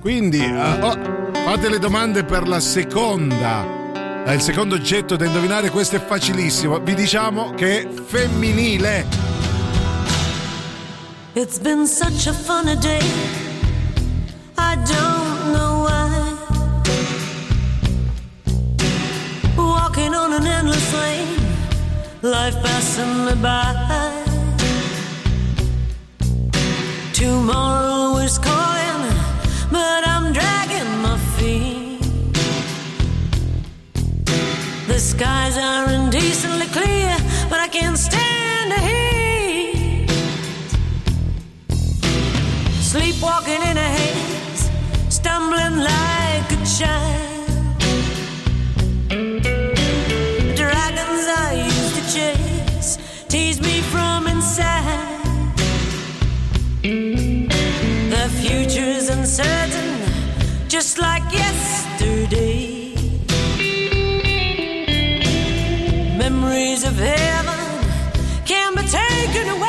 Quindi 0.01 0.37
eh, 0.39 0.81
oh, 0.81 0.97
fate 1.33 1.67
le 1.69 1.79
domande 1.79 2.23
per 2.23 2.47
la 2.47 2.59
seconda. 2.59 3.84
Eh, 4.27 4.34
il 4.34 4.41
secondo 4.41 4.73
oggetto 4.73 5.15
da 5.15 5.26
indovinare, 5.26 5.69
questo 5.69 5.97
è 5.97 6.03
facilissimo. 6.03 6.80
Vi 6.80 6.95
diciamo 6.95 7.53
che 7.53 7.84
è 7.84 7.88
femminile. 7.88 9.06
It's 11.34 11.60
been 11.60 11.85
such 11.85 12.26
a 12.27 12.34
funny 12.34 12.76
day. 12.77 13.03
I 14.57 14.76
don't 14.77 15.53
know 15.53 15.84
why. 15.84 16.34
Walking 19.56 20.15
on 20.15 20.34
an 20.34 20.47
endless 20.47 20.91
lane, 20.93 21.27
life 22.22 22.60
passing 22.64 23.26
me 23.26 23.35
by. 23.35 23.76
Tomorrow 27.14 28.18
is 28.23 28.39
calling, 28.39 28.64
The 34.95 35.01
skies 35.01 35.57
are 35.57 35.91
indecently 35.91 36.67
clear, 36.67 37.17
but 37.49 37.59
I 37.59 37.67
can't 37.67 37.97
stand 37.97 38.72
the 38.72 38.80
heat. 38.80 40.09
Sleepwalking 42.80 43.61
in 43.72 43.76
a 43.76 43.89
haze, 43.97 44.69
stumbling 45.09 45.80
like 45.80 46.49
a 46.49 46.59
child. 46.77 47.57
Dragons 50.55 51.26
I 51.43 51.67
used 51.67 51.95
to 51.97 52.03
chase 52.15 52.97
tease 53.27 53.59
me 53.59 53.81
from 53.91 54.27
inside. 54.27 55.57
The 58.13 58.30
future's 58.39 59.09
uncertain, 59.09 59.99
just 60.69 60.99
like 60.99 61.23
yesterday. 61.34 61.74
Of 66.84 66.97
heaven 66.97 68.45
can 68.45 68.76
be 68.76 68.81
taken 68.81 69.47
away. 69.47 69.64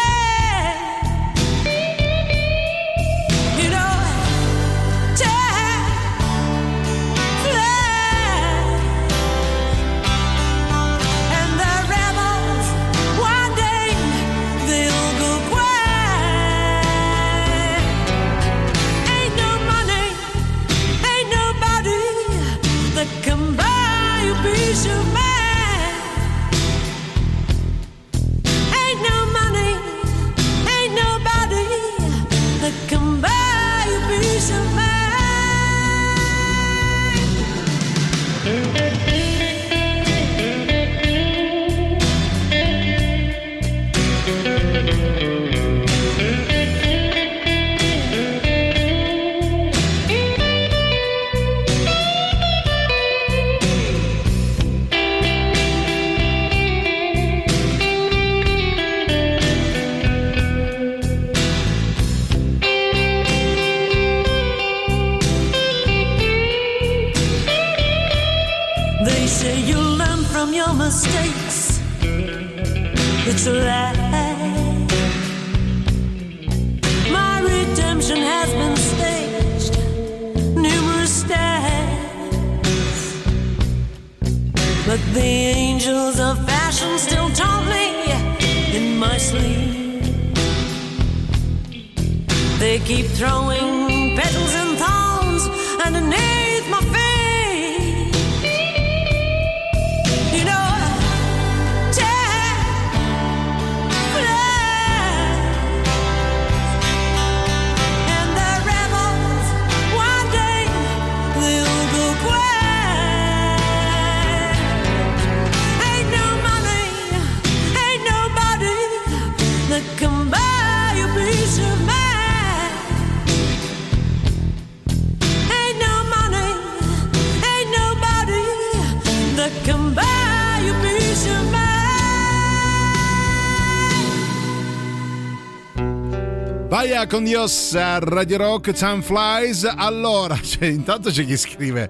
Con 137.09 137.23
Dios 137.23 137.75
a 137.75 137.99
Radio 137.99 138.37
Rock 138.37 138.73
Time 138.73 139.01
Flies. 139.01 139.65
Allora, 139.65 140.39
cioè, 140.43 140.67
intanto 140.67 141.11
c'è 141.11 141.25
chi 141.25 141.37
scrive. 141.37 141.89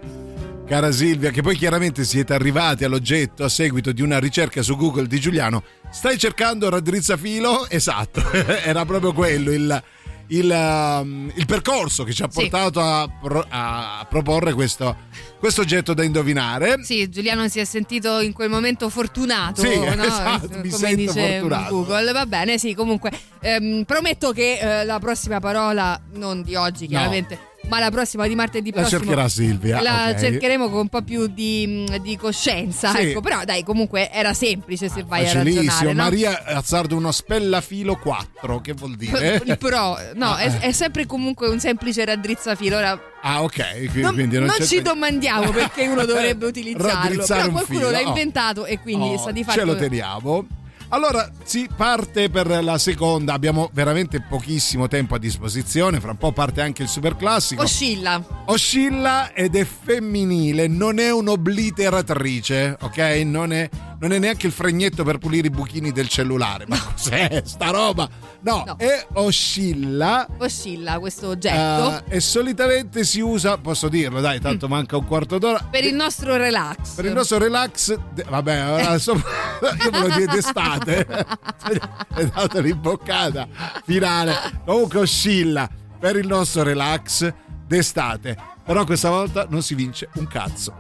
Cara 0.67 0.93
Silvia, 0.93 1.31
che 1.31 1.43
poi 1.43 1.57
chiaramente 1.57 2.05
siete 2.05 2.35
arrivati 2.35 2.85
all'oggetto 2.85 3.43
a 3.43 3.49
seguito 3.49 3.93
di 3.93 4.03
una 4.03 4.19
ricerca 4.19 4.63
su 4.63 4.77
Google 4.77 5.07
di 5.07 5.19
Giuliano. 5.19 5.63
Stai 5.91 6.19
cercando 6.19 6.69
raddrizzafilo? 6.69 7.69
Esatto, 7.69 8.23
era 8.65 8.85
proprio 8.85 9.13
quello 9.13 9.53
il, 9.53 9.83
il, 10.29 10.51
um, 10.51 11.31
il 11.35 11.47
percorso 11.47 12.05
che 12.05 12.13
ci 12.13 12.23
ha 12.23 12.29
Sì. 12.31 12.41
portato 12.41 12.81
a, 12.81 13.09
pro- 13.09 13.47
a 13.49 14.07
proporre 14.09 14.53
questo, 14.55 14.97
questo 15.39 15.61
oggetto 15.61 15.95
da 15.95 16.03
indovinare. 16.03 16.83
Sì, 16.83 17.09
Giuliano 17.09 17.49
si 17.49 17.59
è 17.61 17.65
sentito 17.65 18.21
in 18.21 18.33
quel 18.33 18.49
momento 18.51 18.89
fortunato, 18.89 19.61
Sì, 19.61 19.79
no? 19.79 19.85
esatto, 20.03 20.49
mi 20.49 20.69
come 20.69 20.71
sento 20.71 20.97
dice 20.97 21.39
fortunato. 21.41 21.75
Google. 21.75 22.13
Va 22.13 22.27
bene, 22.27 22.59
sì, 22.59 22.75
comunque 22.75 23.11
ehm, 23.41 23.85
prometto 23.85 24.33
che 24.33 24.59
eh, 24.59 24.85
la 24.85 24.99
prossima 24.99 25.39
parola, 25.41 26.01
non 26.15 26.43
di 26.43 26.55
oggi 26.57 26.87
chiaramente, 26.87 27.39
ma 27.69 27.79
la 27.81 27.91
prossima 27.91 28.27
di 28.27 28.35
martedì 28.35 28.71
La 28.73 28.81
prossimo 28.83 29.01
cercherà 29.01 29.29
Silvia. 29.29 29.81
la 29.83 30.09
ok. 30.11 30.19
cercheremo 30.19 30.69
con 30.71 30.81
un 30.81 30.89
po' 30.89 31.03
più 31.03 31.27
di, 31.27 31.87
mh, 31.89 31.97
di 31.99 32.17
coscienza, 32.17 32.91
Sì. 32.91 33.11
ecco, 33.11 33.21
però 33.21 33.45
dai, 33.45 33.63
comunque 33.65 34.11
era 34.11 34.33
semplice 34.35 34.89
se 34.89 35.03
vai 35.05 35.29
a 35.29 35.33
ragionare, 35.33 35.87
no? 35.93 36.03
Maria 36.03 36.45
azzardo 36.45 36.97
uno 36.97 37.11
spellafilo 37.13 37.97
4, 37.97 38.61
che 38.61 38.73
vuol 38.73 38.95
dire? 38.97 39.43
Il 39.45 39.59
pro, 39.59 39.97
no, 40.15 40.33
Ah, 40.33 40.39
è, 40.39 40.47
eh. 40.47 40.59
è 40.61 40.73
sempre 40.73 41.07
comunque 41.07 41.49
un 41.49 41.59
semplice 41.61 42.05
raddrizzafilo. 42.05 42.77
Ora, 42.77 43.01
Ah, 43.23 43.43
ok. 43.43 43.89
non, 43.95 44.15
quindi 44.15 44.39
non, 44.39 44.47
non 44.47 44.67
ci 44.67 44.81
domandiamo 44.83 45.51
perché 45.51 45.87
uno 45.89 46.05
dovrebbe 46.07 46.47
utilizzarlo. 46.47 47.25
Però 47.27 47.45
un 47.47 47.53
qualcuno 47.53 47.79
filo, 47.79 47.91
l'ha 47.91 48.01
oh. 48.01 48.09
inventato 48.09 48.65
e 48.67 48.79
quindi 48.79 49.09
Oh, 49.15 49.19
sta 49.19 49.33
di 49.33 49.43
fatto. 49.43 49.59
Ce 49.59 49.65
lo 49.65 49.75
teniamo. 49.77 50.47
Allora 50.91 51.29
si 51.43 51.69
parte 51.75 52.31
per 52.31 52.63
la 52.63 52.79
seconda, 52.79 53.33
abbiamo 53.33 53.69
veramente 53.73 54.21
pochissimo 54.21 54.87
tempo 54.87 55.17
a 55.17 55.19
disposizione, 55.19 55.99
fra 55.99 56.13
un 56.13 56.17
po' 56.17 56.31
parte 56.31 56.61
anche 56.61 56.83
il 56.83 56.89
super 56.89 57.17
classico. 57.17 57.63
Oscilla. 57.63 58.23
Oscilla 58.47 59.33
ed 59.33 59.57
è 59.57 59.65
femminile, 59.65 60.69
non 60.69 61.01
è 61.01 61.11
un'obliteratrice, 61.11 62.77
ok? 62.81 62.99
Non 63.25 63.53
è, 63.53 63.69
non 63.99 64.13
è 64.13 64.19
neanche 64.19 64.47
il 64.47 64.53
fregnetto 64.53 65.05
per 65.05 65.19
pulire 65.19 65.47
i 65.47 65.51
buchini 65.51 65.93
del 65.93 66.09
cellulare. 66.09 66.65
Ma 66.69 66.79
cos'è 66.81 67.43
sta 67.45 67.71
roba? 67.71 68.09
No, 68.43 68.63
No. 68.67 68.77
è 68.77 69.07
oscilla. 69.15 70.27
Oscilla 70.39 70.99
questo 70.99 71.29
oggetto 71.29 72.05
eh, 72.09 72.17
e 72.17 72.21
solitamente 72.21 73.05
si 73.05 73.21
usa, 73.21 73.59
posso 73.59 73.89
dirlo, 73.89 74.21
dai, 74.21 74.41
tanto 74.41 74.69
manca 74.69 74.97
un 74.97 75.05
quarto 75.07 75.39
d'ora. 75.39 75.67
per 75.71 75.85
il 75.85 75.95
nostro 75.95 76.37
relax. 76.37 76.95
Per 76.95 77.05
il 77.07 77.13
nostro 77.13 77.39
relax, 77.39 77.97
vabbè, 78.29 78.55
adesso 78.55 79.13
io 79.85 79.91
ve 79.91 79.99
lo 79.99 80.09
dico 80.15 80.33
d'estate, 80.33 81.07
è 82.15 82.25
data 82.27 82.61
l'imboccata 82.61 83.49
finale. 83.85 84.61
Comunque 84.65 85.01
oscilla 85.01 85.69
per 85.99 86.17
il 86.17 86.27
nostro 86.27 86.63
relax 86.63 87.33
d'estate. 87.67 88.37
Però 88.65 88.85
questa 88.85 89.11
volta 89.11 89.47
non 89.49 89.63
si 89.63 89.75
vince 89.75 90.09
un 90.15 90.27
cazzo. 90.27 90.75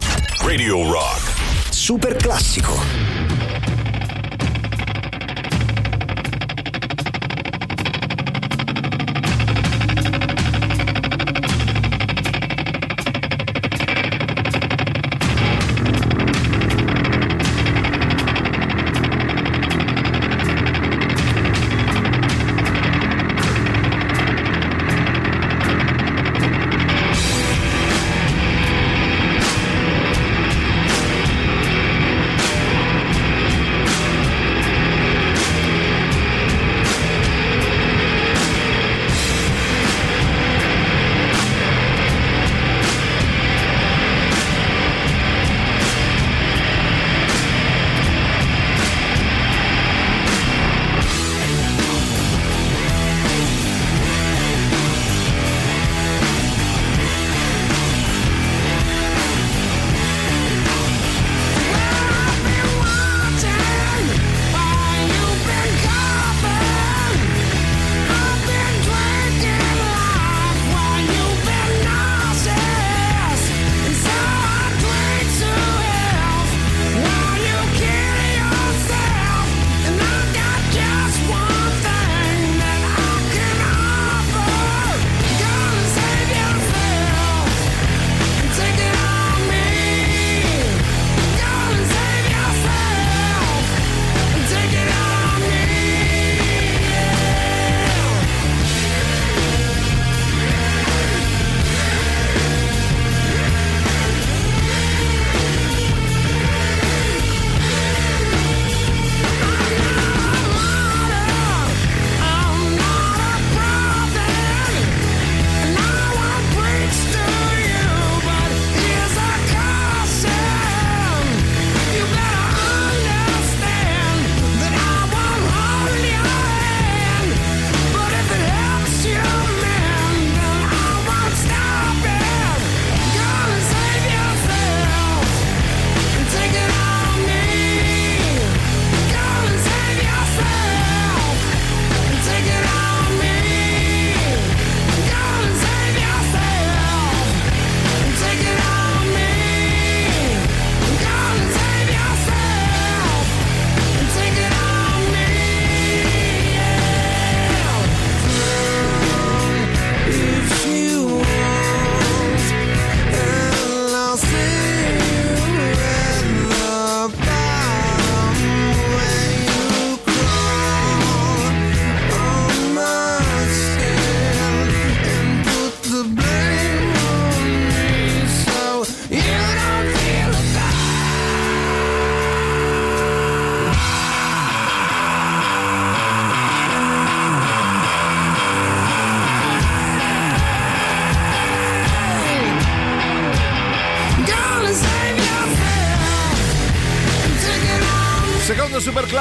Radio 0.45 0.91
Rock. 0.91 1.56
Super 1.77 2.17
classico. 2.17 3.16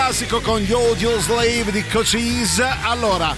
Classico 0.05 0.39
con 0.39 0.59
gli 0.59 0.71
Audio 0.71 1.19
Slave 1.19 1.71
di 1.71 1.83
Cochise. 1.87 2.63
Allora, 2.83 3.35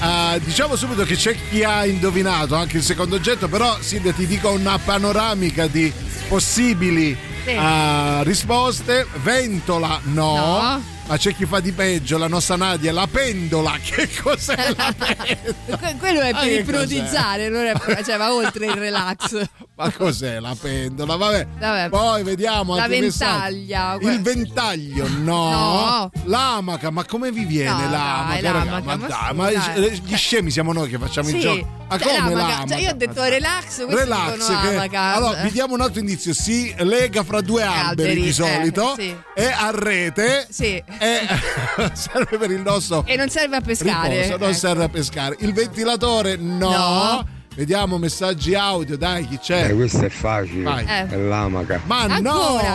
eh, 0.00 0.40
diciamo 0.42 0.74
subito 0.74 1.04
che 1.04 1.16
c'è 1.16 1.36
chi 1.50 1.62
ha 1.62 1.84
indovinato 1.84 2.54
anche 2.54 2.78
il 2.78 2.82
secondo 2.82 3.16
oggetto, 3.16 3.46
però 3.46 3.76
Silvia 3.82 4.14
ti 4.14 4.26
dico 4.26 4.50
una 4.50 4.78
panoramica 4.78 5.66
di 5.66 5.92
possibili 6.26 7.14
Sì. 7.44 7.50
eh, 7.50 8.24
risposte. 8.24 9.06
Ventola 9.22 10.00
no. 10.04 10.34
No. 10.36 10.82
Ma 11.08 11.16
c'è 11.18 11.34
chi 11.34 11.44
fa 11.44 11.60
di 11.60 11.72
peggio, 11.72 12.16
la 12.16 12.26
nostra 12.26 12.56
Nadia, 12.56 12.90
la 12.90 13.06
pendola, 13.06 13.76
che 13.84 14.08
cos'è 14.22 14.72
la 14.78 14.94
Que- 14.96 15.96
quello 15.98 16.20
è 16.20 16.30
Ah, 16.30 16.38
per 16.38 16.42
che 16.44 16.54
ipnotizzare, 16.60 17.50
non 17.50 17.66
è 17.66 17.74
cioè 18.02 18.16
va 18.16 18.32
oltre 18.32 18.64
il 18.64 18.72
relax. 18.72 19.42
Ma 19.78 19.92
cos'è 19.92 20.40
la 20.40 20.56
pendola? 20.60 21.14
Vabbè. 21.14 21.46
Vabbè. 21.56 21.88
Poi 21.88 22.24
vediamo 22.24 22.74
La 22.74 22.82
altri 22.82 23.00
messaggi. 23.00 23.66
ventaglia. 23.68 23.96
Il 24.12 24.20
ventaglio, 24.22 25.08
no. 25.08 25.50
No. 25.50 26.10
L'amaca, 26.24 26.90
ma 26.90 27.04
come 27.04 27.30
vi 27.30 27.44
viene 27.44 27.84
No, 27.84 27.90
l'amaca? 27.90 28.28
dai, 28.32 28.42
l'amaca, 28.42 28.80
ma 28.80 28.96
ma 28.96 29.06
dai, 29.06 29.34
ma 29.34 29.50
dai. 29.52 30.00
gli 30.02 30.16
scemi 30.16 30.50
siamo 30.50 30.72
noi 30.72 30.88
che 30.88 30.98
facciamo 30.98 31.28
Sì. 31.28 31.36
il 31.36 31.40
gioco. 31.40 31.76
Ma 31.88 31.96
Cioè, 31.98 32.06
come 32.16 32.18
l'amaca, 32.34 32.36
l'amaca? 32.48 32.66
cioè, 32.66 32.78
io 32.82 32.90
ho 32.90 32.94
detto 32.94 33.22
relax, 33.22 33.86
Relax, 33.88 34.88
che- 34.88 34.96
allora 34.96 35.42
vi 35.42 35.50
diamo 35.52 35.74
un 35.74 35.80
altro 35.80 36.00
indizio. 36.00 36.34
Si 36.34 36.74
lega 36.78 37.22
fra 37.22 37.40
due 37.40 37.62
alberi, 37.62 37.86
alberi, 38.10 38.20
di 38.22 38.28
eh, 38.28 38.32
solito 38.32 38.94
sì. 38.98 39.16
e 39.34 39.44
a 39.46 39.70
rete 39.72 40.46
Sì. 40.50 40.82
e 40.98 41.20
serve 41.94 42.36
per 42.36 42.50
il 42.50 42.60
nostro 42.62 43.04
E 43.06 43.14
non 43.16 43.28
serve 43.30 43.56
a 43.56 43.60
pescare. 43.60 44.08
riposo, 44.22 44.36
non 44.38 44.48
ecco. 44.48 44.58
serve 44.58 44.84
a 44.84 44.88
pescare. 44.88 45.36
Il 45.38 45.52
ventilatore 45.52 46.34
no. 46.36 46.68
No. 46.70 47.36
Vediamo 47.58 47.98
messaggi 47.98 48.54
audio, 48.54 48.96
dai, 48.96 49.26
chi 49.26 49.36
c'è? 49.36 49.70
Eh, 49.70 49.74
questo 49.74 50.04
è 50.04 50.08
facile, 50.08 50.62
Vai. 50.62 50.84
è 50.84 51.16
l'amaca. 51.16 51.80
Ma 51.86 52.02
Ancora, 52.02 52.20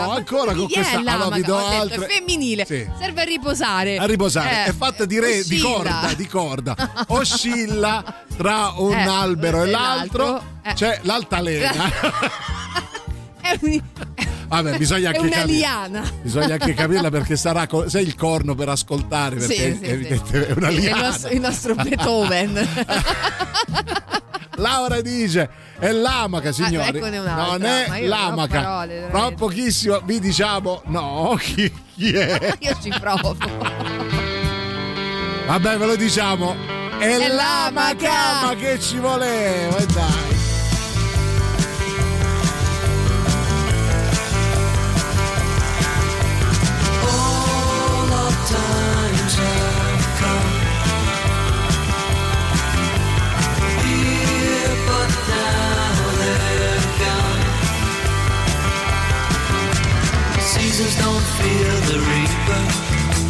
no, 0.04 0.10
ancora 0.12 0.52
con 0.52 0.66
chi 0.66 0.74
è 0.74 0.76
questa 0.80 0.98
allora 0.98 1.12
l'amaca? 1.16 1.36
vi 1.36 1.42
do 1.42 1.54
Ho 1.56 1.68
detto, 1.70 1.80
altre. 1.80 2.06
è 2.06 2.08
femminile, 2.10 2.64
Sì. 2.66 2.86
serve 2.98 3.20
a 3.22 3.24
riposare. 3.24 3.96
A 3.96 4.04
riposare, 4.04 4.50
Eh, 4.50 4.64
è 4.66 4.72
fatta 4.74 5.06
di, 5.06 5.18
re, 5.18 5.42
di 5.42 5.58
corda, 5.58 6.10
di 6.14 6.26
corda. 6.26 6.76
Oscilla 7.08 8.04
tra 8.36 8.74
un 8.76 8.92
Eh, 8.92 9.02
albero 9.08 9.62
e 9.62 9.70
l'altro. 9.70 10.24
l'altro, 10.26 10.48
eh. 10.64 10.72
C'è 10.74 10.98
l'altalena. 11.04 11.72
È, 13.40 13.58
un- 13.62 13.82
Vabbè, 14.48 14.76
bisogna 14.76 15.10
è 15.12 15.16
anche 15.18 15.44
liana. 15.46 16.02
Bisogna 16.20 16.52
anche 16.54 16.74
capirla 16.74 17.08
perché 17.10 17.36
sarà 17.36 17.66
co- 17.66 17.88
sei 17.88 18.04
il 18.04 18.14
corno 18.16 18.54
per 18.54 18.68
ascoltare 18.68 19.36
perché 19.36 19.54
Sì, 19.54 19.62
è 19.62 19.72
sì, 19.72 19.78
sì. 19.78 19.90
evidente- 19.90 20.46
è 20.48 20.52
una 20.52 20.68
Sì, 20.68 20.74
il 20.74 20.80
liana. 20.82 21.06
nostro, 21.06 21.30
il 21.30 21.40
nostro 21.40 21.74
Beethoven. 21.74 22.68
Laura 24.56 25.00
dice 25.00 25.48
è 25.78 25.90
l'amaca 25.90 26.52
signori 26.52 26.96
eccone 26.98 27.18
un'altra, 27.18 27.44
non 27.58 27.64
è 27.64 28.06
l'amaca 28.06 28.60
parole, 28.62 29.00
veramente. 29.00 29.34
pochissimo 29.34 30.00
vi 30.04 30.20
diciamo 30.20 30.82
no 30.86 31.36
chi, 31.40 31.72
chi 31.96 32.12
è 32.12 32.56
Io 32.60 32.76
ci 32.80 32.90
provo. 33.00 33.36
vabbè 35.46 35.76
ve 35.78 35.86
lo 35.86 35.96
diciamo 35.96 36.54
è, 36.98 37.16
È 37.18 37.28
l'amaca 37.28 38.08
l'amaca. 38.08 38.46
ma 38.46 38.54
che 38.54 38.78
ci 38.80 38.98
voleva 38.98 39.76
e 39.76 39.86
dai 39.86 40.33
Seasons 60.74 60.96
don't 61.04 61.22
fear 61.38 61.70
the 61.86 61.98
reaper, 62.00 62.62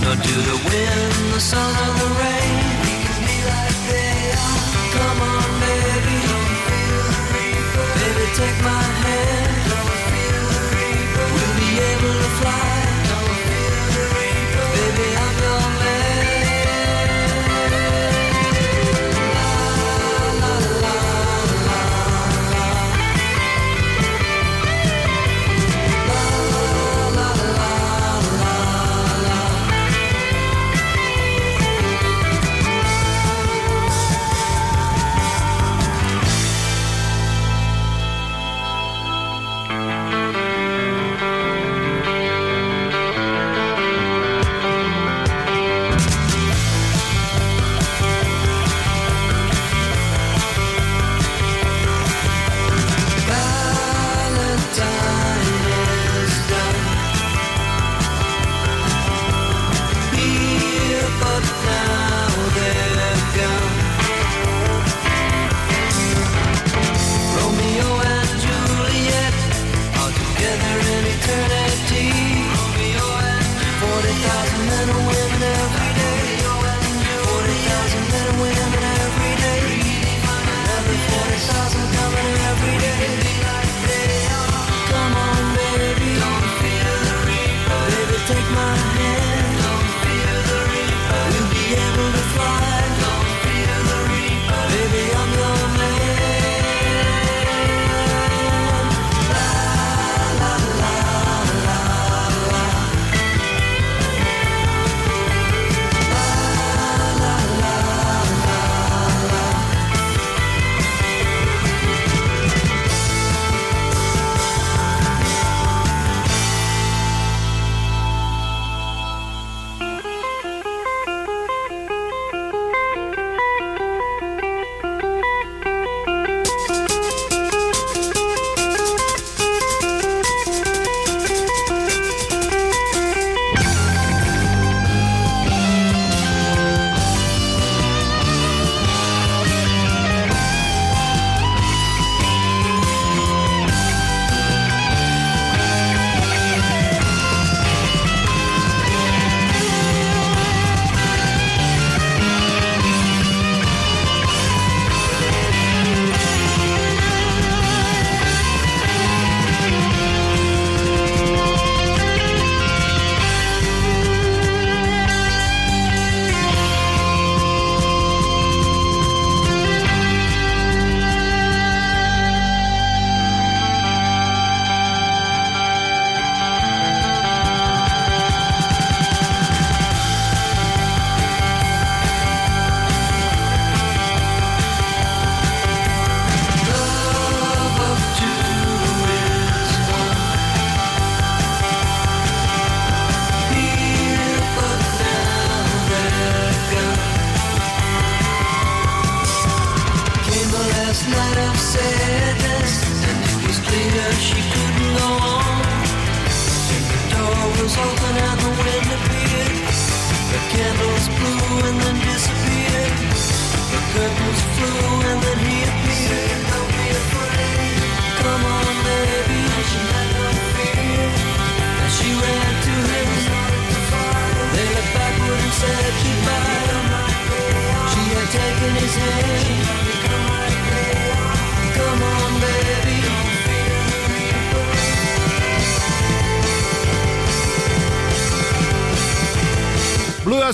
nor 0.01 0.17
do 0.17 0.35
the 0.49 0.59
wind, 0.65 1.35
the 1.35 1.41
sun, 1.41 1.77
or 1.85 1.93
the 2.01 2.09
rain. 2.17 2.57
We 2.81 2.95
can 3.05 3.21
be 3.29 3.39
like 3.53 3.79
they 3.93 4.33
are. 4.33 4.65
Come 4.97 5.21
on, 5.21 5.51
baby, 5.61 6.17
don't 6.25 6.57
feel 6.65 7.05
the 7.13 7.23
reaper. 7.37 7.85
Baby, 8.01 8.27
take 8.41 8.59
my 8.65 8.83
hand. 9.05 9.53
Don't 9.69 9.97
feel 10.09 10.45
the 10.57 10.63
reaper. 10.73 11.25
We'll 11.35 11.57
be 11.61 11.71
able 11.93 12.17
to 12.25 12.31
fly. 12.41 12.74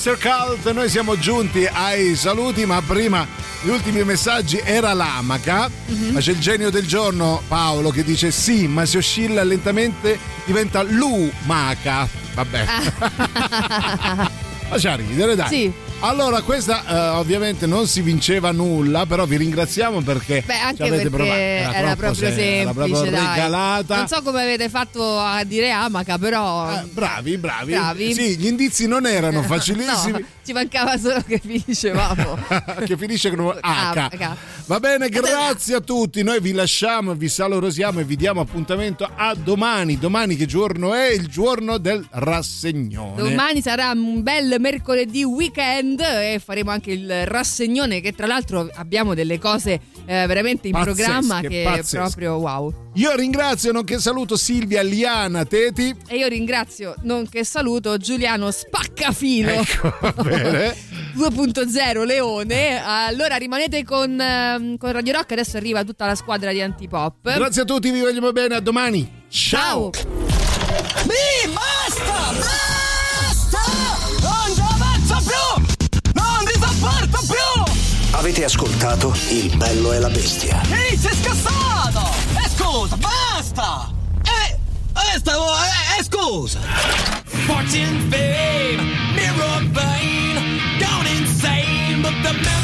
Oyster 0.02 0.16
Cult, 0.18 0.72
noi 0.72 0.88
siamo 0.88 1.18
giunti 1.18 1.68
ai 1.70 2.16
saluti, 2.16 2.64
ma 2.64 2.80
prima 2.80 3.26
gli 3.60 3.68
ultimi 3.68 4.02
messaggi 4.02 4.58
era 4.64 4.94
l'amaca, 4.94 5.68
Mhm. 5.88 6.12
ma 6.14 6.20
c'è 6.20 6.30
il 6.30 6.38
genio 6.38 6.70
del 6.70 6.86
giorno 6.86 7.42
Paolo 7.46 7.90
che 7.90 8.02
dice 8.02 8.30
sì, 8.30 8.66
ma 8.66 8.86
se 8.86 8.96
oscilla 8.96 9.42
lentamente 9.42 10.18
diventa 10.46 10.80
lumaca. 10.80 12.08
Vabbè. 12.32 12.64
Faccia 14.70 14.94
ridere, 14.94 15.34
dai. 15.36 15.48
Sì. 15.48 15.70
Allora, 16.02 16.40
questa 16.40 16.82
eh, 16.86 17.08
ovviamente 17.18 17.66
non 17.66 17.86
si 17.86 18.00
vinceva 18.00 18.52
nulla, 18.52 19.04
però 19.04 19.26
vi 19.26 19.36
ringraziamo 19.36 20.00
perché 20.00 20.42
Beh, 20.46 20.54
ci 20.54 20.60
anche 20.62 20.82
avete 20.82 21.10
perché 21.10 21.16
provato. 21.16 21.38
era, 21.38 21.70
troppo 21.72 21.96
proprio 21.96 22.14
se- 22.14 22.24
semplice, 22.26 22.60
era 22.60 22.72
proprio 22.72 23.02
regalata. 23.04 23.96
Non 23.96 24.08
so 24.08 24.22
come 24.22 24.40
avete 24.42 24.68
fatto 24.70 25.18
a 25.18 25.44
dire 25.44 25.70
amaca, 25.70 26.16
però. 26.16 26.72
Eh, 26.72 26.84
bravi, 26.90 27.36
bravi. 27.36 27.72
Bravi. 27.72 28.14
Sì, 28.14 28.36
gli 28.38 28.46
indizi 28.46 28.86
non 28.86 29.06
erano 29.06 29.42
facilissimi. 29.44 30.12
No, 30.20 30.24
ci 30.42 30.52
mancava 30.54 30.96
solo 30.96 31.22
che 31.26 31.38
vi 31.44 31.62
dicevamo. 31.66 32.38
che 32.86 32.96
finisce 32.96 33.34
con 33.34 33.48
H. 33.48 33.58
Amaca. 33.60 34.36
Va 34.64 34.80
bene, 34.80 35.10
grazie 35.10 35.74
a 35.74 35.80
tutti. 35.80 36.22
Noi 36.22 36.40
vi 36.40 36.52
lasciamo, 36.52 37.14
vi 37.14 37.28
salorosiamo 37.28 38.00
e 38.00 38.04
vi 38.04 38.16
diamo 38.16 38.40
appuntamento 38.40 39.06
a 39.14 39.34
domani. 39.34 39.98
Domani 39.98 40.34
che 40.34 40.46
giorno 40.46 40.94
è? 40.94 41.10
Il 41.10 41.26
giorno 41.26 41.76
del 41.76 42.02
rassegnone. 42.10 43.20
Domani 43.22 43.60
sarà 43.60 43.90
un 43.90 44.22
bel 44.22 44.56
mercoledì 44.58 45.24
weekend 45.24 45.88
e 45.98 46.40
faremo 46.42 46.70
anche 46.70 46.92
il 46.92 47.26
rassegnone 47.26 48.00
che 48.00 48.12
tra 48.12 48.26
l'altro 48.26 48.68
abbiamo 48.74 49.14
delle 49.14 49.38
cose 49.38 49.80
eh, 50.06 50.26
veramente 50.26 50.68
in 50.68 50.72
Pazzesche, 50.72 51.02
programma 51.02 51.40
che 51.40 51.62
pazzesche. 51.64 51.96
è 51.96 52.00
proprio 52.00 52.34
wow. 52.36 52.74
Io 52.94 53.14
ringrazio, 53.14 53.72
nonché 53.72 53.98
saluto 53.98 54.36
Silvia, 54.36 54.82
Liana, 54.82 55.44
Teti. 55.44 55.94
E 56.08 56.16
io 56.16 56.28
ringrazio, 56.28 56.94
nonché 57.02 57.44
saluto 57.44 57.96
Giuliano 57.96 58.50
Spaccafilo 58.50 59.50
Ecco, 59.50 59.94
va 60.00 60.12
bene. 60.22 60.74
2.0 61.16 62.04
Leone. 62.04 62.82
Allora 62.82 63.36
rimanete 63.36 63.84
con, 63.84 64.20
ehm, 64.20 64.76
con 64.76 64.92
Radio 64.92 65.12
Rock, 65.14 65.32
adesso 65.32 65.56
arriva 65.56 65.84
tutta 65.84 66.06
la 66.06 66.14
squadra 66.14 66.52
di 66.52 66.60
Antipop. 66.60 67.32
Grazie 67.34 67.62
a 67.62 67.64
tutti, 67.64 67.90
vi 67.90 68.00
vogliamo 68.00 68.32
bene, 68.32 68.54
a 68.56 68.60
domani. 68.60 69.08
Ciao. 69.28 69.90
Mi 71.04 71.52
basta! 71.52 72.32
Basta! 72.32 72.69
Avete 78.20 78.44
ascoltato 78.44 79.14
Il 79.30 79.56
bello 79.56 79.94
e 79.94 79.98
la 79.98 80.10
bestia. 80.10 80.60
Ehi, 80.70 80.94
sei 80.94 81.14
scassato! 81.22 82.06
E 82.36 82.50
scusa, 82.54 82.96
basta! 82.98 83.90
Eh, 84.22 84.58
eh, 84.92 85.18
stavo, 85.18 85.46
eh, 85.54 85.98
eh, 85.98 86.04
scusa! 86.04 86.60
Fortune, 87.24 87.98
fame, 88.10 88.82
mirror 89.14 89.64
vein, 89.70 90.60
gone 90.78 91.08
insane, 91.08 92.02
but 92.02 92.12
the 92.22 92.59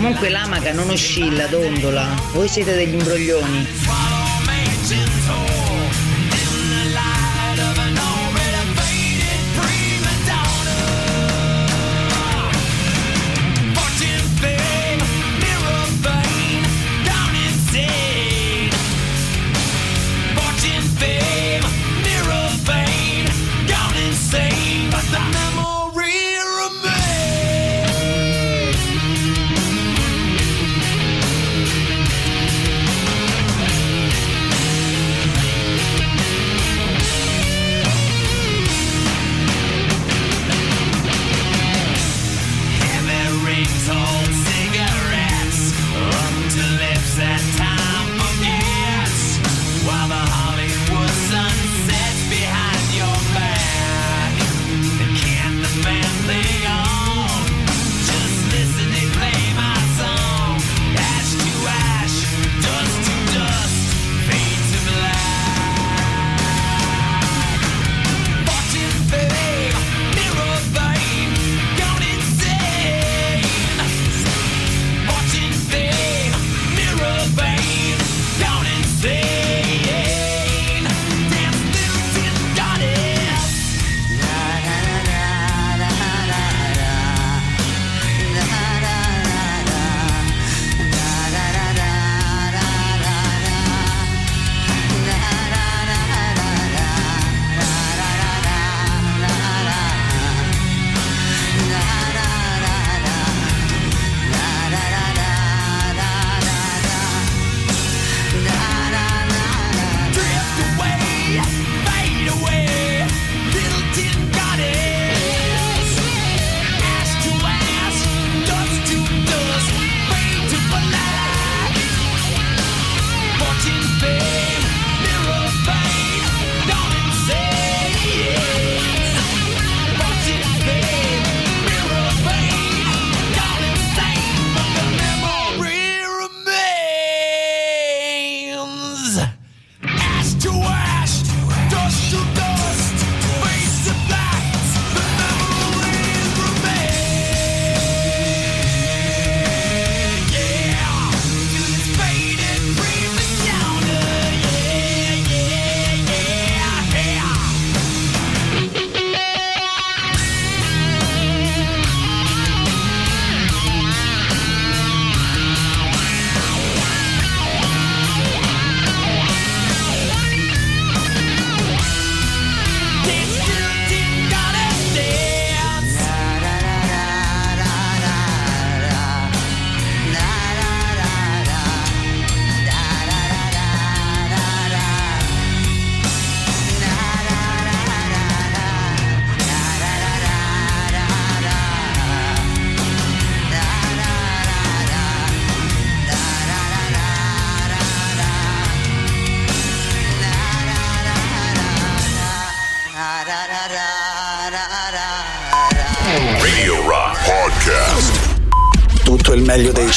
Comunque 0.00 0.30
l'amaca 0.30 0.72
non 0.72 0.88
oscilla, 0.88 1.46
dondola. 1.46 2.06
Voi 2.32 2.48
siete 2.48 2.74
degli 2.74 2.94
imbroglioni. 2.94 3.66